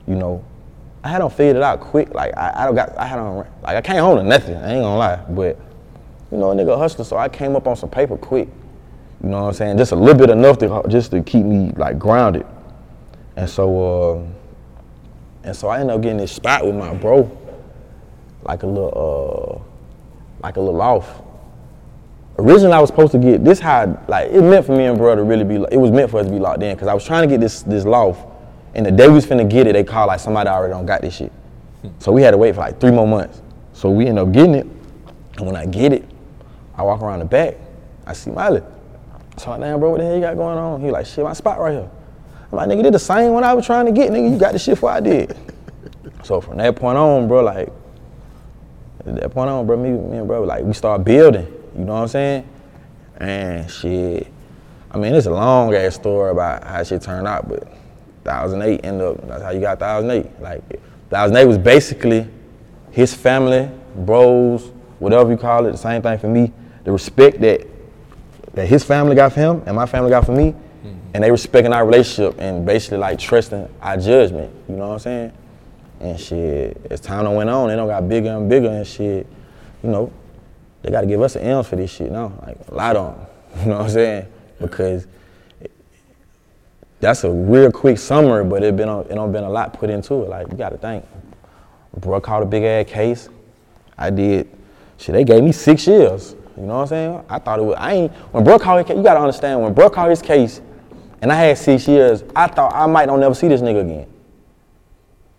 you 0.07 0.15
know, 0.15 0.45
I 1.03 1.09
had 1.09 1.23
them 1.23 1.31
figured 1.31 1.57
it 1.57 1.63
out 1.63 1.81
quick. 1.81 2.13
Like 2.13 2.37
I, 2.37 2.53
I 2.55 2.65
don't 2.67 2.75
got, 2.75 2.97
I 2.99 3.07
had 3.07 3.19
them, 3.19 3.37
like 3.63 3.77
I 3.77 3.81
came 3.81 4.01
home 4.01 4.19
to 4.19 4.23
nothing. 4.23 4.57
I 4.57 4.75
ain't 4.75 4.83
gonna 4.83 4.99
lie, 4.99 5.17
but 5.31 5.59
you 6.31 6.39
know, 6.39 6.51
a 6.51 6.55
nigga 6.55 6.77
hustler, 6.77 7.05
so 7.05 7.17
I 7.17 7.29
came 7.29 7.57
up 7.57 7.67
on 7.67 7.77
some 7.77 7.89
paper 7.89 8.17
quick. 8.17 8.49
You 9.23 9.31
know 9.31 9.43
what 9.43 9.49
I'm 9.49 9.55
saying? 9.55 9.79
Just 9.79 9.93
a 9.93 9.97
little 9.97 10.19
bit 10.19 10.31
enough 10.31 10.59
to 10.59 10.85
just 10.89 11.11
to 11.13 11.23
keep 11.23 11.45
me 11.45 11.73
like 11.77 11.99
grounded. 11.99 12.47
And 13.37 13.49
so, 13.49 14.17
um, 14.19 14.35
and 15.43 15.57
so 15.57 15.69
I 15.69 15.81
ended 15.81 15.95
up 15.95 16.03
getting 16.03 16.19
this 16.19 16.33
spot 16.33 16.67
with 16.67 16.75
my 16.75 16.93
bro, 16.93 17.25
like 18.47 18.63
a 18.63 18.67
little, 18.67 19.63
uh, 19.63 20.43
like 20.43 20.57
a 20.57 20.61
little 20.61 20.81
off. 20.81 21.23
Originally, 22.39 22.73
I 22.73 22.81
was 22.81 22.89
supposed 22.89 23.13
to 23.13 23.19
get 23.19 23.45
this. 23.45 23.59
How 23.59 24.03
like 24.09 24.31
it 24.31 24.43
meant 24.43 24.67
for 24.67 24.77
me 24.77 24.85
and 24.85 24.97
bro 24.99 25.15
to 25.15 25.23
really 25.23 25.45
be. 25.45 25.55
It 25.71 25.79
was 25.79 25.91
meant 25.91 26.11
for 26.11 26.21
us 26.21 26.27
to 26.27 26.33
be 26.33 26.39
locked 26.39 26.63
in 26.63 26.75
because 26.75 26.89
I 26.89 26.95
was 26.95 27.05
trying 27.05 27.29
to 27.29 27.33
get 27.33 27.41
this 27.41 27.63
this 27.63 27.85
loft, 27.85 28.27
and 28.75 28.85
the 28.85 28.91
day 28.91 29.09
we 29.09 29.15
was 29.15 29.27
finna 29.27 29.49
get 29.49 29.67
it, 29.67 29.73
they 29.73 29.85
called 29.85 30.09
like 30.09 30.21
somebody 30.21 30.49
already 30.49 30.73
don't 30.73 30.87
got 30.87 31.01
this 31.01 31.17
shit. 31.17 31.33
So 31.99 32.13
we 32.13 32.23
had 32.23 32.33
to 32.33 32.37
wait 32.37 32.55
for 32.55 32.61
like 32.61 32.81
three 32.81 32.91
more 32.91 33.07
months. 33.07 33.41
So 33.73 33.91
we 33.91 34.07
end 34.07 34.19
up 34.19 34.33
getting 34.33 34.55
it, 34.55 34.67
and 35.37 35.47
when 35.47 35.57
I 35.57 35.67
get 35.67 35.93
it, 35.93 36.05
I 36.77 36.83
walk 36.83 37.01
around 37.01 37.21
the 37.21 37.25
back, 37.25 37.57
I 38.07 38.13
see 38.13 38.31
Mali. 38.31 38.63
So 39.39 39.51
I'm 39.53 39.61
like, 39.61 39.69
damn 39.71 39.81
bro, 39.81 39.91
what 39.91 39.99
the 39.99 40.05
hell 40.05 40.15
you 40.15 40.21
got 40.21 40.37
going 40.37 40.59
on? 40.59 40.81
He 40.81 40.91
like, 40.91 41.07
shit, 41.07 41.25
my 41.25 41.33
spot 41.33 41.59
right 41.59 41.73
here. 41.73 41.91
I'm 42.53 42.57
like, 42.57 42.69
nigga, 42.69 42.85
did 42.85 42.95
the 42.95 42.99
same 42.99 43.33
one 43.33 43.45
I 43.45 43.55
was 43.55 43.67
trying 43.67 43.87
to 43.87 43.93
get, 43.93 44.11
nigga. 44.11 44.31
You 44.31 44.39
got 44.39 44.53
the 44.53 44.59
shit 44.59 44.75
before 44.77 44.91
I 44.91 45.01
did. 45.01 45.37
so 46.23 46.41
from 46.41 46.59
that 46.59 46.77
point 46.77 46.97
on, 46.97 47.29
bro, 47.29 47.43
like, 47.43 47.73
at 49.07 49.15
that 49.17 49.31
point 49.33 49.51
on, 49.51 49.67
bro, 49.67 49.77
me, 49.77 49.91
me 49.91 50.19
and 50.19 50.27
bro, 50.27 50.43
like, 50.43 50.65
we 50.65 50.73
start 50.73 51.05
building. 51.05 51.47
You 51.77 51.85
know 51.85 51.95
what 51.95 52.03
I'm 52.03 52.09
saying? 52.09 52.49
And 53.19 53.71
shit, 53.71 54.27
I 54.91 54.99
mean, 54.99 55.15
it's 55.15 55.27
a 55.27 55.31
long 55.31 55.75
ass 55.75 55.95
story 55.95 56.31
about 56.31 56.65
how 56.65 56.83
shit 56.83 57.03
turned 57.03 57.27
out, 57.27 57.49
but 57.49 57.65
1008 58.25 58.85
ended 58.85 59.07
up, 59.07 59.29
that's 59.29 59.43
how 59.43 59.51
you 59.51 59.61
got 59.61 59.81
1008. 59.81 60.41
Like, 60.41 60.63
1008 61.11 61.45
was 61.47 61.59
basically 61.59 62.27
his 62.91 63.15
family, 63.15 63.71
bros, 63.95 64.73
whatever 64.99 65.31
you 65.31 65.37
call 65.37 65.67
it, 65.67 65.73
the 65.73 65.79
same 65.79 66.03
thing 66.03 66.19
for 66.19 66.29
me. 66.29 66.53
The 66.85 66.93
respect 66.93 67.41
that 67.41 67.67
that 68.57 68.67
his 68.67 68.83
family 68.83 69.15
got 69.15 69.33
for 69.33 69.41
him 69.41 69.63
and 69.67 69.77
my 69.77 69.87
family 69.87 70.11
got 70.11 70.25
for 70.25 70.33
me, 70.33 70.53
mm-hmm. 70.53 70.99
and 71.15 71.23
they 71.23 71.31
respecting 71.31 71.73
our 71.73 71.85
relationship 71.87 72.35
and 72.41 72.67
basically 72.67 72.99
like 72.99 73.19
trusting 73.19 73.69
our 73.81 73.97
judgment. 73.99 74.53
You 74.69 74.77
know 74.77 74.89
what 74.89 74.95
I'm 74.95 74.99
saying? 74.99 75.33
And 76.01 76.19
shit, 76.21 76.87
as 76.91 77.01
time 77.01 77.33
went 77.35 77.49
on, 77.49 77.69
they 77.69 77.77
don't 77.77 77.89
got 77.89 78.09
bigger 78.09 78.31
and 78.31 78.49
bigger 78.49 78.69
and 78.69 78.87
shit. 78.87 79.27
You 79.83 79.91
know, 79.91 80.13
they 80.83 80.91
got 80.91 81.01
to 81.03 81.07
give 81.07 81.23
us 81.23 81.37
an 81.37 81.43
M's 81.43 81.69
for 81.69 81.77
this 81.77 81.91
shit 81.91 82.11
now, 82.11 82.33
like 82.47 82.59
a 82.69 82.75
lot 82.75 82.97
on. 82.97 83.15
'em. 83.15 83.27
You 83.61 83.71
know 83.71 83.79
what 83.79 83.85
I'm 83.85 83.91
saying? 83.91 84.27
Because 84.61 85.07
that's 87.01 87.25
a 87.25 87.31
real 87.31 87.73
quick 87.73 87.99
summary, 87.99 88.45
but 88.45 88.63
it 88.63 88.77
been 88.77 88.89
a, 88.89 89.01
it 89.01 89.15
don't 89.15 89.33
been 89.33 89.45
a 89.45 89.51
lot 89.51 89.73
put 89.73 89.89
into 89.89 90.23
it. 90.23 90.29
Like 90.29 90.49
you 90.51 90.59
got 90.59 90.71
to 90.71 90.79
think. 90.79 91.05
Bro 91.99 92.21
caught 92.21 92.43
a 92.43 92.47
big 92.47 92.63
ass 92.63 92.93
case. 92.93 93.29
I 93.97 94.11
did. 94.11 94.49
Shit, 94.99 95.15
they 95.15 95.25
gave 95.25 95.43
me 95.43 95.53
six 95.53 95.87
years. 95.87 96.37
You 96.57 96.63
know 96.65 96.77
what 96.77 96.83
I'm 96.83 96.87
saying? 96.89 97.25
I 97.29 97.39
thought 97.39 97.59
it 97.59 97.63
was. 97.63 97.77
I 97.79 97.95
ain't. 97.95 98.13
When 98.33 98.45
bro 98.45 98.59
caught 98.59 98.79
his 98.79 98.87
case, 98.87 98.97
you 98.97 99.03
gotta 99.03 99.21
understand. 99.21 99.63
When 99.63 99.75
bro 99.75 99.91
caught 99.91 100.11
his 100.11 100.23
case, 100.23 100.61
and 101.21 101.33
I 101.33 101.37
had 101.37 101.59
six 101.59 101.87
years, 101.89 102.25
I 102.35 102.47
thought 102.47 102.75
I 102.75 102.87
might 102.87 103.07
don't 103.07 103.21
never 103.21 103.35
see 103.35 103.49
this 103.49 103.61
nigga 103.61 103.83
again. 103.83 104.07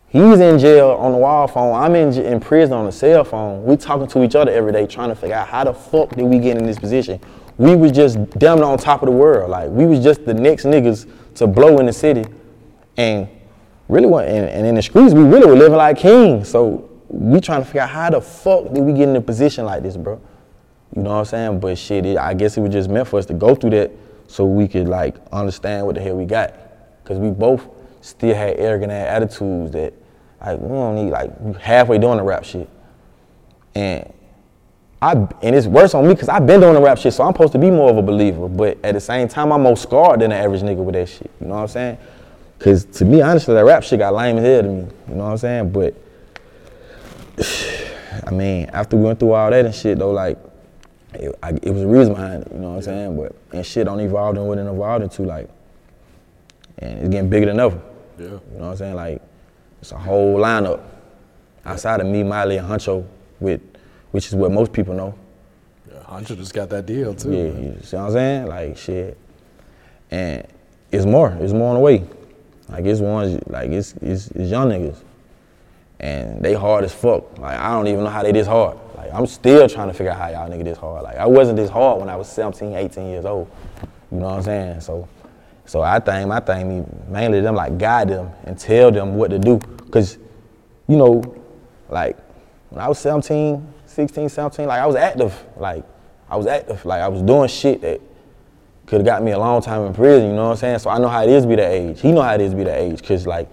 He's 0.10 0.39
in 0.39 0.58
jail 0.58 0.91
on 0.91 1.12
the 1.12 1.17
wall 1.17 1.48
phone. 1.48 1.76
I'm 1.76 1.93
in, 1.93 2.13
in 2.13 2.39
prison 2.39 2.74
on 2.74 2.86
the 2.86 2.91
cell 2.91 3.26
phone. 3.26 3.65
We 3.65 3.76
talking 3.76 4.08
to 4.08 4.24
each 4.24 4.36
other 4.36 4.52
every 4.52 4.72
day, 4.72 4.88
trying 4.88 5.10
to 5.10 5.15
figure 5.15 5.36
out 5.36 5.50
how 5.50 5.65
the 5.65 5.74
fuck 5.74 6.12
did 6.12 6.24
we 6.24 6.39
get 6.39 6.58
in 6.58 6.65
this 6.65 6.80
position. 6.80 7.20
We 7.58 7.76
was 7.76 7.91
just 7.91 8.17
damn 8.32 8.62
on 8.62 8.78
top 8.78 9.02
of 9.02 9.08
the 9.08 9.12
world. 9.12 9.50
Like 9.50 9.70
we 9.70 9.86
was 9.86 10.02
just 10.02 10.24
the 10.24 10.34
next 10.34 10.63
niggas 10.63 11.10
to 11.36 11.48
blow 11.48 11.80
in 11.80 11.88
the 11.88 11.93
city, 11.93 12.24
and 12.96 13.28
really. 13.89 14.08
And, 14.28 14.50
and 14.50 14.65
in 14.65 14.76
the 14.76 14.82
streets, 14.82 15.13
we 15.13 15.24
really 15.24 15.46
were 15.46 15.58
living 15.58 15.78
like 15.78 15.98
kings. 15.98 16.48
So 16.48 16.89
we 17.10 17.41
trying 17.41 17.62
to 17.62 17.65
figure 17.65 17.82
out 17.82 17.89
how 17.89 18.10
the 18.10 18.22
fuck 18.22 18.74
did 18.74 18.84
we 18.84 18.93
get 18.93 19.10
in 19.10 19.15
a 19.15 19.22
position 19.22 19.65
like 19.65 19.84
this, 19.84 19.98
bro. 19.98 20.22
You 20.96 21.02
know 21.02 21.10
what 21.10 21.20
I'm 21.20 21.26
saying? 21.26 21.60
But 21.60 21.78
shit, 21.78 22.06
it, 22.06 22.17
I 22.17 22.34
guess 22.34 22.58
it 22.58 22.62
was 22.62 22.72
just 22.72 22.89
meant 22.89 23.08
for 23.08 23.20
us 23.20 23.26
to 23.26 23.34
go 23.34 23.56
through 23.56 23.72
that 23.72 23.91
so 24.28 24.46
we 24.46 24.67
could 24.67 24.88
like 24.88 25.15
understand 25.34 25.86
what 25.86 25.96
the 25.96 26.02
hell 26.02 26.15
we 26.15 26.26
got. 26.26 26.54
Cause 27.04 27.17
we 27.17 27.30
both 27.30 27.65
still 28.01 28.36
had 28.36 28.57
arrogant 28.57 28.91
attitudes 28.91 29.71
that 29.71 29.93
like 30.41 30.60
we 30.60 30.67
don't 30.69 30.95
need 30.95 31.12
like 31.12 31.57
halfway 31.57 31.97
doing 31.97 32.17
the 32.17 32.23
rap 32.23 32.43
shit. 32.45 32.69
And 33.75 34.12
I 35.01 35.12
and 35.12 35.55
it's 35.55 35.67
worse 35.67 35.93
on 35.93 36.07
me 36.07 36.13
because 36.13 36.29
I've 36.29 36.47
been 36.47 36.60
doing 36.60 36.73
the 36.73 36.81
rap 36.81 36.97
shit, 36.97 37.13
so 37.13 37.23
I'm 37.23 37.33
supposed 37.33 37.53
to 37.53 37.60
be 37.60 37.69
more 37.69 37.89
of 37.89 37.97
a 37.97 38.01
believer. 38.01 38.47
But 38.47 38.77
at 38.83 38.93
the 38.93 38.99
same 38.99 39.27
time, 39.27 39.51
I'm 39.51 39.62
more 39.63 39.77
scarred 39.77 40.21
than 40.21 40.31
the 40.31 40.36
average 40.36 40.62
nigga 40.62 40.77
with 40.83 40.95
that 40.95 41.10
shit. 41.10 41.31
You 41.39 41.47
know 41.47 41.55
what 41.55 41.62
I'm 41.62 41.67
saying? 41.67 41.97
Cause 42.60 42.86
to 42.86 43.05
me, 43.05 43.21
honestly, 43.21 43.53
that 43.53 43.65
rap 43.65 43.83
shit 43.83 43.99
got 43.99 44.15
lame 44.15 44.38
as 44.38 44.43
hell 44.43 44.63
to 44.63 44.67
me. 44.67 44.88
You 45.10 45.15
know 45.15 45.25
what 45.25 45.31
I'm 45.31 45.38
saying? 45.38 45.69
But 45.71 45.95
I 48.25 48.31
mean, 48.31 48.65
after 48.73 48.97
we 48.97 49.03
went 49.03 49.19
through 49.19 49.33
all 49.33 49.51
that 49.51 49.65
and 49.65 49.75
shit, 49.75 49.99
though, 49.99 50.12
like 50.12 50.39
it, 51.13 51.38
I, 51.43 51.51
it 51.51 51.69
was 51.69 51.83
a 51.83 51.88
reason 51.88 52.13
behind 52.13 52.43
it. 52.43 52.51
You 52.51 52.60
know 52.60 52.69
what 52.69 52.75
I'm 52.77 52.81
saying? 52.81 53.17
But 53.17 53.36
and 53.53 53.65
shit 53.65 53.86
don't 53.86 53.99
evolve 53.99 54.36
in 54.38 54.43
what 54.43 54.57
it 54.57 54.65
evolved 54.65 55.03
into, 55.03 55.23
like, 55.23 55.49
and 56.80 57.00
it's 57.00 57.10
getting 57.10 57.30
bigger 57.30 57.48
than 57.48 57.60
ever. 57.60 57.80
Yeah. 58.18 58.26
You 58.26 58.32
know 58.32 58.42
what 58.50 58.68
I'm 58.70 58.78
saying? 58.78 58.96
Like, 58.96 59.22
it's 59.82 59.92
a 59.92 59.98
whole 59.98 60.38
lineup 60.38 60.82
outside 61.66 62.00
of 62.02 62.08
me, 62.08 62.24
Mali, 62.24 62.58
and 62.58 62.68
Huncho, 62.68 63.06
with 63.40 63.62
which 64.12 64.28
is 64.28 64.36
what 64.36 64.52
most 64.52 64.73
people 64.73 64.94
know. 64.94 65.13
Yeah, 65.92 66.02
Hunter 66.04 66.36
just 66.36 66.54
got 66.54 66.69
that 66.69 66.86
deal 66.86 67.13
too. 67.13 67.32
Yeah, 67.32 67.44
man. 67.52 67.63
you 67.63 67.80
see 67.84 67.98
what 67.98 68.04
I'm 68.04 68.12
saying? 68.12 68.48
Like 68.48 68.78
shit. 68.78 69.17
And 70.10 70.48
it's 70.92 71.06
more. 71.06 71.38
It's 71.40 71.54
more 71.54 71.69
on 71.69 71.75
the 71.75 71.82
way. 71.82 72.04
Like 72.69 72.86
it's 72.86 73.00
ones 73.00 73.40
like 73.48 73.69
it's 73.69 73.94
it's, 74.02 74.30
it's 74.32 74.50
young 74.50 74.69
niggas. 74.69 74.98
And 76.00 76.44
they 76.44 76.54
hard 76.54 76.84
as 76.84 76.94
fuck. 76.94 77.38
Like 77.38 77.60
I 77.60 77.69
don't 77.71 77.88
even 77.88 78.04
know 78.04 78.10
how 78.10 78.23
they 78.23 78.32
this 78.32 78.48
hard. 78.48 78.78
Like 78.96 79.12
I'm 79.13 79.28
still 79.28 79.67
trying 79.67 79.88
to 79.88 79.94
figure 79.94 80.12
out 80.12 80.17
how 80.17 80.30
y'all 80.30 80.50
nigga 80.50 80.63
this 80.63 80.78
hard. 80.78 81.04
Like 81.04 81.17
I 81.17 81.25
wasn't 81.25 81.58
this 81.58 81.69
hard 81.69 82.00
when 82.00 82.10
I 82.10 82.15
was 82.15 82.30
17, 82.30 82.73
18 82.73 83.08
years 83.08 83.25
old. 83.25 83.52
You 84.12 84.19
know 84.19 84.25
what 84.25 84.38
I'm 84.38 84.44
saying? 84.44 84.82
So 84.82 85.08
so 85.68 85.82
I 85.82 86.00
think 86.00 86.30
my 86.30 86.40
thing 86.40 87.06
mainly 87.10 87.42
them 87.42 87.54
like 87.54 87.78
guide 87.78 88.08
them 88.08 88.32
and 88.46 88.58
tell 88.58 88.90
them 88.90 89.15
what 89.15 89.32
to 89.32 89.38
do. 89.38 89.60
Cause, 89.92 90.18
you 90.88 90.96
know, 90.96 91.22
like 91.90 92.18
when 92.70 92.82
I 92.82 92.88
was 92.88 93.00
17, 93.00 93.74
16, 93.86 94.30
17, 94.30 94.65
like 94.65 94.80
I 94.80 94.88
was 94.88 94.96
active. 94.96 95.46
Like 95.58 95.84
I 96.30 96.38
was 96.38 96.48
active. 96.48 96.86
Like 96.86 97.02
I 97.02 97.10
was 97.10 97.22
doing 97.22 97.50
shit 97.50 97.82
that 97.82 98.00
could 98.86 99.02
have 99.02 99.06
got 99.06 99.22
me 99.22 99.32
a 99.32 99.40
long 99.40 99.62
time 99.62 99.86
in 99.86 99.94
prison, 99.94 100.30
you 100.30 100.36
know 100.36 100.46
what 100.46 100.52
I'm 100.52 100.58
saying? 100.58 100.80
So 100.80 100.90
I 100.90 101.00
know 101.00 101.10
how 101.10 101.24
it 101.24 101.30
is 101.30 101.44
to 101.44 101.50
be 101.50 101.56
that 101.56 101.72
age. 101.72 102.00
He 102.00 102.13
know 102.13 102.22
how 102.22 102.34
it 102.34 102.40
is 102.40 102.52
to 102.52 102.58
be 102.58 102.63
that 102.63 102.80
age. 102.80 103.04
Cause 103.04 103.28
like 103.28 103.50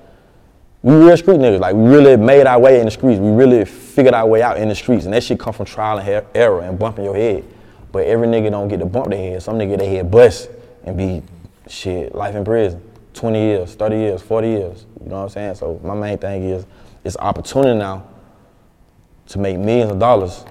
we 0.83 0.95
real 0.95 1.17
street 1.17 1.39
niggas. 1.39 1.59
Like 1.59 1.75
we 1.75 1.89
really 1.89 2.17
made 2.17 2.47
our 2.47 2.61
way 2.61 2.79
in 2.79 2.85
the 2.85 2.93
streets. 2.93 3.19
We 3.19 3.31
really 3.31 3.65
figured 3.65 4.15
our 4.15 4.27
way 4.27 4.41
out 4.41 4.57
in 4.57 4.69
the 4.69 4.75
streets, 4.77 5.07
and 5.07 5.15
that 5.15 5.25
shit 5.25 5.41
come 5.41 5.53
from 5.53 5.67
trial 5.67 5.99
and 5.99 6.09
er- 6.09 6.27
error 6.33 6.61
and 6.61 6.79
bumping 6.79 7.05
your 7.05 7.17
head. 7.17 7.43
But 7.91 8.07
every 8.07 8.29
nigga 8.29 8.53
don't 8.53 8.69
get 8.69 8.79
to 8.81 8.87
bump 8.87 9.09
their 9.09 9.19
head. 9.19 9.43
Some 9.43 9.59
nigga 9.59 9.79
their 9.79 9.89
head 9.89 10.11
bust 10.11 10.51
and 10.85 10.97
be 10.97 11.23
shit 11.69 12.15
life 12.15 12.35
in 12.35 12.45
prison, 12.45 12.83
20 13.15 13.39
years, 13.39 13.75
30 13.75 13.97
years, 13.97 14.23
40 14.23 14.49
years. 14.49 14.87
You 15.03 15.09
know 15.09 15.17
what 15.17 15.23
I'm 15.23 15.29
saying? 15.29 15.55
So 15.55 15.81
my 15.83 15.95
main 15.95 16.19
thing 16.19 16.45
is 16.45 16.67
it's 17.05 17.17
opportunity 17.17 17.79
now 17.79 18.07
to 19.29 19.39
make 19.39 19.59
millions 19.59 19.91
of 19.91 19.99
dollars 19.99 20.45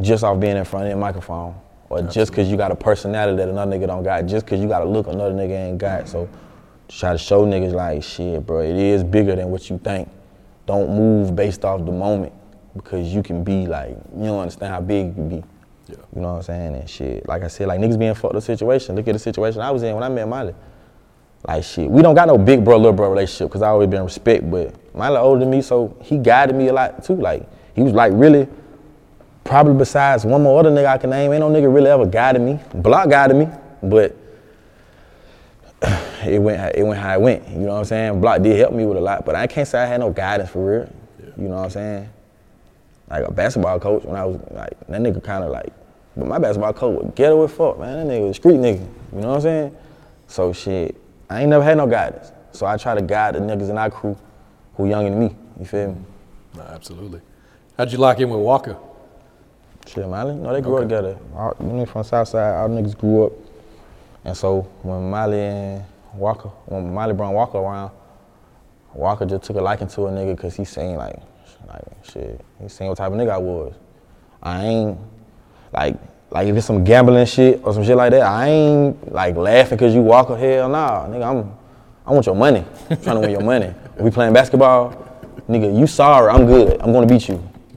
just 0.00 0.24
off 0.24 0.40
being 0.40 0.56
in 0.56 0.64
front 0.64 0.86
of 0.86 0.92
that 0.92 0.98
microphone. 0.98 1.54
Or 1.88 2.02
just 2.02 2.32
cause 2.32 2.48
you 2.48 2.56
got 2.56 2.70
a 2.70 2.76
personality 2.76 3.36
that 3.38 3.48
another 3.48 3.76
nigga 3.76 3.88
don't 3.88 4.04
got, 4.04 4.24
just 4.26 4.46
cause 4.46 4.60
you 4.60 4.68
got 4.68 4.82
a 4.82 4.84
look 4.84 5.08
another 5.08 5.34
nigga 5.34 5.68
ain't 5.68 5.78
got. 5.78 6.08
So 6.08 6.28
try 6.88 7.12
to 7.12 7.18
show 7.18 7.44
niggas 7.44 7.72
like 7.72 8.02
shit, 8.02 8.46
bro, 8.46 8.60
it 8.60 8.76
is 8.76 9.02
bigger 9.02 9.34
than 9.34 9.50
what 9.50 9.68
you 9.68 9.78
think. 9.78 10.08
Don't 10.66 10.88
move 10.90 11.34
based 11.34 11.64
off 11.64 11.84
the 11.84 11.90
moment 11.90 12.32
because 12.76 13.12
you 13.12 13.24
can 13.24 13.42
be 13.42 13.66
like, 13.66 13.96
you 14.16 14.26
don't 14.26 14.38
understand 14.38 14.72
how 14.72 14.80
big 14.80 15.08
you 15.08 15.12
can 15.14 15.28
be. 15.28 15.44
Yeah. 15.90 15.96
You 16.14 16.20
know 16.20 16.32
what 16.32 16.36
I'm 16.38 16.42
saying? 16.42 16.74
And 16.74 16.88
shit. 16.90 17.28
Like 17.28 17.42
I 17.42 17.48
said, 17.48 17.68
like 17.68 17.80
niggas 17.80 17.98
being 17.98 18.14
fucked 18.14 18.34
the 18.34 18.40
situation. 18.40 18.96
Look 18.96 19.08
at 19.08 19.12
the 19.12 19.18
situation 19.18 19.60
I 19.60 19.70
was 19.70 19.82
in 19.82 19.94
when 19.94 20.04
I 20.04 20.08
met 20.08 20.28
Mali. 20.28 20.54
Like 21.46 21.64
shit. 21.64 21.90
We 21.90 22.02
don't 22.02 22.14
got 22.14 22.28
no 22.28 22.38
big 22.38 22.64
bro, 22.64 22.76
little 22.76 22.92
bro 22.92 23.10
relationship 23.10 23.48
because 23.48 23.62
I 23.62 23.68
always 23.68 23.88
been 23.88 24.02
respect, 24.02 24.50
but 24.50 24.74
Mali 24.94 25.16
older 25.16 25.40
than 25.40 25.50
me, 25.50 25.62
so 25.62 25.96
he 26.02 26.18
guided 26.18 26.54
me 26.54 26.68
a 26.68 26.72
lot 26.72 27.02
too. 27.02 27.14
Like 27.14 27.48
he 27.74 27.82
was 27.82 27.92
like 27.92 28.12
really 28.14 28.46
probably 29.44 29.74
besides 29.74 30.24
one 30.24 30.42
more 30.42 30.60
other 30.60 30.70
nigga 30.70 30.86
I 30.86 30.98
can 30.98 31.10
name, 31.10 31.32
ain't 31.32 31.40
no 31.40 31.50
nigga 31.50 31.72
really 31.72 31.90
ever 31.90 32.06
guided 32.06 32.42
me. 32.42 32.60
Block 32.74 33.08
guided 33.08 33.36
me, 33.36 33.48
but 33.82 34.14
it 36.26 36.40
went 36.40 36.76
it 36.76 36.82
went 36.82 37.00
how 37.00 37.14
it 37.14 37.20
went. 37.20 37.48
You 37.48 37.60
know 37.60 37.72
what 37.72 37.78
I'm 37.78 37.84
saying? 37.84 38.20
Block 38.20 38.42
did 38.42 38.58
help 38.58 38.72
me 38.72 38.84
with 38.84 38.98
a 38.98 39.00
lot, 39.00 39.24
but 39.24 39.34
I 39.34 39.46
can't 39.46 39.66
say 39.66 39.80
I 39.80 39.86
had 39.86 40.00
no 40.00 40.10
guidance 40.10 40.50
for 40.50 40.64
real. 40.64 40.92
You 41.36 41.48
know 41.48 41.56
what 41.56 41.64
I'm 41.64 41.70
saying? 41.70 42.08
Like 43.08 43.26
a 43.26 43.32
basketball 43.32 43.80
coach 43.80 44.04
when 44.04 44.16
I 44.16 44.24
was 44.24 44.38
like 44.50 44.78
that 44.88 45.00
nigga 45.00 45.22
kind 45.22 45.42
of 45.42 45.50
like, 45.50 45.72
but 46.20 46.28
my 46.28 46.38
basketball 46.38 46.72
coach 46.72 47.02
was 47.02 47.12
ghetto 47.14 47.42
as 47.44 47.50
fuck, 47.52 47.78
man. 47.78 48.06
That 48.06 48.12
nigga 48.12 48.22
was 48.28 48.30
a 48.30 48.34
street 48.34 48.56
nigga. 48.56 48.86
You 49.12 49.20
know 49.20 49.28
what 49.28 49.34
I'm 49.36 49.40
saying? 49.40 49.76
So 50.28 50.52
shit, 50.52 50.96
I 51.28 51.40
ain't 51.40 51.50
never 51.50 51.64
had 51.64 51.76
no 51.76 51.86
guidance. 51.86 52.32
So 52.52 52.66
I 52.66 52.76
try 52.76 52.94
to 52.94 53.02
guide 53.02 53.34
the 53.34 53.40
niggas 53.40 53.70
in 53.70 53.78
our 53.78 53.90
crew 53.90 54.16
who 54.76 54.88
younger 54.88 55.10
than 55.10 55.18
me. 55.18 55.34
You 55.58 55.64
feel 55.66 55.88
me? 55.88 55.96
Nah, 56.56 56.62
absolutely. 56.64 57.20
How'd 57.76 57.90
you 57.92 57.98
lock 57.98 58.20
in 58.20 58.28
with 58.30 58.40
Waka? 58.40 58.78
Shit, 59.86 60.06
Mali, 60.06 60.34
no, 60.34 60.52
they 60.52 60.60
grew 60.60 60.74
Okay. 60.76 60.84
up 60.84 60.88
together. 60.88 61.18
All, 61.34 61.56
you 61.60 61.66
know, 61.66 61.86
from 61.86 62.04
Southside, 62.04 62.54
all 62.54 62.68
niggas 62.68 62.96
grew 62.96 63.26
up. 63.26 63.32
And 64.24 64.36
so 64.36 64.62
when 64.82 65.10
Mali 65.10 65.40
and 65.40 65.84
Waka, 66.14 66.48
when 66.66 66.92
Mali 66.92 67.14
brought 67.14 67.32
Waka 67.32 67.58
around, 67.58 67.90
Waka 68.94 69.24
just 69.26 69.44
took 69.44 69.56
a 69.56 69.60
liking 69.60 69.88
to 69.88 70.06
a 70.06 70.10
nigga 70.10 70.36
because 70.36 70.54
he 70.56 70.64
seen 70.64 70.96
like, 70.96 71.16
like 71.66 71.82
shit, 72.02 72.40
he 72.60 72.68
seen 72.68 72.88
what 72.88 72.98
type 72.98 73.10
of 73.10 73.18
nigga 73.18 73.30
I 73.30 73.38
was. 73.38 73.74
I 74.42 74.64
ain't 74.66 74.98
like, 75.72 75.96
like 76.30 76.46
if 76.46 76.56
it's 76.56 76.66
some 76.66 76.84
gambling 76.84 77.26
shit 77.26 77.60
or 77.64 77.74
some 77.74 77.84
shit 77.84 77.96
like 77.96 78.12
that, 78.12 78.22
I 78.22 78.48
ain't 78.48 79.12
like 79.12 79.36
laughing 79.36 79.76
because 79.76 79.94
you 79.94 80.02
Waka. 80.02 80.36
Hell 80.36 80.68
nah, 80.68 81.06
nigga, 81.06 81.28
I'm, 81.28 81.52
I 82.06 82.12
want 82.12 82.26
your 82.26 82.36
money. 82.36 82.64
I'm 82.90 83.00
trying 83.02 83.16
to 83.16 83.20
win 83.20 83.30
your 83.30 83.42
money. 83.42 83.74
We 83.98 84.10
playing 84.10 84.32
basketball, 84.32 84.90
nigga, 85.48 85.76
you 85.76 85.86
sorry, 85.86 86.30
I'm 86.30 86.46
good. 86.46 86.80
I'm 86.80 86.92
gonna 86.92 87.06
beat 87.06 87.28
you. 87.28 87.34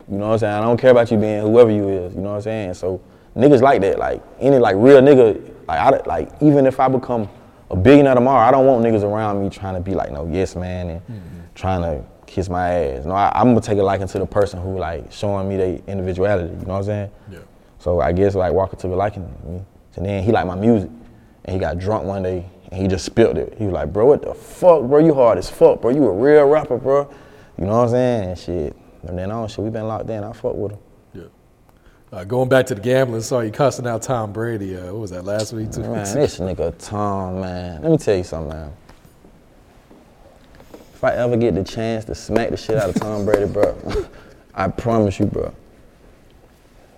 You 0.09 0.17
know 0.17 0.27
what 0.27 0.33
I'm 0.33 0.39
saying? 0.39 0.53
I 0.53 0.61
don't 0.61 0.77
care 0.77 0.91
about 0.91 1.09
you 1.09 1.17
being 1.17 1.41
whoever 1.41 1.71
you 1.71 1.89
is. 1.89 2.13
You 2.13 2.21
know 2.21 2.29
what 2.29 2.35
I'm 2.35 2.41
saying? 2.41 2.73
So 2.75 3.01
niggas 3.35 3.61
like 3.61 3.81
that. 3.81 3.97
Like 3.97 4.21
any 4.39 4.59
like 4.59 4.75
real 4.77 5.01
nigga, 5.01 5.41
like 5.67 5.79
I, 5.79 5.89
like 6.05 6.29
even 6.41 6.67
if 6.67 6.79
I 6.79 6.87
become 6.87 7.27
a 7.71 7.75
billionaire 7.75 8.13
tomorrow, 8.13 8.47
I 8.47 8.51
don't 8.51 8.67
want 8.67 8.85
niggas 8.85 9.03
around 9.03 9.41
me 9.41 9.49
trying 9.49 9.73
to 9.73 9.81
be 9.81 9.95
like 9.95 10.11
no 10.11 10.27
yes 10.27 10.55
man 10.55 10.89
and 10.89 11.01
mm-hmm. 11.01 11.39
trying 11.55 11.81
to 11.81 12.05
kiss 12.27 12.49
my 12.49 12.69
ass. 12.69 13.05
No, 13.05 13.13
I, 13.13 13.31
I'm 13.33 13.49
gonna 13.49 13.61
take 13.61 13.79
a 13.79 13.83
liking 13.83 14.07
to 14.07 14.19
the 14.19 14.25
person 14.25 14.61
who 14.61 14.77
like 14.77 15.11
showing 15.11 15.49
me 15.49 15.57
their 15.57 15.79
individuality. 15.87 16.53
You 16.53 16.65
know 16.65 16.73
what 16.73 16.79
I'm 16.79 16.83
saying? 16.83 17.11
Yeah. 17.31 17.39
So 17.83 17.99
I 17.99 18.13
guess 18.13 18.33
like 18.33 18.53
Waka 18.53 18.77
took 18.77 18.93
a 18.93 18.95
liking 18.95 19.27
to 19.27 19.45
me. 19.45 19.61
And 19.97 20.05
then 20.05 20.23
he 20.23 20.31
liked 20.31 20.47
my 20.47 20.55
music. 20.55 20.89
And 21.43 21.53
he 21.53 21.59
got 21.59 21.79
drunk 21.79 22.05
one 22.05 22.23
day 22.23 22.45
and 22.71 22.81
he 22.81 22.87
just 22.87 23.03
spilled 23.03 23.37
it. 23.37 23.55
He 23.57 23.65
was 23.65 23.73
like, 23.73 23.91
bro, 23.91 24.05
what 24.05 24.21
the 24.21 24.33
fuck, 24.33 24.83
bro? 24.83 24.99
You 24.99 25.13
hard 25.13 25.37
as 25.37 25.49
fuck, 25.49 25.81
bro. 25.81 25.91
You 25.91 26.05
a 26.05 26.13
real 26.13 26.45
rapper, 26.45 26.77
bro. 26.77 27.13
You 27.57 27.65
know 27.65 27.75
what 27.75 27.83
I'm 27.83 27.89
saying? 27.89 28.29
And 28.29 28.39
shit. 28.39 28.75
And 29.05 29.17
then 29.17 29.31
on 29.31 29.49
shit, 29.49 29.59
we 29.59 29.69
been 29.69 29.85
locked 29.85 30.09
in. 30.09 30.23
I 30.23 30.31
fuck 30.31 30.55
with 30.55 30.71
him. 30.71 30.79
Yeah. 31.13 32.17
Uh, 32.17 32.23
going 32.23 32.47
back 32.47 32.67
to 32.67 32.75
the 32.75 32.79
gambling, 32.79 33.21
saw 33.21 33.41
you 33.41 33.51
cussing 33.51 33.85
out 33.85 34.01
Tom 34.01 34.31
Brady. 34.31 34.77
Uh, 34.77 34.85
what 34.85 35.01
was 35.01 35.11
that 35.11 35.25
last 35.25 35.51
week? 35.51 35.69
Two 35.69 35.81
Man, 35.81 35.91
weeks 35.91 36.13
this 36.13 36.39
nigga 36.39 36.73
Tom, 36.79 37.41
man. 37.41 37.81
Let 37.81 37.91
me 37.91 37.97
tell 37.97 38.15
you 38.15 38.23
something, 38.23 38.57
man. 38.57 38.71
If 40.93 41.03
I 41.03 41.15
ever 41.15 41.35
get 41.35 41.53
the 41.53 41.65
chance 41.65 42.05
to 42.05 42.15
smack 42.15 42.49
the 42.49 42.55
shit 42.55 42.77
out 42.77 42.91
of 42.91 42.95
Tom 42.95 43.25
Brady, 43.25 43.51
bro, 43.51 43.77
I 44.55 44.69
promise 44.69 45.19
you, 45.19 45.25
bro. 45.25 45.53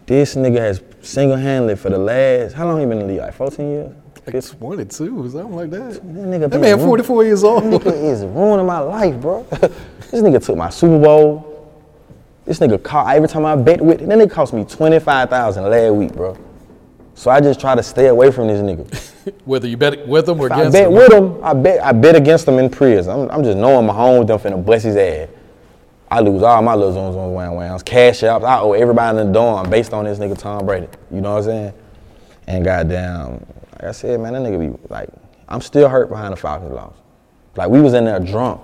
This 0.05 0.35
nigga 0.35 0.57
has 0.57 0.81
single-handedly 1.01 1.75
for 1.75 1.89
the 1.89 1.97
last, 1.97 2.53
how 2.53 2.67
long 2.67 2.79
he 2.79 2.85
been 2.85 2.99
in 2.99 3.07
the 3.07 3.13
league? 3.13 3.21
Like 3.21 3.33
14 3.33 3.69
years? 3.69 3.93
Like 4.27 4.43
22, 4.59 5.29
something 5.29 5.55
like 5.55 5.69
that. 5.71 5.93
That 5.93 6.03
nigga 6.03 6.49
That 6.49 6.61
man 6.61 6.77
ruin- 6.77 6.87
44 6.87 7.23
years 7.25 7.43
old. 7.43 7.63
Nigga 7.63 7.91
is 7.91 8.21
ruining 8.25 8.65
my 8.65 8.79
life, 8.79 9.15
bro. 9.19 9.43
this 9.51 10.21
nigga 10.21 10.43
took 10.43 10.57
my 10.57 10.69
Super 10.69 10.99
Bowl. 10.99 11.51
This 12.45 12.59
nigga 12.59 12.81
caught 12.81 13.15
every 13.15 13.27
time 13.27 13.45
I 13.45 13.55
bet 13.55 13.81
with, 13.81 13.99
that 13.99 14.07
nigga 14.07 14.29
cost 14.29 14.53
me 14.53 14.63
25,000 14.63 15.63
last 15.63 15.93
week, 15.93 16.13
bro. 16.13 16.37
So 17.15 17.31
I 17.31 17.39
just 17.39 17.59
try 17.59 17.73
to 17.75 17.81
stay 17.81 18.07
away 18.07 18.29
from 18.31 18.47
this 18.47 18.59
nigga. 18.61 19.33
Whether 19.45 19.67
you 19.67 19.77
bet 19.77 20.07
with 20.07 20.27
him 20.29 20.39
or 20.39 20.47
If 20.47 20.51
I 20.53 20.69
bet 20.69 20.87
him. 20.87 20.93
with 20.93 21.11
him, 21.13 21.43
I 21.43 21.53
bet 21.53 21.83
I 21.83 21.91
bet 21.93 22.15
against 22.15 22.47
him 22.47 22.59
in 22.59 22.69
prison. 22.69 23.11
I'm, 23.11 23.31
I'm 23.31 23.43
just 23.43 23.57
knowing 23.57 23.85
my 23.87 23.93
home 23.93 24.25
them 24.25 24.37
finna 24.37 24.63
bust 24.63 24.85
his 24.85 24.95
ass. 24.97 25.29
I 26.09 26.19
lose 26.19 26.43
all 26.43 26.61
my 26.61 26.75
little 26.75 26.93
zones 26.93 27.15
on 27.15 27.33
wham 27.33 27.55
whams, 27.55 27.83
cash 27.83 28.23
outs. 28.23 28.45
I 28.45 28.59
owe 28.59 28.73
everybody 28.73 29.17
in 29.17 29.27
the 29.27 29.33
dorm 29.33 29.69
based 29.69 29.93
on 29.93 30.05
this 30.05 30.19
nigga 30.19 30.37
Tom 30.37 30.65
Brady. 30.65 30.87
You 31.11 31.21
know 31.21 31.33
what 31.33 31.39
I'm 31.39 31.43
saying? 31.43 31.73
And 32.47 32.63
goddamn, 32.63 33.45
like 33.73 33.83
I 33.85 33.91
said, 33.91 34.19
man, 34.19 34.33
that 34.33 34.41
nigga 34.41 34.59
be 34.59 34.77
like, 34.89 35.09
I'm 35.49 35.61
still 35.61 35.89
hurt 35.89 36.09
behind 36.09 36.31
the 36.31 36.37
Falcons 36.37 36.71
loss. 36.71 36.95
Like 37.55 37.69
we 37.69 37.81
was 37.81 37.93
in 37.93 38.05
there 38.05 38.19
drunk. 38.19 38.61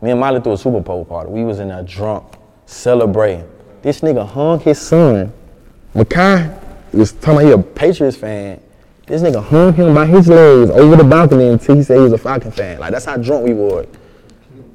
Me 0.00 0.10
and 0.10 0.18
Mali 0.18 0.40
threw 0.40 0.52
a 0.52 0.58
Super 0.58 0.80
Bowl 0.80 1.04
party. 1.04 1.30
We 1.30 1.44
was 1.44 1.58
in 1.58 1.68
there 1.68 1.82
drunk, 1.82 2.24
celebrating. 2.66 3.48
This 3.82 4.00
nigga 4.00 4.26
hung 4.26 4.60
his 4.60 4.80
son. 4.80 5.32
Makai 5.94 6.58
was 6.92 7.12
talking 7.12 7.32
about 7.32 7.44
he 7.44 7.50
a 7.52 7.58
Patriots 7.58 8.16
fan. 8.16 8.60
This 9.06 9.22
nigga 9.22 9.42
hung 9.42 9.74
him 9.74 9.94
by 9.94 10.06
his 10.06 10.28
legs 10.28 10.70
over 10.70 10.96
the 10.96 11.04
balcony 11.04 11.48
until 11.48 11.76
he 11.76 11.82
said 11.82 11.96
he 11.96 12.02
was 12.02 12.12
a 12.12 12.18
Falcon 12.18 12.50
fan. 12.50 12.78
Like 12.78 12.92
that's 12.92 13.04
how 13.04 13.16
drunk 13.16 13.44
we 13.44 13.52
were. 13.52 13.86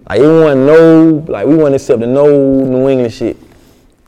Like 0.10 0.20
it 0.22 0.28
wasn't 0.28 0.62
no, 0.66 1.26
like 1.32 1.46
we 1.48 1.56
wasn't 1.56 1.76
accepting 1.76 2.14
no 2.14 2.28
New 2.64 2.88
England 2.90 3.14
shit. 3.14 3.38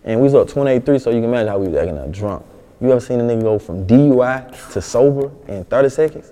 And 0.03 0.19
we 0.21 0.23
was 0.29 0.33
up 0.35 0.47
28-3, 0.47 1.01
so 1.01 1.09
you 1.09 1.17
can 1.17 1.25
imagine 1.25 1.47
how 1.49 1.57
we 1.59 1.67
was 1.67 1.75
acting 1.77 1.97
up 1.97 2.09
drunk. 2.11 2.45
You 2.79 2.91
ever 2.91 3.01
seen 3.01 3.19
a 3.19 3.23
nigga 3.23 3.41
go 3.41 3.59
from 3.59 3.85
DUI 3.85 4.71
to 4.73 4.81
sober 4.81 5.29
in 5.47 5.65
30 5.65 5.89
seconds? 5.89 6.31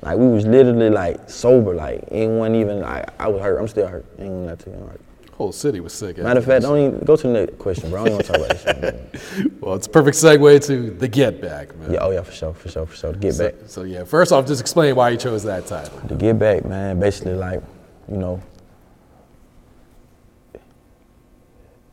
Like 0.00 0.16
we 0.18 0.26
was 0.28 0.46
literally 0.46 0.88
like 0.90 1.28
sober, 1.28 1.74
like 1.74 2.02
it 2.10 2.26
wasn't 2.28 2.56
even 2.56 2.80
like 2.80 3.08
I 3.20 3.28
was 3.28 3.42
hurt. 3.42 3.58
I'm 3.58 3.68
still 3.68 3.86
hurt. 3.86 4.04
Ain't 4.18 4.28
gonna 4.30 4.46
lie 4.46 4.54
to 4.54 4.70
you. 4.70 4.76
I'm 4.76 4.88
hurt. 4.88 5.00
Whole 5.32 5.52
city 5.52 5.80
was 5.80 5.92
sick. 5.92 6.16
Matter 6.18 6.38
of 6.38 6.44
fact, 6.46 6.62
don't 6.62 6.78
even 6.78 6.98
go 7.00 7.16
to 7.16 7.26
the 7.26 7.32
next 7.32 7.58
question, 7.58 7.90
bro. 7.90 8.02
I 8.02 8.04
don't 8.08 8.14
want 8.14 8.26
to 8.26 8.32
talk 8.32 8.36
about 8.40 9.12
this 9.12 9.22
shit. 9.34 9.50
Well, 9.60 9.74
it's 9.74 9.86
a 9.86 9.90
perfect 9.90 10.16
segue 10.16 10.64
to 10.66 10.90
the 10.90 11.08
Get 11.08 11.40
Back, 11.40 11.74
man. 11.76 11.92
Yeah, 11.92 11.98
oh 12.02 12.10
yeah, 12.10 12.22
for 12.22 12.32
sure, 12.32 12.54
for 12.54 12.68
sure, 12.68 12.86
for 12.86 12.94
sure. 12.96 13.12
To 13.12 13.18
get 13.18 13.32
So, 13.34 13.44
back. 13.50 13.54
so 13.66 13.82
yeah, 13.82 14.04
first 14.04 14.30
off, 14.30 14.46
just 14.46 14.60
explain 14.60 14.94
why 14.94 15.08
you 15.10 15.16
chose 15.16 15.42
that 15.44 15.66
title. 15.66 15.98
To 16.08 16.14
get 16.14 16.38
back, 16.38 16.64
man, 16.64 17.00
basically 17.00 17.34
like, 17.34 17.62
you 18.10 18.16
know, 18.18 18.40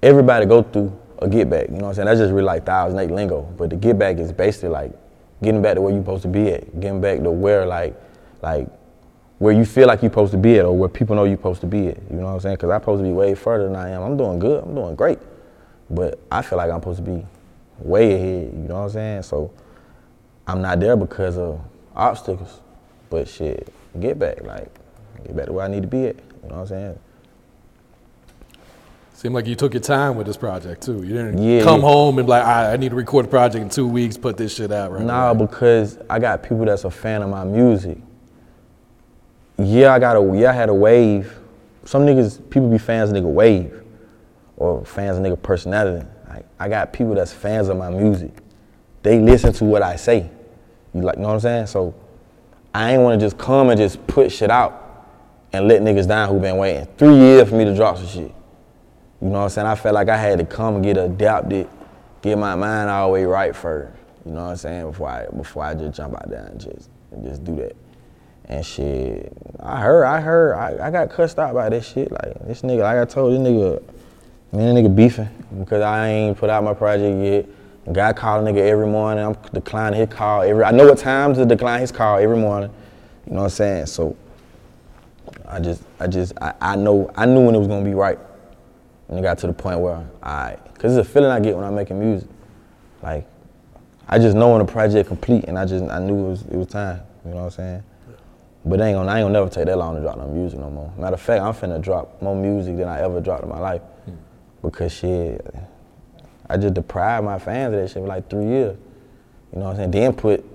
everybody 0.01 0.45
go 0.45 0.63
through 0.63 0.97
a 1.19 1.27
get 1.27 1.49
back. 1.49 1.69
You 1.69 1.75
know 1.75 1.83
what 1.83 1.89
I'm 1.89 1.95
saying? 1.95 2.05
That's 2.07 2.19
just 2.19 2.33
really 2.33 2.45
like 2.45 2.65
thousand 2.65 2.99
eight 2.99 3.11
lingo. 3.11 3.41
But 3.57 3.69
the 3.69 3.75
get 3.75 3.97
back 3.99 4.17
is 4.17 4.31
basically 4.31 4.69
like 4.69 4.91
getting 5.43 5.61
back 5.61 5.75
to 5.75 5.81
where 5.81 5.91
you're 5.93 6.01
supposed 6.01 6.23
to 6.23 6.27
be 6.27 6.49
at. 6.49 6.79
Getting 6.79 7.01
back 7.01 7.21
to 7.21 7.31
where 7.31 7.65
like 7.65 7.95
like 8.41 8.67
where 9.37 9.53
you 9.53 9.65
feel 9.65 9.87
like 9.87 10.01
you're 10.01 10.11
supposed 10.11 10.31
to 10.31 10.37
be 10.37 10.57
at 10.59 10.65
or 10.65 10.77
where 10.77 10.89
people 10.89 11.15
know 11.15 11.23
you're 11.23 11.37
supposed 11.37 11.61
to 11.61 11.67
be 11.67 11.87
at. 11.87 11.97
You 12.09 12.17
know 12.17 12.25
what 12.25 12.33
I'm 12.33 12.39
saying? 12.39 12.55
Because 12.55 12.69
I'm 12.69 12.81
supposed 12.81 12.99
to 12.99 13.03
be 13.03 13.11
way 13.11 13.35
further 13.35 13.65
than 13.65 13.75
I 13.75 13.89
am. 13.89 14.03
I'm 14.03 14.17
doing 14.17 14.39
good. 14.39 14.63
I'm 14.63 14.75
doing 14.75 14.95
great. 14.95 15.19
But 15.89 16.19
I 16.31 16.41
feel 16.41 16.57
like 16.57 16.71
I'm 16.71 16.79
supposed 16.79 17.03
to 17.03 17.11
be 17.11 17.25
way 17.79 18.13
ahead. 18.13 18.53
You 18.53 18.67
know 18.67 18.75
what 18.75 18.81
I'm 18.83 18.89
saying? 18.89 19.23
So 19.23 19.51
I'm 20.47 20.61
not 20.61 20.79
there 20.79 20.95
because 20.95 21.37
of 21.37 21.59
obstacles. 21.95 22.61
But 23.09 23.27
shit, 23.27 23.73
get 23.99 24.17
back. 24.19 24.43
Like, 24.43 24.69
get 25.25 25.35
back 25.35 25.47
to 25.47 25.53
where 25.53 25.65
I 25.65 25.67
need 25.67 25.81
to 25.81 25.87
be 25.87 26.05
at. 26.05 26.15
You 26.15 26.49
know 26.49 26.55
what 26.55 26.61
I'm 26.61 26.67
saying? 26.67 26.99
Seemed 29.21 29.35
like 29.35 29.45
you 29.45 29.53
took 29.53 29.75
your 29.75 29.81
time 29.81 30.15
with 30.15 30.25
this 30.25 30.35
project 30.35 30.81
too. 30.81 31.03
You 31.03 31.13
didn't 31.13 31.37
Yeah, 31.37 31.61
come 31.61 31.81
yeah. 31.81 31.87
home 31.87 32.17
and 32.17 32.25
be 32.25 32.31
like, 32.31 32.43
I, 32.43 32.73
I 32.73 32.77
need 32.77 32.89
to 32.89 32.95
record 32.95 33.25
a 33.25 33.27
project 33.27 33.61
in 33.61 33.69
two 33.69 33.87
weeks, 33.87 34.17
put 34.17 34.35
this 34.35 34.55
shit 34.55 34.71
out 34.71 34.91
right 34.91 35.03
Nah, 35.05 35.29
away." 35.29 35.45
because 35.45 35.99
I 36.09 36.17
got 36.17 36.41
people 36.41 36.65
that's 36.65 36.85
a 36.85 36.89
fan 36.89 37.21
of 37.21 37.29
my 37.29 37.43
music. 37.43 37.99
Yeah, 39.59 39.93
I 39.93 39.99
got 39.99 40.17
a 40.17 40.35
yeah, 40.35 40.49
I 40.49 40.53
had 40.53 40.69
a 40.69 40.73
wave. 40.73 41.37
Some 41.85 42.03
niggas, 42.03 42.49
people 42.49 42.67
be 42.67 42.79
fans 42.79 43.11
of 43.11 43.15
nigga 43.15 43.31
wave, 43.31 43.83
or 44.57 44.83
fans 44.85 45.17
of 45.19 45.23
nigga 45.23 45.39
personality. 45.39 46.03
Like, 46.27 46.45
I 46.59 46.67
got 46.67 46.91
people 46.91 47.13
that's 47.13 47.31
fans 47.31 47.69
of 47.69 47.77
my 47.77 47.91
music. 47.91 48.31
They 49.03 49.19
listen 49.19 49.53
to 49.53 49.65
what 49.65 49.83
I 49.83 49.97
say. 49.97 50.31
You 50.95 51.01
like, 51.01 51.19
know 51.19 51.27
what 51.27 51.33
I'm 51.35 51.39
saying? 51.41 51.67
So 51.67 51.93
I 52.73 52.93
ain't 52.93 53.03
want 53.03 53.19
to 53.19 53.23
just 53.23 53.37
come 53.37 53.69
and 53.69 53.79
just 53.79 54.07
put 54.07 54.31
shit 54.31 54.49
out 54.49 55.05
and 55.53 55.67
let 55.67 55.83
niggas 55.83 56.07
down 56.07 56.27
who 56.27 56.39
been 56.39 56.57
waiting 56.57 56.87
three 56.97 57.15
years 57.15 57.47
for 57.47 57.53
me 57.55 57.65
to 57.65 57.75
drop 57.75 57.97
some 57.97 58.07
shit. 58.07 58.33
You 59.21 59.29
know 59.29 59.39
what 59.39 59.43
I'm 59.43 59.49
saying? 59.49 59.67
I 59.67 59.75
felt 59.75 59.93
like 59.93 60.09
I 60.09 60.17
had 60.17 60.39
to 60.39 60.45
come 60.45 60.81
get 60.81 60.97
adapted, 60.97 61.69
get 62.21 62.37
my 62.37 62.55
mind 62.55 62.89
all 62.89 63.07
the 63.07 63.13
way 63.13 63.25
right 63.25 63.55
first. 63.55 63.93
You 64.25 64.31
know 64.31 64.45
what 64.45 64.51
I'm 64.51 64.57
saying? 64.57 64.85
Before 64.91 65.09
I 65.09 65.27
before 65.27 65.63
I 65.63 65.73
just 65.73 65.95
jump 65.95 66.15
out 66.15 66.29
there 66.29 66.45
and 66.45 66.59
just 66.59 66.89
and 67.11 67.23
just 67.23 67.43
do 67.43 67.55
that. 67.57 67.75
And 68.45 68.65
shit, 68.65 69.31
I 69.59 69.79
heard, 69.79 70.03
I 70.03 70.19
heard, 70.19 70.55
I, 70.55 70.87
I 70.87 70.91
got 70.91 71.09
cussed 71.09 71.39
out 71.39 71.53
by 71.53 71.69
this 71.69 71.87
shit. 71.87 72.11
Like 72.11 72.47
this 72.47 72.63
nigga, 72.63 72.81
like 72.81 72.97
I 72.97 73.05
told 73.05 73.33
this 73.33 73.39
nigga, 73.39 73.81
man, 74.51 74.75
the 74.75 74.81
nigga 74.81 74.95
beefing 74.95 75.29
because 75.59 75.81
I 75.81 76.07
ain't 76.09 76.37
put 76.37 76.49
out 76.49 76.63
my 76.63 76.73
project 76.73 77.17
yet. 77.23 77.93
Guy 77.93 78.13
call 78.13 78.45
a 78.45 78.51
nigga 78.51 78.59
every 78.59 78.87
morning. 78.87 79.25
I'm 79.25 79.37
declining 79.53 79.99
his 79.99 80.09
call 80.09 80.41
every. 80.41 80.63
I 80.63 80.71
know 80.71 80.87
what 80.87 80.97
times 80.97 81.37
to 81.37 81.45
decline 81.45 81.81
his 81.81 81.91
call 81.91 82.17
every 82.17 82.37
morning. 82.37 82.71
You 83.25 83.33
know 83.33 83.39
what 83.39 83.45
I'm 83.45 83.49
saying? 83.51 83.85
So 83.87 84.15
I 85.47 85.59
just, 85.59 85.83
I 85.99 86.07
just, 86.07 86.33
I, 86.41 86.53
I 86.61 86.75
know, 86.75 87.11
I 87.15 87.25
knew 87.25 87.45
when 87.45 87.55
it 87.55 87.59
was 87.59 87.67
gonna 87.67 87.85
be 87.85 87.93
right. 87.93 88.19
And 89.11 89.19
it 89.19 89.23
got 89.23 89.37
to 89.39 89.47
the 89.47 89.53
point 89.53 89.79
where 89.81 90.07
I, 90.23 90.55
cause 90.79 90.95
it's 90.95 91.07
a 91.07 91.11
feeling 91.11 91.29
I 91.29 91.41
get 91.41 91.55
when 91.55 91.65
I'm 91.65 91.75
making 91.75 91.99
music. 91.99 92.29
Like, 93.03 93.27
I 94.07 94.17
just 94.17 94.37
know 94.37 94.53
when 94.53 94.61
a 94.61 94.65
project 94.65 95.09
complete, 95.09 95.45
and 95.45 95.59
I 95.59 95.65
just, 95.65 95.83
I 95.83 95.99
knew 95.99 96.27
it 96.27 96.29
was, 96.29 96.41
it 96.43 96.55
was 96.55 96.67
time. 96.67 97.01
You 97.25 97.31
know 97.31 97.37
what 97.37 97.43
I'm 97.43 97.51
saying? 97.51 97.83
But 98.63 98.79
ain't 98.79 98.95
gonna, 98.95 99.11
I 99.11 99.19
ain't 99.19 99.25
gonna 99.25 99.33
never 99.33 99.49
take 99.49 99.65
that 99.65 99.77
long 99.77 99.95
to 99.95 100.01
drop 100.01 100.17
no 100.17 100.27
music 100.27 100.59
no 100.59 100.69
more. 100.69 100.93
Matter 100.97 101.15
of 101.15 101.21
fact, 101.21 101.43
I'm 101.43 101.53
finna 101.53 101.81
drop 101.81 102.21
more 102.21 102.35
music 102.35 102.77
than 102.77 102.87
I 102.87 103.01
ever 103.01 103.19
dropped 103.19 103.43
in 103.43 103.49
my 103.49 103.59
life. 103.59 103.81
Hmm. 104.05 104.11
Because 104.61 104.93
shit, 104.93 105.45
I 106.49 106.57
just 106.57 106.75
deprived 106.75 107.25
my 107.25 107.37
fans 107.37 107.73
of 107.73 107.81
that 107.81 107.87
shit 107.89 108.01
for 108.01 108.07
like 108.07 108.29
three 108.29 108.45
years. 108.45 108.77
You 109.51 109.59
know 109.59 109.65
what 109.65 109.71
I'm 109.71 109.77
saying? 109.77 109.91
Then 109.91 110.13
put 110.13 110.45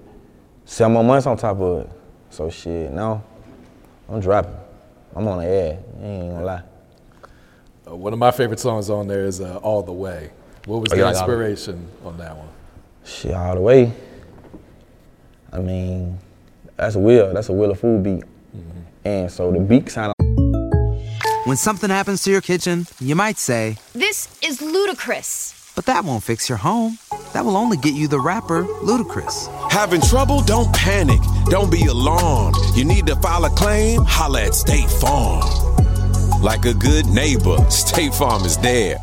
seven 0.65 0.95
more 0.95 1.05
months 1.05 1.27
on 1.27 1.37
top 1.37 1.61
of 1.61 1.81
it. 1.83 1.91
So 2.31 2.49
shit, 2.49 2.91
no, 2.91 3.23
I'm 4.09 4.21
dropping. 4.21 4.55
I'm 5.15 5.27
on 5.29 5.39
the 5.39 5.47
air. 5.47 5.79
I 6.01 6.05
ain't 6.05 6.33
gonna 6.33 6.45
lie. 6.45 6.63
Uh, 7.89 7.95
one 7.95 8.13
of 8.13 8.19
my 8.19 8.31
favorite 8.31 8.61
songs 8.61 8.91
on 8.91 9.07
there 9.07 9.25
is 9.25 9.41
uh, 9.41 9.57
All 9.63 9.83
the 9.83 9.93
Way. 9.93 10.31
What 10.67 10.81
was 10.83 10.93
Oh, 10.93 10.97
the 10.97 11.01
you 11.01 11.05
like 11.05 11.15
the- 11.15 11.21
inspiration 11.21 11.89
on 12.05 12.17
that 12.19 12.37
one? 12.37 12.49
Shit, 13.05 13.35
all 13.35 13.55
the 13.55 13.61
way. 13.61 13.93
I 15.53 15.59
mean, 15.61 16.19
that's 16.77 16.97
a 16.97 16.99
wheel. 16.99 17.33
That's 17.33 17.49
a 17.49 17.53
wheel 17.53 17.71
of 17.71 17.79
food 17.81 18.03
beat. 18.03 18.25
And 19.05 19.31
so 19.31 19.53
the 19.53 19.61
beat 19.61 19.89
sound 19.89 20.13
When 21.45 21.57
something 21.57 21.89
happens 21.91 22.25
to 22.25 22.31
your 22.33 22.41
kitchen, 22.41 22.89
you 22.99 23.15
might 23.15 23.39
say, 23.39 23.77
This 23.93 24.29
is 24.43 24.61
ludicrous. 24.61 25.71
but 25.77 25.87
that 25.87 26.05
won't 26.05 26.25
fix 26.25 26.49
your 26.49 26.59
home. 26.59 26.99
That 27.33 27.45
will 27.45 27.57
only 27.57 27.77
get 27.77 27.95
you 27.95 28.09
the 28.09 28.19
rapper, 28.19 28.65
Ludacris. 28.83 29.47
Having 29.71 30.01
trouble? 30.01 30.43
Don't 30.43 30.75
panic. 30.75 31.21
Don't 31.47 31.71
be 31.71 31.87
alarmed. 31.87 32.57
You 32.75 32.85
need 32.85 33.07
to 33.07 33.15
file 33.17 33.45
a 33.45 33.51
claim? 33.51 34.03
Holla 34.05 34.43
at 34.47 34.55
State 34.57 34.91
Farm. 34.91 35.86
Like 36.43 36.65
a 36.65 36.75
good 36.75 37.07
neighbor, 37.07 37.57
State 37.71 38.15
Farm 38.15 38.45
is 38.45 38.57
there. 38.59 38.99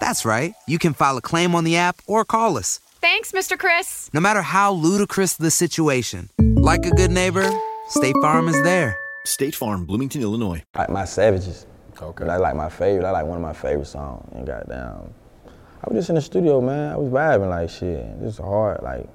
That's 0.00 0.24
right. 0.24 0.54
You 0.66 0.78
can 0.78 0.94
file 0.94 1.16
a 1.16 1.20
claim 1.20 1.54
on 1.54 1.64
the 1.64 1.76
app 1.76 2.00
or 2.06 2.24
call 2.24 2.56
us. 2.56 2.78
Thanks, 3.00 3.32
Mr. 3.32 3.58
Chris. 3.58 4.08
No 4.12 4.20
matter 4.20 4.42
how 4.42 4.72
ludicrous 4.72 5.34
the 5.34 5.50
situation, 5.50 6.30
like 6.38 6.84
a 6.86 6.90
good 6.90 7.10
neighbor, 7.10 7.48
State 7.88 8.14
Farm 8.22 8.48
is 8.48 8.60
there. 8.62 8.96
State 9.24 9.54
Farm, 9.54 9.84
Bloomington, 9.84 10.22
Illinois. 10.22 10.62
like 10.76 10.88
my 10.90 11.04
savages. 11.04 11.66
Okay. 12.00 12.28
I 12.28 12.36
like 12.36 12.54
my 12.54 12.68
favorite. 12.68 13.04
I 13.06 13.10
like 13.10 13.26
one 13.26 13.36
of 13.38 13.42
my 13.42 13.52
favorite 13.52 13.86
songs. 13.86 14.28
And 14.34 14.46
goddamn, 14.46 15.12
I 15.46 15.88
was 15.88 15.96
just 15.98 16.08
in 16.10 16.14
the 16.14 16.20
studio, 16.20 16.60
man. 16.60 16.92
I 16.92 16.96
was 16.96 17.10
vibing 17.10 17.48
like 17.48 17.70
shit. 17.70 18.20
This 18.20 18.34
is 18.34 18.38
hard. 18.38 18.82
Like 18.82 19.08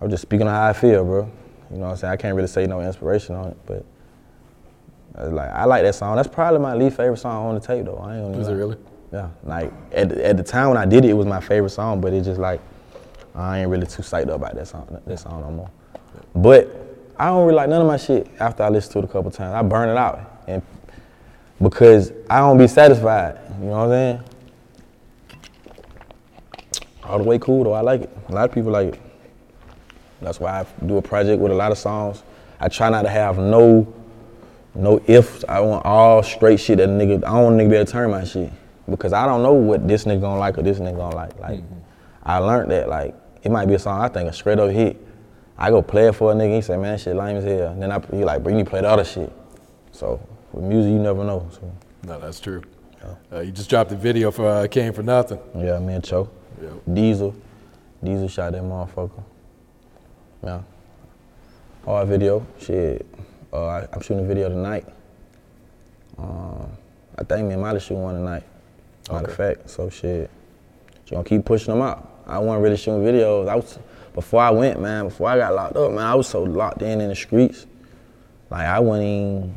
I 0.00 0.04
was 0.04 0.12
just 0.12 0.22
speaking 0.22 0.46
on 0.46 0.54
how 0.54 0.66
I 0.68 0.72
feel, 0.72 1.04
bro. 1.04 1.30
You 1.70 1.76
know 1.76 1.84
what 1.86 1.90
I'm 1.92 1.96
saying? 1.96 2.12
I 2.12 2.16
can't 2.16 2.34
really 2.34 2.48
say 2.48 2.66
no 2.66 2.80
inspiration 2.80 3.34
on 3.34 3.48
it, 3.48 3.56
but 3.66 3.76
I 3.76 3.80
was 3.80 3.84
like 5.26 5.50
I 5.50 5.64
like 5.64 5.82
that 5.82 5.94
song. 5.94 6.16
That's 6.16 6.28
probably 6.28 6.60
my 6.60 6.74
least 6.74 6.96
favorite 6.96 7.18
song 7.18 7.46
on 7.46 7.54
the 7.54 7.60
tape, 7.60 7.84
though. 7.84 7.96
I 7.96 8.16
ain't 8.16 8.24
gonna 8.24 8.38
Is 8.38 8.48
it 8.48 8.52
really? 8.52 8.76
Yeah. 9.12 9.28
Like 9.44 9.72
at 9.92 10.12
at 10.12 10.36
the 10.36 10.42
time 10.42 10.68
when 10.68 10.76
I 10.78 10.86
did 10.86 11.04
it, 11.04 11.10
it 11.10 11.14
was 11.14 11.26
my 11.26 11.40
favorite 11.40 11.70
song, 11.70 12.00
but 12.00 12.12
it's 12.12 12.26
just 12.26 12.40
like 12.40 12.60
I 13.34 13.60
ain't 13.60 13.70
really 13.70 13.86
too 13.86 14.02
psyched 14.02 14.28
up 14.28 14.36
about 14.36 14.54
that 14.54 14.68
song. 14.68 15.00
That 15.06 15.18
song 15.18 15.40
no 15.40 15.50
more. 15.50 15.70
But 16.34 16.68
I 17.18 17.26
don't 17.26 17.46
really 17.46 17.56
like 17.56 17.68
none 17.68 17.80
of 17.80 17.86
my 17.86 17.96
shit 17.96 18.28
after 18.38 18.62
I 18.62 18.68
listen 18.68 18.92
to 18.92 18.98
it 19.00 19.04
a 19.04 19.08
couple 19.08 19.30
times. 19.30 19.54
I 19.54 19.62
burn 19.62 19.88
it 19.88 19.96
out, 19.96 20.42
and 20.46 20.62
because 21.60 22.12
I 22.30 22.38
don't 22.38 22.58
be 22.58 22.68
satisfied. 22.68 23.38
You 23.60 23.66
know 23.66 23.70
what 23.70 23.78
I'm 23.78 23.90
saying? 23.90 24.22
All 27.04 27.18
the 27.18 27.24
way 27.24 27.38
cool 27.38 27.64
though. 27.64 27.72
I 27.72 27.80
like 27.80 28.02
it. 28.02 28.10
A 28.28 28.32
lot 28.32 28.48
of 28.48 28.54
people 28.54 28.70
like 28.70 28.94
it. 28.94 29.00
That's 30.20 30.40
why 30.40 30.60
I 30.60 30.66
do 30.84 30.98
a 30.98 31.02
project 31.02 31.40
with 31.40 31.52
a 31.52 31.54
lot 31.54 31.72
of 31.72 31.78
songs. 31.78 32.22
I 32.60 32.68
try 32.68 32.90
not 32.90 33.02
to 33.02 33.08
have 33.08 33.38
no 33.38 33.86
no 34.74 35.00
ifs. 35.06 35.44
I 35.48 35.60
want 35.60 35.84
all 35.84 36.22
straight 36.22 36.60
shit 36.60 36.78
that 36.78 36.88
nigga. 36.88 37.16
I 37.24 37.32
don't 37.32 37.44
want 37.44 37.60
a 37.60 37.64
nigga 37.64 37.70
be 37.70 37.76
able 37.76 37.86
to 37.86 37.92
turn 37.92 38.10
my 38.10 38.24
shit 38.24 38.50
because 38.88 39.12
I 39.12 39.26
don't 39.26 39.42
know 39.42 39.52
what 39.52 39.86
this 39.86 40.04
nigga 40.04 40.20
gonna 40.20 40.40
like 40.40 40.58
or 40.58 40.62
this 40.62 40.78
nigga 40.78 40.96
gonna 40.96 41.16
like. 41.16 41.38
Like 41.38 41.62
I 42.22 42.38
learned 42.38 42.70
that 42.70 42.88
like 42.88 43.14
it 43.42 43.50
might 43.50 43.66
be 43.66 43.74
a 43.74 43.78
song 43.78 44.00
I 44.00 44.08
think 44.08 44.28
a 44.28 44.32
straight 44.32 44.58
up 44.58 44.70
hit. 44.70 44.96
I 45.56 45.70
go 45.70 45.82
play 45.82 46.06
it 46.08 46.14
for 46.14 46.30
a 46.30 46.34
nigga. 46.34 46.56
He 46.56 46.62
say, 46.62 46.76
man, 46.76 46.92
that 46.92 47.00
shit 47.00 47.16
lame 47.16 47.36
as 47.36 47.44
hell. 47.44 47.68
And 47.72 47.82
then 47.82 47.90
I 47.90 48.00
he 48.14 48.24
like, 48.24 48.42
bro, 48.42 48.52
you 48.52 48.58
need 48.58 48.64
to 48.64 48.70
play 48.70 48.80
the 48.80 48.88
other 48.88 49.04
shit. 49.04 49.32
So 49.90 50.20
with 50.52 50.64
music, 50.64 50.92
you 50.92 50.98
never 50.98 51.24
know. 51.24 51.48
So 51.52 51.72
No, 52.04 52.18
that's 52.20 52.40
true. 52.40 52.62
Uh, 53.32 53.40
you 53.40 53.52
just 53.52 53.70
dropped 53.70 53.90
a 53.92 53.96
video 53.96 54.30
for 54.30 54.48
uh, 54.48 54.66
Came 54.68 54.92
for 54.92 55.02
Nothing. 55.02 55.38
yeah, 55.56 55.78
me 55.78 55.94
and 55.94 56.04
Cho, 56.04 56.28
Diesel, 56.92 57.34
Diesel 58.02 58.28
shot 58.28 58.52
that 58.52 58.62
motherfucker. 58.62 59.22
Yeah, 60.44 60.62
hard 61.84 62.08
video. 62.08 62.46
Shit, 62.60 63.06
uh, 63.52 63.66
I, 63.66 63.88
I'm 63.92 64.00
shooting 64.00 64.24
a 64.24 64.26
video 64.26 64.48
tonight. 64.48 64.86
Uh, 66.18 66.66
I 67.16 67.24
think 67.24 67.46
me 67.46 67.54
and 67.54 67.62
Mali 67.62 67.80
shooting 67.80 68.02
one 68.02 68.14
tonight. 68.14 68.44
Matter 69.10 69.26
of 69.26 69.36
fact, 69.36 69.70
so 69.70 69.88
shit, 69.88 70.30
just 71.00 71.12
gonna 71.12 71.24
keep 71.24 71.44
pushing 71.44 71.72
them 71.72 71.82
out. 71.82 72.22
I 72.26 72.38
wasn't 72.38 72.62
really 72.62 72.76
shooting 72.76 73.02
videos. 73.02 73.48
I 73.48 73.56
was 73.56 73.78
before 74.14 74.42
I 74.42 74.50
went, 74.50 74.80
man. 74.80 75.06
Before 75.06 75.28
I 75.28 75.38
got 75.38 75.54
locked 75.54 75.76
up, 75.76 75.92
man, 75.92 76.04
I 76.04 76.14
was 76.14 76.26
so 76.26 76.42
locked 76.42 76.82
in 76.82 77.00
in 77.00 77.08
the 77.08 77.14
streets. 77.14 77.66
Like 78.50 78.66
I 78.66 78.80
wasn't 78.80 79.06
even 79.06 79.54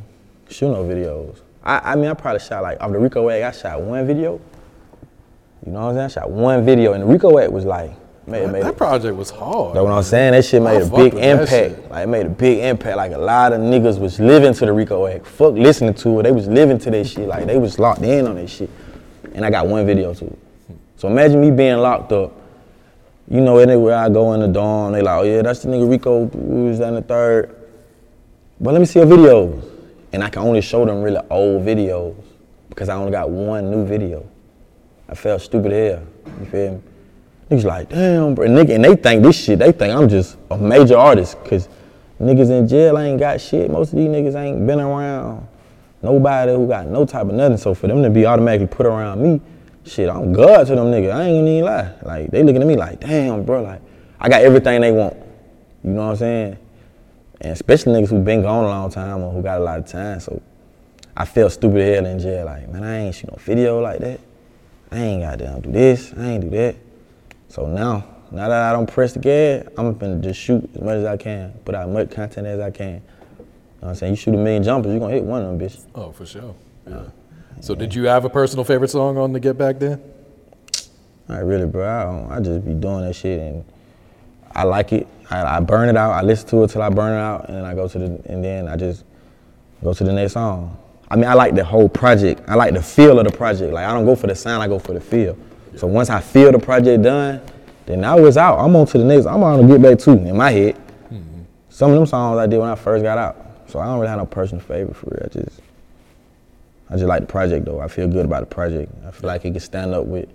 shooting 0.49 0.73
no 0.73 0.83
videos. 0.83 1.41
I, 1.63 1.91
I 1.91 1.95
mean, 1.95 2.07
I 2.07 2.13
probably 2.13 2.39
shot 2.39 2.63
like 2.63 2.79
off 2.81 2.91
the 2.91 2.99
Rico 2.99 3.29
Act. 3.29 3.43
I 3.43 3.59
shot 3.61 3.81
one 3.81 4.07
video. 4.07 4.39
You 5.65 5.73
know 5.73 5.81
what 5.81 5.89
I'm 5.89 5.95
saying? 5.95 6.05
I 6.05 6.07
shot 6.07 6.31
one 6.31 6.65
video, 6.65 6.93
and 6.93 7.03
the 7.03 7.07
Rico 7.07 7.37
Act 7.37 7.51
was 7.51 7.65
like, 7.65 7.93
made, 8.27 8.43
That, 8.43 8.51
made 8.51 8.63
that 8.63 8.77
project 8.77 9.15
was 9.15 9.29
hard. 9.29 9.75
That's 9.75 9.83
what 9.83 9.93
I'm 9.93 10.03
saying. 10.03 10.33
That 10.33 10.45
shit 10.45 10.61
made 10.61 10.81
a 10.81 10.85
big 10.85 11.13
impact. 11.13 11.89
Like 11.89 12.03
it 12.03 12.07
made 12.07 12.25
a 12.25 12.29
big 12.29 12.59
impact. 12.59 12.97
Like 12.97 13.11
a 13.13 13.17
lot 13.17 13.53
of 13.53 13.59
niggas 13.59 13.99
was 13.99 14.19
living 14.19 14.53
to 14.53 14.65
the 14.65 14.73
Rico 14.73 15.07
Act. 15.07 15.25
Fuck 15.25 15.53
listening 15.53 15.93
to 15.95 16.19
it. 16.19 16.23
They 16.23 16.31
was 16.31 16.47
living 16.47 16.77
to 16.79 16.91
that 16.91 17.07
shit. 17.07 17.27
Like 17.27 17.45
they 17.45 17.57
was 17.57 17.79
locked 17.79 18.01
in 18.01 18.27
on 18.27 18.35
that 18.35 18.49
shit. 18.49 18.69
And 19.33 19.45
I 19.45 19.49
got 19.49 19.67
one 19.67 19.85
video 19.85 20.13
to 20.13 20.25
it. 20.25 20.39
So 20.97 21.07
imagine 21.07 21.41
me 21.41 21.51
being 21.51 21.77
locked 21.77 22.11
up. 22.11 22.33
You 23.29 23.41
know, 23.41 23.57
anywhere 23.57 23.95
I 23.95 24.09
go 24.09 24.33
in 24.33 24.41
the 24.41 24.47
dorm, 24.47 24.93
they 24.93 25.01
like, 25.01 25.19
oh 25.19 25.23
yeah, 25.23 25.41
that's 25.41 25.61
the 25.61 25.69
nigga 25.69 25.89
Rico 25.89 26.27
who 26.27 26.65
was 26.65 26.79
in 26.79 26.95
the 26.95 27.01
third. 27.01 27.55
But 28.59 28.73
let 28.73 28.79
me 28.79 28.85
see 28.85 28.99
your 28.99 29.07
videos. 29.07 29.67
And 30.13 30.23
I 30.23 30.29
can 30.29 30.43
only 30.43 30.61
show 30.61 30.85
them 30.85 31.01
really 31.01 31.21
old 31.29 31.65
videos 31.65 32.15
because 32.69 32.89
I 32.89 32.95
only 32.95 33.11
got 33.11 33.29
one 33.29 33.71
new 33.71 33.85
video. 33.85 34.25
I 35.07 35.15
felt 35.15 35.41
stupid 35.41 35.71
here. 35.71 36.03
You 36.39 36.45
feel 36.45 36.71
me? 36.73 36.81
Niggas 37.51 37.65
like, 37.65 37.89
damn, 37.89 38.33
bro. 38.33 38.47
Nigga, 38.47 38.75
and 38.75 38.85
they 38.85 38.95
think 38.95 39.23
this 39.23 39.35
shit, 39.35 39.59
they 39.59 39.73
think 39.73 39.93
I'm 39.93 40.07
just 40.07 40.37
a 40.49 40.57
major 40.57 40.97
artist. 40.97 41.37
Cause 41.43 41.67
niggas 42.17 42.49
in 42.49 42.65
jail 42.65 42.97
ain't 42.97 43.19
got 43.19 43.41
shit. 43.41 43.69
Most 43.69 43.91
of 43.91 43.99
these 43.99 44.07
niggas 44.07 44.35
ain't 44.35 44.65
been 44.65 44.79
around 44.79 45.45
nobody 46.01 46.53
who 46.53 46.65
got 46.65 46.87
no 46.87 47.05
type 47.05 47.27
of 47.27 47.33
nothing. 47.33 47.57
So 47.57 47.73
for 47.73 47.87
them 47.87 48.03
to 48.03 48.09
be 48.09 48.25
automatically 48.25 48.67
put 48.67 48.85
around 48.85 49.21
me, 49.21 49.41
shit, 49.85 50.07
I'm 50.07 50.31
God 50.31 50.65
to 50.67 50.75
them 50.75 50.85
niggas. 50.85 51.11
I 51.11 51.23
ain't 51.23 51.39
gonna 51.39 51.49
even 51.49 51.65
lie. 51.65 51.93
Like, 52.03 52.31
they 52.31 52.41
looking 52.41 52.61
at 52.61 52.67
me 52.67 52.77
like, 52.77 53.01
damn, 53.01 53.43
bro, 53.43 53.63
like, 53.63 53.81
I 54.17 54.29
got 54.29 54.43
everything 54.43 54.79
they 54.79 54.93
want. 54.93 55.17
You 55.83 55.89
know 55.89 56.05
what 56.05 56.11
I'm 56.11 56.15
saying? 56.15 56.57
And 57.41 57.51
especially 57.51 58.01
niggas 58.01 58.11
who 58.11 58.21
been 58.21 58.43
gone 58.43 58.63
a 58.63 58.67
long 58.67 58.89
time 58.89 59.23
or 59.23 59.33
who 59.33 59.41
got 59.41 59.59
a 59.59 59.63
lot 59.63 59.77
of 59.77 59.87
time. 59.87 60.21
So 60.21 60.41
I 61.17 61.25
felt 61.25 61.51
stupid 61.51 61.95
hell 61.95 62.05
in 62.05 62.17
jail. 62.17 62.45
Like, 62.45 62.69
man, 62.69 62.83
I 62.85 62.97
ain't 62.99 63.15
shoot 63.15 63.29
no 63.29 63.37
video 63.39 63.81
like 63.81 63.99
that. 63.99 64.21
I 64.89 64.99
ain't 64.99 65.21
goddamn 65.21 65.59
do 65.59 65.71
this. 65.71 66.13
I 66.15 66.29
ain't 66.29 66.43
do 66.43 66.49
that. 66.51 66.75
So 67.51 67.67
now, 67.67 68.05
now 68.31 68.47
that 68.47 68.69
I 68.69 68.71
don't 68.71 68.89
press 68.89 69.11
the 69.11 69.19
gas, 69.19 69.67
I'm 69.77 69.93
gonna 69.97 70.21
just 70.21 70.39
shoot 70.39 70.69
as 70.73 70.81
much 70.81 70.95
as 70.95 71.05
I 71.05 71.17
can, 71.17 71.51
put 71.65 71.75
out 71.75 71.89
as 71.89 71.93
much 71.93 72.09
content 72.09 72.47
as 72.47 72.61
I 72.61 72.71
can. 72.71 72.93
You 72.93 72.95
know 72.95 73.03
what 73.79 73.89
I'm 73.89 73.95
saying? 73.95 74.13
You 74.13 74.15
shoot 74.15 74.33
a 74.35 74.37
million 74.37 74.63
jumpers, 74.63 74.89
you're 74.89 75.01
gonna 75.01 75.13
hit 75.13 75.23
one 75.25 75.41
of 75.43 75.59
them 75.59 75.67
bitches. 75.67 75.85
Oh, 75.93 76.13
for 76.13 76.25
sure. 76.25 76.55
Yeah. 76.89 77.03
So 77.59 77.75
did 77.75 77.93
you 77.93 78.05
have 78.05 78.23
a 78.23 78.29
personal 78.29 78.63
favorite 78.63 78.87
song 78.87 79.17
on 79.17 79.33
the 79.33 79.39
Get 79.41 79.57
Back 79.57 79.79
then? 79.79 80.01
Not 81.27 81.43
really, 81.43 81.65
bro. 81.65 81.85
I, 81.85 82.03
don't, 82.03 82.31
I 82.31 82.39
just 82.39 82.65
be 82.65 82.73
doing 82.73 83.01
that 83.01 83.15
shit 83.17 83.41
and 83.41 83.65
I 84.55 84.63
like 84.63 84.93
it. 84.93 85.05
I, 85.29 85.57
I 85.57 85.59
burn 85.59 85.89
it 85.89 85.97
out. 85.97 86.11
I 86.11 86.21
listen 86.21 86.47
to 86.51 86.63
it 86.63 86.69
till 86.69 86.81
I 86.81 86.87
burn 86.87 87.11
it 87.11 87.21
out, 87.21 87.49
and 87.49 87.57
then 87.57 87.65
I 87.65 87.73
go 87.73 87.85
to 87.85 87.99
the 87.99 88.05
and 88.31 88.41
then 88.41 88.69
I 88.69 88.77
just 88.77 89.03
go 89.83 89.93
to 89.93 90.03
the 90.05 90.13
next 90.13 90.33
song. 90.33 90.77
I 91.09 91.17
mean, 91.17 91.25
I 91.25 91.33
like 91.33 91.53
the 91.53 91.65
whole 91.65 91.89
project. 91.89 92.43
I 92.47 92.55
like 92.55 92.73
the 92.73 92.81
feel 92.81 93.19
of 93.19 93.25
the 93.25 93.35
project. 93.35 93.73
Like 93.73 93.85
I 93.85 93.91
don't 93.91 94.05
go 94.05 94.15
for 94.15 94.27
the 94.27 94.35
sound, 94.35 94.63
I 94.63 94.67
go 94.67 94.79
for 94.79 94.93
the 94.93 95.01
feel. 95.01 95.37
So 95.75 95.87
once 95.87 96.09
I 96.09 96.19
feel 96.19 96.51
the 96.51 96.59
project 96.59 97.03
done, 97.03 97.41
then 97.85 98.01
now 98.01 98.17
it's 98.25 98.37
out. 98.37 98.59
I'm 98.59 98.75
on 98.75 98.85
to 98.87 98.97
the 98.97 99.03
next. 99.03 99.25
I'm 99.25 99.43
on 99.43 99.61
to 99.61 99.67
get 99.67 99.81
back 99.81 99.99
to 99.99 100.11
in 100.11 100.37
my 100.37 100.51
head. 100.51 100.75
Mm-hmm. 100.75 101.41
Some 101.69 101.91
of 101.91 101.97
them 101.97 102.05
songs 102.05 102.37
I 102.37 102.47
did 102.47 102.59
when 102.59 102.69
I 102.69 102.75
first 102.75 103.03
got 103.03 103.17
out. 103.17 103.37
So 103.67 103.79
I 103.79 103.85
don't 103.85 103.99
really 103.99 104.09
have 104.09 104.19
no 104.19 104.25
personal 104.25 104.63
favorite 104.63 104.95
for 104.95 105.09
real. 105.11 105.23
I 105.23 105.27
just 105.29 105.61
I 106.89 106.95
just 106.95 107.05
like 107.05 107.21
the 107.21 107.27
project 107.27 107.65
though. 107.65 107.79
I 107.79 107.87
feel 107.87 108.07
good 108.07 108.25
about 108.25 108.41
the 108.41 108.53
project. 108.53 108.91
I 109.07 109.11
feel 109.11 109.27
like 109.27 109.45
it 109.45 109.51
can 109.51 109.59
stand 109.61 109.93
up 109.93 110.05
with 110.05 110.27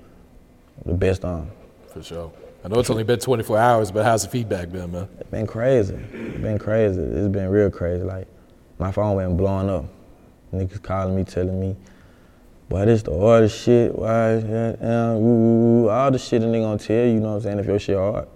the 0.87 0.95
best 0.95 1.25
on. 1.25 1.51
For 1.93 2.03
sure. 2.03 2.33
I 2.65 2.69
know 2.69 2.81
it's 2.81 2.91
only 2.91 3.05
been 3.05 3.21
24 3.21 3.59
hours, 3.59 3.91
but 3.91 4.05
how's 4.05 4.23
the 4.23 4.29
feedback 4.29 4.73
been, 4.73 4.91
man? 4.91 5.09
It's 5.21 5.31
been 5.31 5.47
crazy. 5.47 5.95
It's 5.95 6.39
been 6.39 6.59
crazy. 6.59 7.01
It's 7.01 7.29
been 7.29 7.49
real 7.49 7.71
crazy. 7.71 8.03
Like 8.03 8.27
my 8.79 8.91
phone 8.91 9.19
been 9.19 9.37
blowing 9.37 9.69
up. 9.69 9.85
Niggas 10.53 10.83
calling 10.83 11.15
me, 11.15 11.25
telling 11.25 11.61
me, 11.61 11.77
boy, 12.69 12.85
this 12.87 13.03
the 13.03 13.19
hardest 13.19 13.63
shit. 13.63 13.95
Why 13.97 14.31
is 14.33 14.45
that? 14.45 14.79
Ooh, 14.83 15.85
ooh, 15.85 15.89
all 15.89 16.11
the 16.11 16.19
shit 16.19 16.43
a 16.43 16.47
nigga 16.47 16.63
gonna 16.63 16.79
tell 16.79 17.07
you, 17.07 17.13
you 17.15 17.21
know 17.21 17.31
what 17.31 17.35
I'm 17.37 17.41
saying, 17.43 17.59
if 17.59 17.67
your 17.67 17.79
shit 17.79 17.97
hard. 17.97 18.29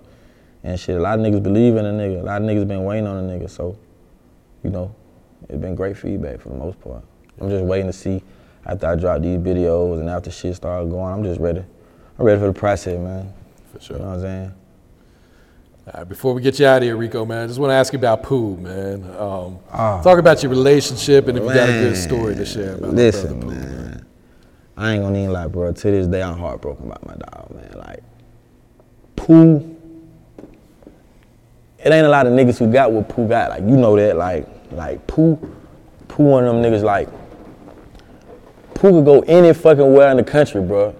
And 0.62 0.78
shit, 0.78 0.96
a 0.96 1.00
lot 1.00 1.18
of 1.18 1.24
niggas 1.24 1.42
believe 1.42 1.76
in 1.76 1.86
a 1.86 1.92
nigga. 1.92 2.20
A 2.20 2.24
lot 2.24 2.42
of 2.42 2.46
niggas 2.48 2.68
been 2.68 2.84
waiting 2.84 3.06
on 3.06 3.16
a 3.16 3.22
nigga. 3.32 3.48
So, 3.48 3.76
you 4.62 4.70
know, 4.70 4.94
it's 5.48 5.58
been 5.58 5.74
great 5.74 5.96
feedback 5.96 6.40
for 6.40 6.50
the 6.50 6.54
most 6.56 6.78
part. 6.80 7.02
I'm 7.40 7.48
just 7.48 7.64
waiting 7.64 7.86
to 7.86 7.92
see 7.94 8.22
after 8.66 8.86
I 8.88 8.96
drop 8.96 9.22
these 9.22 9.38
videos 9.38 10.00
and 10.00 10.10
after 10.10 10.30
shit 10.30 10.54
start 10.54 10.88
going, 10.90 11.12
I'm 11.14 11.24
just 11.24 11.40
ready. 11.40 11.64
I'm 12.18 12.26
ready 12.26 12.38
for 12.38 12.46
the 12.48 12.52
process, 12.52 12.98
man. 12.98 13.32
For 13.72 13.80
sure. 13.80 13.96
You 13.96 14.02
know 14.02 14.08
what 14.10 14.14
I'm 14.16 14.20
saying? 14.20 14.54
All 15.86 15.92
right, 16.00 16.08
before 16.08 16.34
we 16.34 16.42
get 16.42 16.58
you 16.58 16.66
out 16.66 16.76
of 16.78 16.82
here, 16.82 16.96
Rico, 16.96 17.24
man, 17.24 17.44
I 17.44 17.46
just 17.46 17.58
want 17.58 17.70
to 17.70 17.74
ask 17.74 17.92
you 17.94 17.98
about 17.98 18.22
Pooh, 18.22 18.56
man. 18.58 19.02
Um, 19.18 19.58
Ah. 19.72 20.02
talk 20.02 20.18
about 20.18 20.42
your 20.42 20.50
relationship 20.50 21.26
and 21.26 21.38
if 21.38 21.42
you 21.44 21.54
got 21.54 21.70
a 21.70 21.72
good 21.72 21.96
story 21.96 22.34
to 22.34 22.44
share 22.44 22.74
about 22.74 22.92
Listen, 22.94 23.48
man. 23.48 23.69
I 24.80 24.94
ain't 24.94 25.02
gonna 25.02 25.18
even 25.18 25.32
lie, 25.34 25.46
bro. 25.46 25.70
To 25.72 25.90
this 25.90 26.06
day, 26.06 26.22
I'm 26.22 26.38
heartbroken 26.38 26.86
about 26.86 27.06
my 27.06 27.12
dog, 27.12 27.50
man. 27.54 27.70
Like, 27.76 28.02
Pooh, 29.14 29.76
it 31.78 31.92
ain't 31.92 32.06
a 32.06 32.08
lot 32.08 32.26
of 32.26 32.32
niggas 32.32 32.58
who 32.58 32.72
got 32.72 32.90
what 32.90 33.06
Pooh 33.06 33.28
got. 33.28 33.50
Like, 33.50 33.60
you 33.60 33.76
know 33.76 33.94
that. 33.96 34.16
Like, 34.16 34.48
like 34.70 35.06
Pooh, 35.06 35.36
Pooh 36.08 36.22
one 36.22 36.46
of 36.46 36.54
them 36.54 36.62
niggas. 36.62 36.82
Like, 36.82 37.10
Pooh 38.72 38.92
could 38.92 39.04
go 39.04 39.20
any 39.20 39.52
fucking 39.52 39.92
where 39.92 40.10
in 40.12 40.16
the 40.16 40.24
country, 40.24 40.62
bro, 40.62 40.96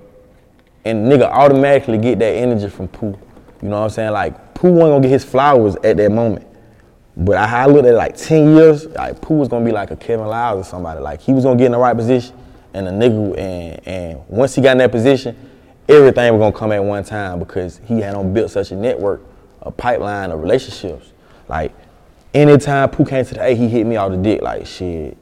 and 0.85 1.11
nigga 1.11 1.23
automatically 1.23 1.97
get 1.97 2.19
that 2.19 2.35
energy 2.35 2.69
from 2.69 2.87
Pooh. 2.89 3.19
You 3.63 3.71
know 3.71 3.79
what 3.79 3.85
I'm 3.85 3.91
saying? 3.91 4.13
Like, 4.13 4.53
Pooh 4.53 4.73
wasn't 4.73 4.91
gonna 4.91 5.01
get 5.01 5.11
his 5.11 5.25
flowers 5.25 5.77
at 5.77 5.97
that 5.97 6.13
moment. 6.13 6.47
But 7.17 7.39
I, 7.39 7.63
I 7.63 7.67
looked 7.67 7.87
at 7.87 7.95
it 7.95 7.97
like 7.97 8.15
10 8.15 8.57
years, 8.57 8.87
like 8.89 9.23
Pooh 9.23 9.37
was 9.37 9.49
gonna 9.49 9.65
be 9.65 9.73
like 9.73 9.91
a 9.91 9.97
Kevin 9.97 10.27
Liles 10.27 10.67
or 10.67 10.69
somebody. 10.69 11.01
Like 11.01 11.23
he 11.23 11.33
was 11.33 11.45
gonna 11.45 11.57
get 11.57 11.67
in 11.67 11.73
the 11.73 11.79
right 11.79 11.97
position 11.97 12.37
and 12.75 12.87
the 12.87 12.91
nigga 12.91 13.39
and 13.39 13.89
and 13.89 14.29
once 14.29 14.55
he 14.55 14.63
got 14.63 14.73
in 14.73 14.79
that 14.79 14.91
position, 14.91 15.37
everything 15.89 16.33
was 16.33 16.41
gonna 16.41 16.57
come 16.57 16.73
at 16.73 16.83
one 16.83 17.05
time 17.05 17.39
because 17.39 17.81
he 17.85 18.01
had 18.01 18.15
on 18.15 18.33
built 18.33 18.51
such 18.51 18.71
a 18.71 18.77
network, 18.77 19.23
a 19.63 19.71
pipeline 19.71 20.31
of 20.31 20.41
relationships. 20.41 21.13
Like 21.49 21.73
anytime 22.35 22.91
Pooh 22.91 23.05
came 23.05 23.25
to 23.25 23.35
the 23.35 23.43
A, 23.43 23.55
he 23.55 23.69
hit 23.69 23.87
me 23.87 23.97
off 23.97 24.11
the 24.11 24.17
dick 24.17 24.43
like 24.43 24.67
shit. 24.67 25.17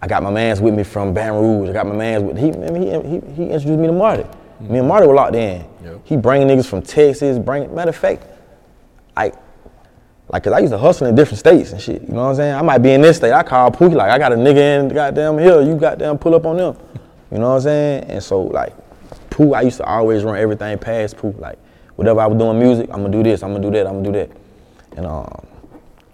I 0.00 0.06
got 0.06 0.22
my 0.22 0.30
mans 0.30 0.60
with 0.60 0.74
me 0.74 0.84
from 0.84 1.12
Baton 1.12 1.40
Rouge. 1.40 1.70
I 1.70 1.72
got 1.72 1.86
my 1.86 1.94
mans 1.94 2.22
with 2.22 2.38
he 2.38 2.52
I 2.52 2.70
mean, 2.70 2.82
he, 2.82 3.10
he, 3.10 3.34
he 3.34 3.42
introduced 3.50 3.78
me 3.80 3.86
to 3.86 3.92
Marty. 3.92 4.22
Me 4.22 4.28
and 4.30 4.70
mm-hmm. 4.70 4.88
Marty 4.88 5.06
were 5.06 5.14
locked 5.14 5.36
in. 5.36 5.64
He 6.04 6.16
bringing 6.16 6.48
niggas 6.48 6.66
from 6.66 6.82
Texas, 6.82 7.38
bring 7.38 7.72
matter 7.74 7.90
of 7.90 7.96
fact, 7.96 8.24
like 9.16 9.34
like, 10.30 10.44
cause 10.44 10.52
I 10.52 10.58
used 10.58 10.72
to 10.72 10.78
hustle 10.78 11.06
in 11.06 11.14
different 11.14 11.38
states 11.38 11.72
and 11.72 11.80
shit. 11.80 12.02
You 12.02 12.08
know 12.08 12.24
what 12.24 12.30
I'm 12.30 12.34
saying? 12.36 12.54
I 12.54 12.62
might 12.62 12.78
be 12.78 12.92
in 12.92 13.00
this 13.00 13.16
state. 13.16 13.32
I 13.32 13.42
call 13.42 13.70
Pookie 13.70 13.94
like, 13.94 14.10
I 14.10 14.18
got 14.18 14.32
a 14.32 14.36
nigga 14.36 14.80
in 14.80 14.88
goddamn 14.88 15.38
hill. 15.38 15.66
You 15.66 15.76
goddamn 15.76 16.18
pull 16.18 16.34
up 16.34 16.44
on 16.44 16.56
them. 16.58 16.76
You 17.30 17.38
know 17.38 17.50
what 17.50 17.56
I'm 17.56 17.60
saying? 17.62 18.04
And 18.04 18.22
so 18.22 18.42
like, 18.42 18.74
Pooh, 19.30 19.54
I 19.54 19.62
used 19.62 19.78
to 19.78 19.84
always 19.84 20.24
run 20.24 20.36
everything 20.36 20.76
past 20.78 21.16
Pooh. 21.16 21.34
Like, 21.38 21.58
whatever 21.96 22.20
I 22.20 22.26
was 22.26 22.38
doing 22.38 22.58
music, 22.58 22.90
I'm 22.90 23.02
gonna 23.02 23.10
do 23.10 23.22
this. 23.22 23.42
I'm 23.42 23.52
gonna 23.52 23.64
do 23.64 23.70
that. 23.70 23.86
I'm 23.86 24.02
gonna 24.02 24.12
do 24.12 24.12
that. 24.12 24.30
And 24.96 25.06
um, 25.06 25.46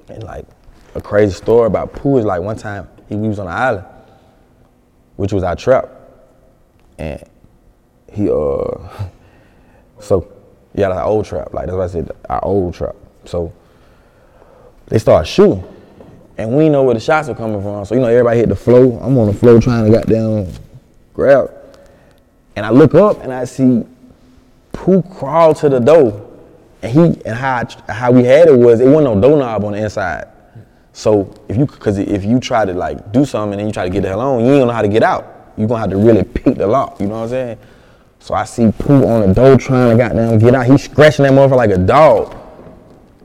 and 0.09 0.23
like, 0.23 0.47
a 0.95 1.01
crazy 1.01 1.33
story 1.33 1.67
about 1.67 1.93
Pooh 1.93 2.19
is 2.19 2.25
like 2.25 2.41
one 2.41 2.57
time 2.57 2.89
he 3.09 3.17
we 3.17 3.29
was 3.29 3.39
on 3.39 3.47
the 3.47 3.53
island, 3.53 3.87
which 5.17 5.33
was 5.33 5.43
our 5.43 5.57
trap, 5.57 5.89
and 6.99 7.23
he 8.13 8.31
uh, 8.31 8.89
so 10.01 10.31
yeah, 10.75 10.89
like 10.89 11.05
old 11.05 11.25
trap. 11.25 11.53
Like 11.53 11.67
that's 11.67 11.77
what 11.77 11.85
I 11.85 11.93
said, 11.93 12.11
our 12.29 12.45
old 12.45 12.75
trap. 12.75 12.97
So 13.25 13.53
they 14.95 15.01
start 15.01 15.27
shooting. 15.27 15.65
And 16.39 16.57
we 16.57 16.69
know 16.69 16.85
where 16.85 16.95
the 16.95 17.01
shots 17.01 17.29
are 17.29 17.35
coming 17.35 17.61
from. 17.61 17.85
So, 17.85 17.97
you 17.97 18.01
know, 18.01 18.07
everybody 18.07 18.39
hit 18.39 18.49
the 18.49 18.55
floor. 18.55 19.03
I'm 19.03 19.19
on 19.19 19.27
the 19.27 19.33
floor 19.33 19.61
trying 19.61 19.91
to 19.91 19.99
goddamn 19.99 20.47
grab. 21.15 21.51
And 22.55 22.65
I 22.65 22.71
look 22.71 22.95
up 22.95 23.21
and 23.25 23.33
I 23.33 23.45
see 23.45 23.85
Pooh 24.73 25.03
crawl 25.03 25.53
to 25.55 25.69
the 25.69 25.81
door. 25.81 26.31
And 26.81 26.93
he 26.93 27.21
and 27.25 27.35
how 27.35 27.67
how 27.89 28.13
we 28.13 28.23
had 28.23 28.47
it 28.47 28.57
was 28.57 28.79
it 28.79 28.87
wasn't 28.87 29.17
no 29.17 29.21
doorknob 29.21 29.65
on 29.65 29.73
the 29.73 29.79
inside. 29.79 30.29
So 30.93 31.35
if 31.49 31.57
you 31.57 31.67
cause 31.67 31.99
if 31.99 32.25
you 32.25 32.39
try 32.39 32.65
to 32.65 32.73
like 32.73 33.11
do 33.11 33.25
something 33.25 33.55
and 33.55 33.61
then 33.61 33.67
you 33.67 33.73
try 33.73 33.83
to 33.83 33.91
get 33.91 34.03
the 34.03 34.11
hell 34.11 34.21
on, 34.21 34.45
you 34.45 34.53
ain't 34.53 34.61
gonna 34.61 34.67
know 34.67 34.73
how 34.75 34.83
to 34.83 34.89
get 34.89 35.03
out. 35.03 35.51
You're 35.57 35.67
gonna 35.67 35.81
have 35.81 35.91
to 35.91 35.97
really 35.97 36.23
pick 36.23 36.55
the 36.55 36.69
lock, 36.69 37.01
you 37.01 37.09
know 37.09 37.15
what 37.15 37.23
I'm 37.23 37.29
saying? 37.31 37.59
So 38.21 38.35
I 38.35 38.45
see 38.45 38.71
Pooh 38.71 39.05
on 39.09 39.27
the 39.27 39.35
door 39.35 39.57
trying 39.57 39.99
to 39.99 40.05
goddamn 40.05 40.39
get 40.39 40.55
out. 40.55 40.67
He's 40.67 40.85
scratching 40.85 41.25
that 41.25 41.33
motherfucker 41.33 41.57
like 41.57 41.71
a 41.71 41.79
dog. 41.79 42.44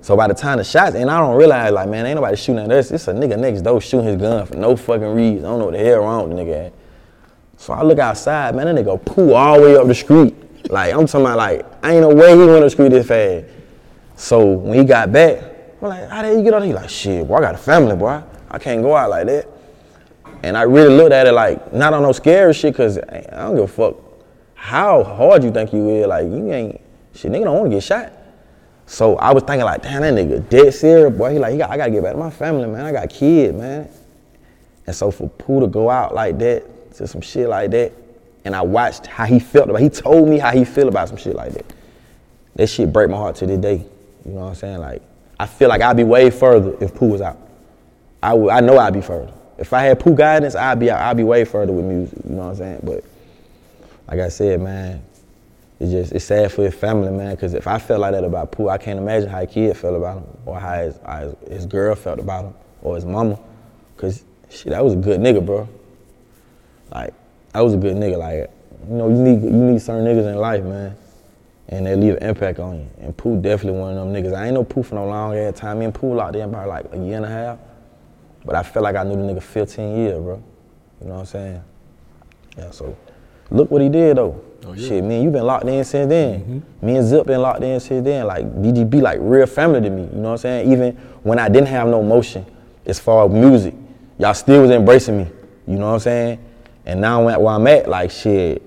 So 0.10 0.18
by 0.18 0.28
the 0.28 0.34
time 0.34 0.58
the 0.58 0.64
shots, 0.64 0.96
and 0.96 1.08
I 1.08 1.20
don't 1.20 1.36
realize, 1.36 1.72
like, 1.72 1.88
man, 1.88 2.04
ain't 2.08 2.16
nobody 2.16 2.36
shooting 2.36 2.64
at 2.64 2.72
us. 2.72 2.90
It's 2.90 3.08
a 3.08 3.14
nigga 3.14 3.38
next 3.38 3.62
door 3.62 3.80
shooting 3.80 4.08
his 4.08 4.16
gun 4.16 4.44
for 4.48 4.56
no 4.56 4.76
fucking 4.76 5.14
reason. 5.14 5.46
I 5.46 5.50
don't 5.50 5.60
know 5.60 5.66
what 5.66 5.74
the 5.76 5.86
hell 5.86 6.00
wrong 6.00 6.28
with 6.28 6.36
the 6.36 6.44
nigga 6.44 6.66
at. 6.66 6.74
So 7.58 7.74
I 7.74 7.84
look 7.84 8.00
outside, 8.00 8.56
man, 8.56 8.74
that 8.74 8.84
nigga 8.84 9.06
Pooh 9.06 9.34
all 9.34 9.60
the 9.60 9.68
way 9.68 9.76
up 9.76 9.86
the 9.86 9.94
street. 9.94 10.36
Like, 10.72 10.96
I'm 10.96 11.06
talking 11.06 11.28
about, 11.28 11.38
like, 11.38 11.64
I 11.84 11.92
ain't 11.92 12.02
no 12.02 12.10
way 12.10 12.32
he 12.32 12.40
went 12.40 12.54
up 12.54 12.62
the 12.62 12.70
street 12.72 12.90
this 12.90 13.06
fast. 13.06 13.54
So 14.16 14.48
when 14.48 14.80
he 14.80 14.84
got 14.84 15.12
back, 15.12 15.44
I'm 15.80 15.90
like, 15.90 16.10
how 16.10 16.24
did 16.24 16.40
you 16.40 16.44
get 16.44 16.56
on? 16.56 16.64
He 16.64 16.74
like, 16.74 16.90
shit, 16.90 17.28
boy, 17.28 17.36
I 17.36 17.42
got 17.42 17.54
a 17.54 17.60
family, 17.60 17.96
boy. 17.96 18.24
I 18.50 18.58
can't 18.58 18.82
go 18.82 18.96
out 18.96 19.12
like 19.12 19.28
that. 19.28 19.48
And 20.42 20.58
I 20.58 20.64
really 20.64 20.98
looked 20.98 21.12
at 21.12 21.28
it 21.28 21.34
like, 21.34 21.72
not 21.72 21.94
on 21.94 22.02
no 22.02 22.14
scary 22.14 22.56
shit, 22.56 22.74
cause 22.74 22.98
I 22.98 23.22
don't 23.30 23.54
give 23.54 23.66
a 23.66 23.68
fuck 23.68 23.96
how 24.56 25.04
hard 25.04 25.44
you 25.44 25.52
think 25.52 25.72
you 25.72 25.88
is. 25.88 26.08
Like, 26.08 26.26
you 26.26 26.52
ain't, 26.52 26.82
shit, 27.14 27.32
nigga 27.32 27.44
don't 27.44 27.60
wanna 27.60 27.70
get 27.70 27.84
shot. 27.84 28.14
So 28.90 29.18
I 29.18 29.32
was 29.32 29.44
thinking 29.44 29.66
like, 29.66 29.84
damn, 29.84 30.02
that 30.02 30.16
nigga 30.16 30.50
dead 30.50 30.74
serious, 30.74 31.16
boy. 31.16 31.34
He 31.34 31.38
like, 31.38 31.52
he 31.52 31.60
got, 31.60 31.70
I 31.70 31.78
gotta 31.78 31.92
get 31.92 32.02
back 32.02 32.14
to 32.14 32.18
my 32.18 32.32
family, 32.32 32.68
man. 32.68 32.84
I 32.84 32.92
got 32.92 33.08
kids, 33.08 33.56
man. 33.56 33.88
And 34.88 34.96
so 34.96 35.12
for 35.12 35.30
Pooh 35.30 35.60
to 35.60 35.68
go 35.68 35.92
out 35.92 36.16
like 36.16 36.40
that, 36.40 36.96
to 36.96 37.08
some 37.08 37.22
shit 37.22 37.48
like 37.48 37.70
that, 37.70 37.94
and 38.46 38.56
I 38.56 38.64
watched 38.64 39.06
how 39.06 39.26
he 39.26 39.40
felt 39.40 39.70
about. 39.70 39.82
He 39.82 39.90
told 39.90 40.28
me 40.28 40.40
how 40.40 40.50
he 40.50 40.66
feel 40.66 40.88
about 40.88 41.08
some 41.08 41.18
shit 41.18 41.36
like 41.36 41.54
that. 41.54 41.72
That 42.56 42.66
shit 42.66 42.92
break 42.92 43.12
my 43.12 43.18
heart 43.18 43.36
to 43.38 43.46
this 43.46 43.60
day. 43.60 43.86
You 44.26 44.32
know 44.32 44.40
what 44.40 44.48
I'm 44.48 44.56
saying? 44.56 44.80
Like, 44.80 45.04
I 45.40 45.46
feel 45.46 45.70
like 45.70 45.82
I'd 45.82 45.96
be 45.96 46.04
way 46.04 46.32
further 46.32 46.76
if 46.84 46.96
Pooh 46.96 47.10
was 47.10 47.22
out. 47.22 47.38
I 48.24 48.34
would, 48.34 48.50
I 48.50 48.60
know 48.60 48.80
I'd 48.80 48.94
be 48.94 49.02
further. 49.02 49.32
If 49.60 49.72
I 49.72 49.84
had 49.84 50.00
Pooh 50.00 50.16
guidance, 50.16 50.56
I'd 50.56 50.80
be 50.80 50.90
I'd 50.90 51.16
be 51.16 51.24
way 51.24 51.46
further 51.46 51.72
with 51.72 51.86
music. 51.86 52.18
You 52.28 52.32
know 52.32 52.46
what 52.46 52.50
I'm 52.50 52.56
saying? 52.56 52.80
But 52.82 53.04
like 54.08 54.20
I 54.20 54.30
said, 54.30 54.60
man, 54.62 55.04
it's 55.80 55.92
just 55.92 56.12
it's 56.12 56.26
sad 56.26 56.52
for 56.52 56.64
his 56.64 56.76
family, 56.76 57.10
man. 57.10 57.36
Because 57.36 57.54
if 57.54 57.66
I 57.66 57.80
felt 57.80 58.02
like 58.02 58.12
that 58.12 58.26
about 58.26 58.52
Pooh, 58.52 58.68
I 58.68 58.78
can't 58.78 59.00
imagine 59.00 59.30
how 59.30 59.42
a 59.42 59.48
kid 59.48 59.78
felt 59.78 59.96
about 59.96 60.18
him, 60.18 60.38
or 60.46 60.60
how 60.60 60.82
his, 60.82 61.00
how 61.06 61.38
his, 61.50 61.66
girl 61.66 61.96
felt 61.96 62.20
about 62.20 62.46
him, 62.46 62.54
or 62.82 62.96
his 62.96 63.06
mama. 63.06 63.40
Cause 63.96 64.24
shit, 64.50 64.68
that 64.68 64.84
was 64.84 64.94
a 64.94 64.98
good 64.98 65.22
nigga, 65.22 65.46
bro. 65.46 65.70
Like 66.92 67.14
that 67.54 67.62
was 67.62 67.74
a 67.74 67.78
good 67.78 67.96
nigga. 67.96 68.18
Like 68.18 68.52
you 68.90 68.96
know, 68.96 69.08
you 69.08 69.16
need 69.16 69.42
you 69.42 69.52
need 69.52 69.82
certain 69.82 70.06
niggas 70.06 70.30
in 70.30 70.38
life, 70.38 70.64
man, 70.66 70.98
and 71.70 71.86
they 71.86 71.96
leave 71.96 72.16
an 72.18 72.24
impact 72.24 72.60
on 72.60 72.80
you. 72.80 72.90
And 73.00 73.16
Pooh 73.16 73.42
definitely 73.42 73.80
one 73.80 73.98
of 73.98 74.06
them 74.06 74.14
niggas. 74.14 74.36
I 74.36 74.48
ain't 74.48 74.56
know 74.56 74.66
Pooh 74.66 74.84
for 74.84 74.96
no 74.96 75.08
long 75.08 75.34
ass 75.38 75.58
time. 75.58 75.80
Me 75.80 75.86
and 75.86 75.96
Pooh 75.96 76.14
locked 76.14 76.36
in 76.36 76.42
about 76.42 76.68
like 76.68 76.86
a 76.92 76.98
year 76.98 77.16
and 77.16 77.26
a 77.26 77.30
half, 77.30 77.58
but 78.44 78.56
I 78.56 78.64
felt 78.64 78.84
like 78.84 78.98
I 78.98 79.04
knew 79.04 79.16
the 79.16 79.34
nigga 79.34 79.42
15 79.42 79.96
years, 79.96 80.20
bro. 80.20 80.44
You 81.00 81.08
know 81.08 81.14
what 81.14 81.20
I'm 81.22 81.26
saying? 81.26 81.64
Yeah. 82.58 82.72
So 82.72 82.98
look 83.52 83.72
what 83.72 83.82
he 83.82 83.90
did 83.90 84.18
though. 84.18 84.42
Oh, 84.66 84.74
yeah. 84.74 84.88
Shit, 84.88 85.04
man, 85.04 85.24
you 85.24 85.32
been 85.32 85.46
locked 85.46 85.66
in 85.66 85.84
since 85.84 86.10
then. 86.10 86.42
Mm-hmm. 86.42 86.86
Me 86.86 86.98
and 86.98 87.08
Zip 87.08 87.26
been 87.26 87.42
locked 87.42 87.64
in 87.64 87.80
since 87.80 88.04
then. 88.04 88.28
Like 88.28 88.46
DGB, 88.62 89.02
like 89.02 89.18
real 89.22 89.48
family 89.48 89.82
to 89.82 89.90
me. 89.90 90.04
You 90.04 90.22
know 90.22 90.22
what 90.22 90.32
I'm 90.32 90.38
saying? 90.38 90.72
Even 90.72 90.96
when 91.24 91.40
I 91.40 91.50
didn't 91.50 91.70
have 91.70 91.88
no 91.88 92.04
motion, 92.04 92.46
as 92.86 93.00
far 93.00 93.26
as 93.26 93.32
music, 93.32 93.74
y'all 94.18 94.34
still 94.34 94.62
was 94.62 94.72
embracing 94.72 95.18
me. 95.18 95.28
You 95.68 95.78
know 95.78 95.88
what 95.88 95.94
I'm 95.94 96.00
saying? 96.00 96.46
And 96.86 97.02
now 97.02 97.26
where 97.26 97.48
I'm 97.48 97.68
at, 97.68 97.88
like 97.90 98.12
shit, 98.12 98.62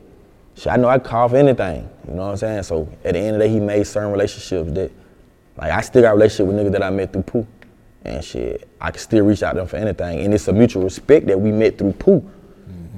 shit, 0.55 0.73
I 0.73 0.77
know 0.77 0.89
I 0.89 0.99
can 0.99 1.09
call 1.09 1.29
for 1.29 1.37
anything. 1.37 1.89
You 2.09 2.15
know 2.15 2.23
what 2.23 2.31
I'm 2.31 2.37
saying? 2.37 2.63
So 2.65 2.89
at 3.05 3.15
the 3.15 3.19
end 3.19 3.37
of 3.37 3.41
the 3.41 3.47
day, 3.47 3.53
he 3.53 3.61
made 3.61 3.87
certain 3.87 4.11
relationships 4.11 4.71
that, 4.73 4.91
like, 5.57 5.71
I 5.71 5.81
still 5.83 6.03
got 6.03 6.13
a 6.13 6.15
relationship 6.15 6.47
with 6.47 6.57
niggas 6.57 6.73
that 6.73 6.83
I 6.83 6.91
met 6.91 7.13
through 7.13 7.23
Pooh. 7.23 7.47
And 8.05 8.25
shit, 8.25 8.69
I 8.81 8.91
can 8.91 9.01
still 9.01 9.25
reach 9.25 9.43
out 9.43 9.53
to 9.53 9.59
them 9.59 9.69
for 9.69 9.77
anything. 9.77 10.25
And 10.25 10.35
it's 10.35 10.49
a 10.49 10.53
mutual 10.53 10.83
respect 10.83 11.27
that 11.27 11.41
we 11.41 11.53
met 11.53 11.79
through 11.79 11.93
Pooh. 11.93 12.29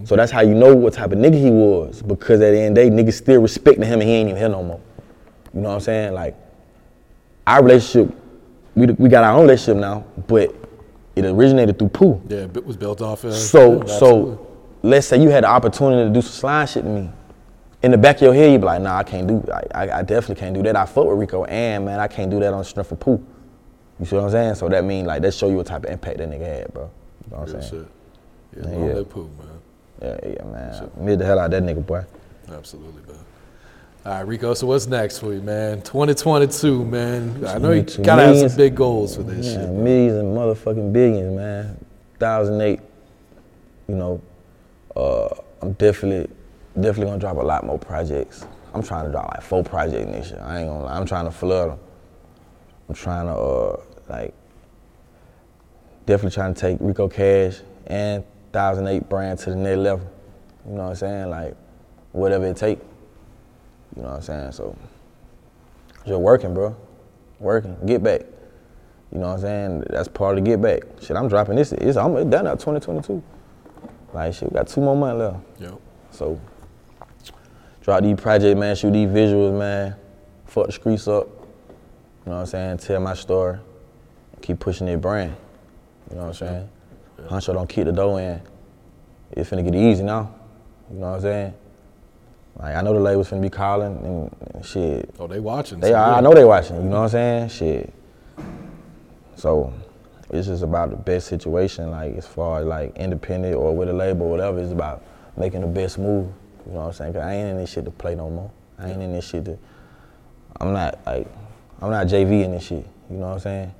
So 0.04 0.16
that's 0.16 0.30
how 0.30 0.42
you 0.42 0.54
know 0.54 0.74
what 0.74 0.92
type 0.92 1.12
of 1.12 1.18
nigga 1.18 1.40
he 1.40 1.50
was. 1.50 2.02
Because 2.02 2.40
at 2.40 2.50
the 2.50 2.58
end 2.58 2.76
of 2.76 2.84
the 2.84 2.90
day, 2.90 3.02
niggas 3.04 3.14
still 3.14 3.40
respecting 3.40 3.84
him 3.84 4.00
and 4.00 4.02
he 4.02 4.10
ain't 4.14 4.28
even 4.28 4.38
here 4.38 4.48
no 4.48 4.62
more. 4.62 4.80
You 5.54 5.60
know 5.60 5.68
what 5.70 5.74
I'm 5.76 5.80
saying? 5.80 6.12
Like, 6.14 6.36
our 7.46 7.62
relationship, 7.62 8.14
we, 8.74 8.86
we 8.86 9.08
got 9.08 9.24
our 9.24 9.36
own 9.36 9.42
relationship 9.42 9.76
now, 9.80 10.04
but 10.26 10.54
it 11.16 11.24
originated 11.24 11.78
through 11.78 11.88
Pooh. 11.88 12.20
Yeah, 12.28 12.38
it 12.54 12.66
was 12.66 12.76
built 12.76 13.00
off 13.00 13.24
of. 13.24 13.34
So, 13.34 13.78
yeah, 13.86 13.98
so 13.98 14.46
let's 14.82 15.06
say 15.06 15.20
you 15.22 15.30
had 15.30 15.44
the 15.44 15.48
opportunity 15.48 16.08
to 16.08 16.12
do 16.12 16.20
some 16.22 16.32
slime 16.32 16.66
shit 16.66 16.82
to 16.84 16.88
me. 16.88 17.10
In 17.82 17.90
the 17.90 17.98
back 17.98 18.16
of 18.16 18.22
your 18.22 18.34
head, 18.34 18.50
you'd 18.50 18.60
be 18.62 18.66
like, 18.66 18.80
nah, 18.80 18.96
I 18.98 19.02
can't 19.04 19.26
do 19.28 19.44
I, 19.52 19.62
I, 19.86 19.98
I 19.98 20.02
definitely 20.02 20.36
can't 20.36 20.54
do 20.54 20.62
that. 20.62 20.74
I 20.74 20.86
fuck 20.86 21.04
with 21.06 21.18
Rico 21.18 21.44
and 21.44 21.84
man, 21.84 22.00
I 22.00 22.08
can't 22.08 22.30
do 22.30 22.40
that 22.40 22.52
on 22.52 22.60
the 22.60 22.64
strength 22.64 22.92
of 22.92 23.00
Pooh. 23.00 23.22
You 24.00 24.06
see 24.06 24.16
what 24.16 24.24
I'm 24.24 24.30
saying? 24.30 24.54
So 24.56 24.68
that 24.70 24.84
mean 24.84 25.04
like 25.04 25.22
that 25.22 25.34
show 25.34 25.48
you 25.48 25.56
what 25.56 25.66
type 25.66 25.84
of 25.84 25.90
impact 25.90 26.18
that 26.18 26.30
nigga 26.30 26.46
had, 26.46 26.74
bro. 26.74 26.90
You 27.24 27.30
know 27.30 27.38
what 27.40 27.48
I'm 27.48 27.54
Real 27.54 27.62
saying? 27.62 27.84
shit. 27.84 28.64
Yeah, 28.64 28.70
Yeah, 28.70 28.86
yeah. 28.86 28.94
man. 28.94 29.53
Yeah, 30.04 30.18
yeah, 30.22 30.44
man. 30.44 30.90
Mid 30.98 31.18
the 31.18 31.24
hell 31.24 31.38
out 31.38 31.50
that 31.50 31.62
nigga, 31.62 31.84
boy. 31.84 32.04
Absolutely, 32.52 33.02
bro. 33.02 33.14
All 34.04 34.12
right, 34.12 34.20
Rico. 34.20 34.52
So 34.52 34.66
what's 34.66 34.86
next 34.86 35.18
for 35.18 35.32
you, 35.32 35.40
man? 35.40 35.80
2022, 35.80 36.84
man. 36.84 37.42
I 37.46 37.56
know 37.56 37.72
you 37.72 37.82
gotta 38.02 38.22
have 38.22 38.50
some 38.50 38.56
big 38.56 38.74
goals 38.74 39.16
for 39.16 39.22
this 39.22 39.46
Yeah, 39.46 39.62
shit. 39.62 39.70
Millions 39.70 40.18
and 40.18 40.36
motherfucking 40.36 40.92
billions, 40.92 41.34
man. 41.34 41.84
1008, 42.18 42.80
you 43.88 43.94
know, 43.94 44.20
uh, 44.94 45.28
I'm 45.62 45.72
definitely, 45.72 46.30
definitely 46.74 47.06
gonna 47.06 47.18
drop 47.18 47.38
a 47.38 47.40
lot 47.40 47.64
more 47.64 47.78
projects. 47.78 48.46
I'm 48.74 48.82
trying 48.82 49.06
to 49.06 49.10
drop 49.10 49.28
like 49.32 49.42
four 49.42 49.64
projects 49.64 50.06
next 50.06 50.30
year. 50.32 50.42
I 50.44 50.58
ain't 50.60 50.68
gonna 50.68 50.84
lie. 50.84 50.96
I'm 50.96 51.06
trying 51.06 51.24
to 51.24 51.30
flood 51.30 51.70
them. 51.70 51.78
I'm 52.90 52.94
trying 52.94 53.26
to, 53.26 53.32
uh, 53.34 53.80
like, 54.10 54.34
definitely 56.04 56.34
trying 56.34 56.52
to 56.52 56.60
take 56.60 56.76
Rico 56.80 57.08
Cash 57.08 57.60
and 57.86 58.22
1008 58.54 59.08
brand 59.08 59.38
to 59.40 59.50
the 59.50 59.56
next 59.56 59.78
level. 59.78 60.10
You 60.66 60.72
know 60.72 60.82
what 60.84 60.88
I'm 60.90 60.96
saying? 60.96 61.30
Like, 61.30 61.56
whatever 62.12 62.46
it 62.46 62.56
take. 62.56 62.78
You 63.96 64.02
know 64.02 64.08
what 64.08 64.16
I'm 64.16 64.22
saying? 64.22 64.52
So, 64.52 64.76
just 66.06 66.20
working, 66.20 66.54
bro. 66.54 66.76
Working. 67.38 67.76
Get 67.86 68.02
back. 68.02 68.22
You 69.12 69.20
know 69.20 69.28
what 69.28 69.34
I'm 69.34 69.40
saying? 69.40 69.84
That's 69.90 70.08
part 70.08 70.38
of 70.38 70.44
the 70.44 70.50
get 70.50 70.60
back. 70.60 70.82
Shit, 71.00 71.16
I'm 71.16 71.28
dropping 71.28 71.56
this. 71.56 71.72
It's, 71.72 71.96
I'm 71.96 72.12
done 72.30 72.46
at 72.46 72.58
2022. 72.58 73.22
Like, 74.12 74.34
shit, 74.34 74.50
we 74.50 74.54
got 74.54 74.68
two 74.68 74.80
more 74.80 74.96
months 74.96 75.18
left. 75.18 75.60
Yep. 75.60 75.80
So, 76.10 76.40
drop 77.82 78.02
these 78.02 78.20
projects, 78.20 78.58
man. 78.58 78.74
Shoot 78.74 78.92
these 78.92 79.08
visuals, 79.08 79.56
man. 79.56 79.96
Fuck 80.46 80.66
the 80.66 80.72
streets 80.72 81.06
up. 81.06 81.26
You 81.26 82.30
know 82.30 82.36
what 82.36 82.40
I'm 82.40 82.46
saying? 82.46 82.78
Tell 82.78 83.00
my 83.00 83.14
story. 83.14 83.58
Keep 84.40 84.60
pushing 84.60 84.86
their 84.86 84.98
brand. 84.98 85.36
You 86.10 86.16
know 86.16 86.22
what 86.22 86.28
I'm 86.28 86.34
saying? 86.34 86.68
Huncho 87.22 87.54
don't 87.54 87.68
keep 87.68 87.84
the 87.84 87.92
dough 87.92 88.16
in. 88.16 88.40
It's 89.32 89.50
finna 89.50 89.64
get 89.64 89.74
easy 89.74 90.02
now. 90.02 90.32
You 90.90 90.98
know 90.98 91.10
what 91.10 91.16
I'm 91.16 91.20
saying? 91.22 91.54
Like 92.58 92.76
I 92.76 92.82
know 92.82 92.92
the 92.94 93.00
labels 93.00 93.30
finna 93.30 93.40
be 93.42 93.50
calling 93.50 93.96
and, 94.04 94.36
and 94.54 94.64
shit. 94.64 95.14
Oh, 95.18 95.26
they 95.26 95.40
watching. 95.40 95.80
They 95.80 95.90
so 95.90 95.94
are. 95.96 96.14
I 96.18 96.20
know 96.20 96.34
they 96.34 96.44
watching. 96.44 96.76
You 96.76 96.82
know 96.82 97.00
what 97.02 97.14
I'm 97.14 97.48
saying? 97.48 97.48
Shit. 97.48 97.92
So 99.36 99.72
it's 100.30 100.46
just 100.46 100.62
about 100.62 100.90
the 100.90 100.96
best 100.96 101.26
situation, 101.28 101.90
like 101.90 102.14
as 102.16 102.26
far 102.26 102.60
as 102.60 102.66
like 102.66 102.96
independent 102.96 103.54
or 103.56 103.74
with 103.76 103.88
a 103.88 103.92
label 103.92 104.26
or 104.26 104.30
whatever. 104.30 104.60
It's 104.60 104.72
about 104.72 105.02
making 105.36 105.62
the 105.62 105.66
best 105.66 105.98
move. 105.98 106.32
You 106.66 106.72
know 106.72 106.80
what 106.80 106.86
I'm 106.86 106.92
saying? 106.92 107.12
'Cause 107.14 107.22
I 107.22 107.34
ain't 107.34 107.50
in 107.50 107.56
this 107.58 107.70
shit 107.70 107.84
to 107.84 107.90
play 107.90 108.14
no 108.14 108.30
more. 108.30 108.50
I 108.78 108.90
ain't 108.90 109.02
in 109.02 109.12
this 109.12 109.26
shit 109.26 109.44
to. 109.46 109.58
I'm 110.60 110.72
not 110.72 110.98
like, 111.04 111.26
I'm 111.82 111.90
not 111.90 112.06
JV 112.06 112.44
in 112.44 112.52
this 112.52 112.64
shit. 112.64 112.86
You 113.10 113.16
know 113.16 113.26
what 113.26 113.32
I'm 113.34 113.38
saying? 113.40 113.74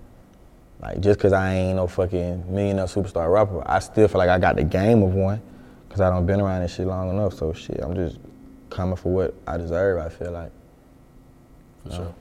Like 0.84 1.00
just 1.00 1.18
cause 1.18 1.32
I 1.32 1.54
ain't 1.54 1.76
no 1.76 1.86
fucking 1.86 2.54
millionaire 2.54 2.84
superstar 2.84 3.32
rapper, 3.32 3.62
I 3.66 3.78
still 3.78 4.06
feel 4.06 4.18
like 4.18 4.28
I 4.28 4.38
got 4.38 4.56
the 4.56 4.64
game 4.64 5.02
of 5.02 5.14
one. 5.14 5.40
Cause 5.88 6.00
I 6.00 6.10
don't 6.10 6.26
been 6.26 6.40
around 6.40 6.62
this 6.62 6.74
shit 6.74 6.86
long 6.86 7.08
enough. 7.10 7.34
So 7.34 7.52
shit, 7.52 7.80
I'm 7.80 7.94
just 7.94 8.18
coming 8.68 8.96
for 8.96 9.12
what 9.12 9.34
I 9.46 9.56
deserve. 9.56 10.04
I 10.04 10.08
feel 10.08 10.32
like. 10.32 10.50
For 11.84 11.92
sure. 11.92 12.14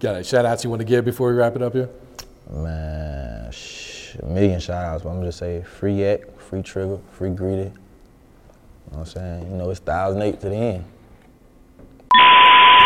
Got 0.00 0.16
a 0.16 0.24
shout 0.24 0.46
outs 0.46 0.64
you 0.64 0.70
want 0.70 0.80
to 0.80 0.86
give 0.86 1.04
before 1.04 1.30
we 1.30 1.34
wrap 1.34 1.54
it 1.56 1.62
up 1.62 1.74
here? 1.74 1.90
Man, 2.50 3.50
sh- 3.52 4.14
a 4.22 4.26
million 4.26 4.60
shout 4.60 4.82
outs, 4.82 5.02
but 5.04 5.10
I'm 5.10 5.22
just 5.22 5.38
say 5.38 5.62
free 5.62 6.00
Yak, 6.00 6.40
free 6.40 6.62
Trigger, 6.62 6.98
free 7.12 7.30
Greedy. 7.30 7.62
You 7.62 7.64
know 7.64 7.72
what 8.88 8.98
I'm 8.98 9.06
saying? 9.06 9.50
You 9.50 9.56
know, 9.58 9.70
it's 9.70 9.80
1008 9.80 10.40
to 10.40 10.48
the 10.48 10.56
end. 10.56 10.84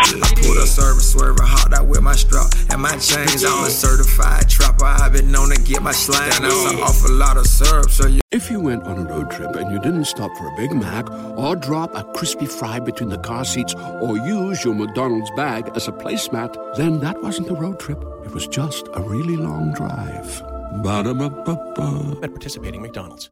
I 0.01 0.33
pulled 0.41 0.57
a 0.57 0.67
service 0.67 1.11
swerving 1.11 1.45
hard 1.45 1.73
out 1.73 1.87
with 1.87 2.01
my 2.01 2.15
strap 2.15 2.51
and 2.69 2.81
my 2.81 2.97
chains. 2.97 3.43
I'm 3.45 3.65
a 3.65 3.69
certified 3.69 4.49
trapper. 4.49 4.85
I've 4.85 5.13
been 5.13 5.31
known 5.31 5.49
to 5.49 5.61
get 5.61 5.81
my 5.81 5.91
slang. 5.91 6.29
That's 6.29 6.73
an 6.73 6.79
awful 6.79 7.13
lot 7.13 7.37
of 7.37 7.45
syrup, 7.45 7.89
so 7.89 8.07
you. 8.07 8.21
If 8.31 8.49
you 8.49 8.61
went 8.61 8.83
on 8.83 8.97
a 8.97 9.03
road 9.03 9.29
trip 9.29 9.55
and 9.55 9.71
you 9.71 9.79
didn't 9.79 10.05
stop 10.05 10.35
for 10.37 10.47
a 10.47 10.55
Big 10.55 10.71
Mac 10.73 11.09
or 11.11 11.55
drop 11.55 11.93
a 11.95 12.03
crispy 12.13 12.45
fry 12.45 12.79
between 12.79 13.09
the 13.09 13.17
car 13.17 13.43
seats 13.43 13.75
or 13.75 14.17
use 14.17 14.63
your 14.63 14.73
McDonald's 14.73 15.29
bag 15.35 15.69
as 15.75 15.87
a 15.89 15.91
placemat, 15.91 16.55
then 16.77 16.99
that 17.01 17.21
wasn't 17.21 17.49
a 17.49 17.53
road 17.53 17.79
trip. 17.79 18.01
It 18.25 18.33
was 18.33 18.47
just 18.47 18.87
a 18.93 19.01
really 19.01 19.35
long 19.35 19.73
drive. 19.73 20.41
Ba-da-ba-ba-ba. 20.81 22.19
At 22.23 22.31
participating 22.31 22.81
McDonald's. 22.81 23.29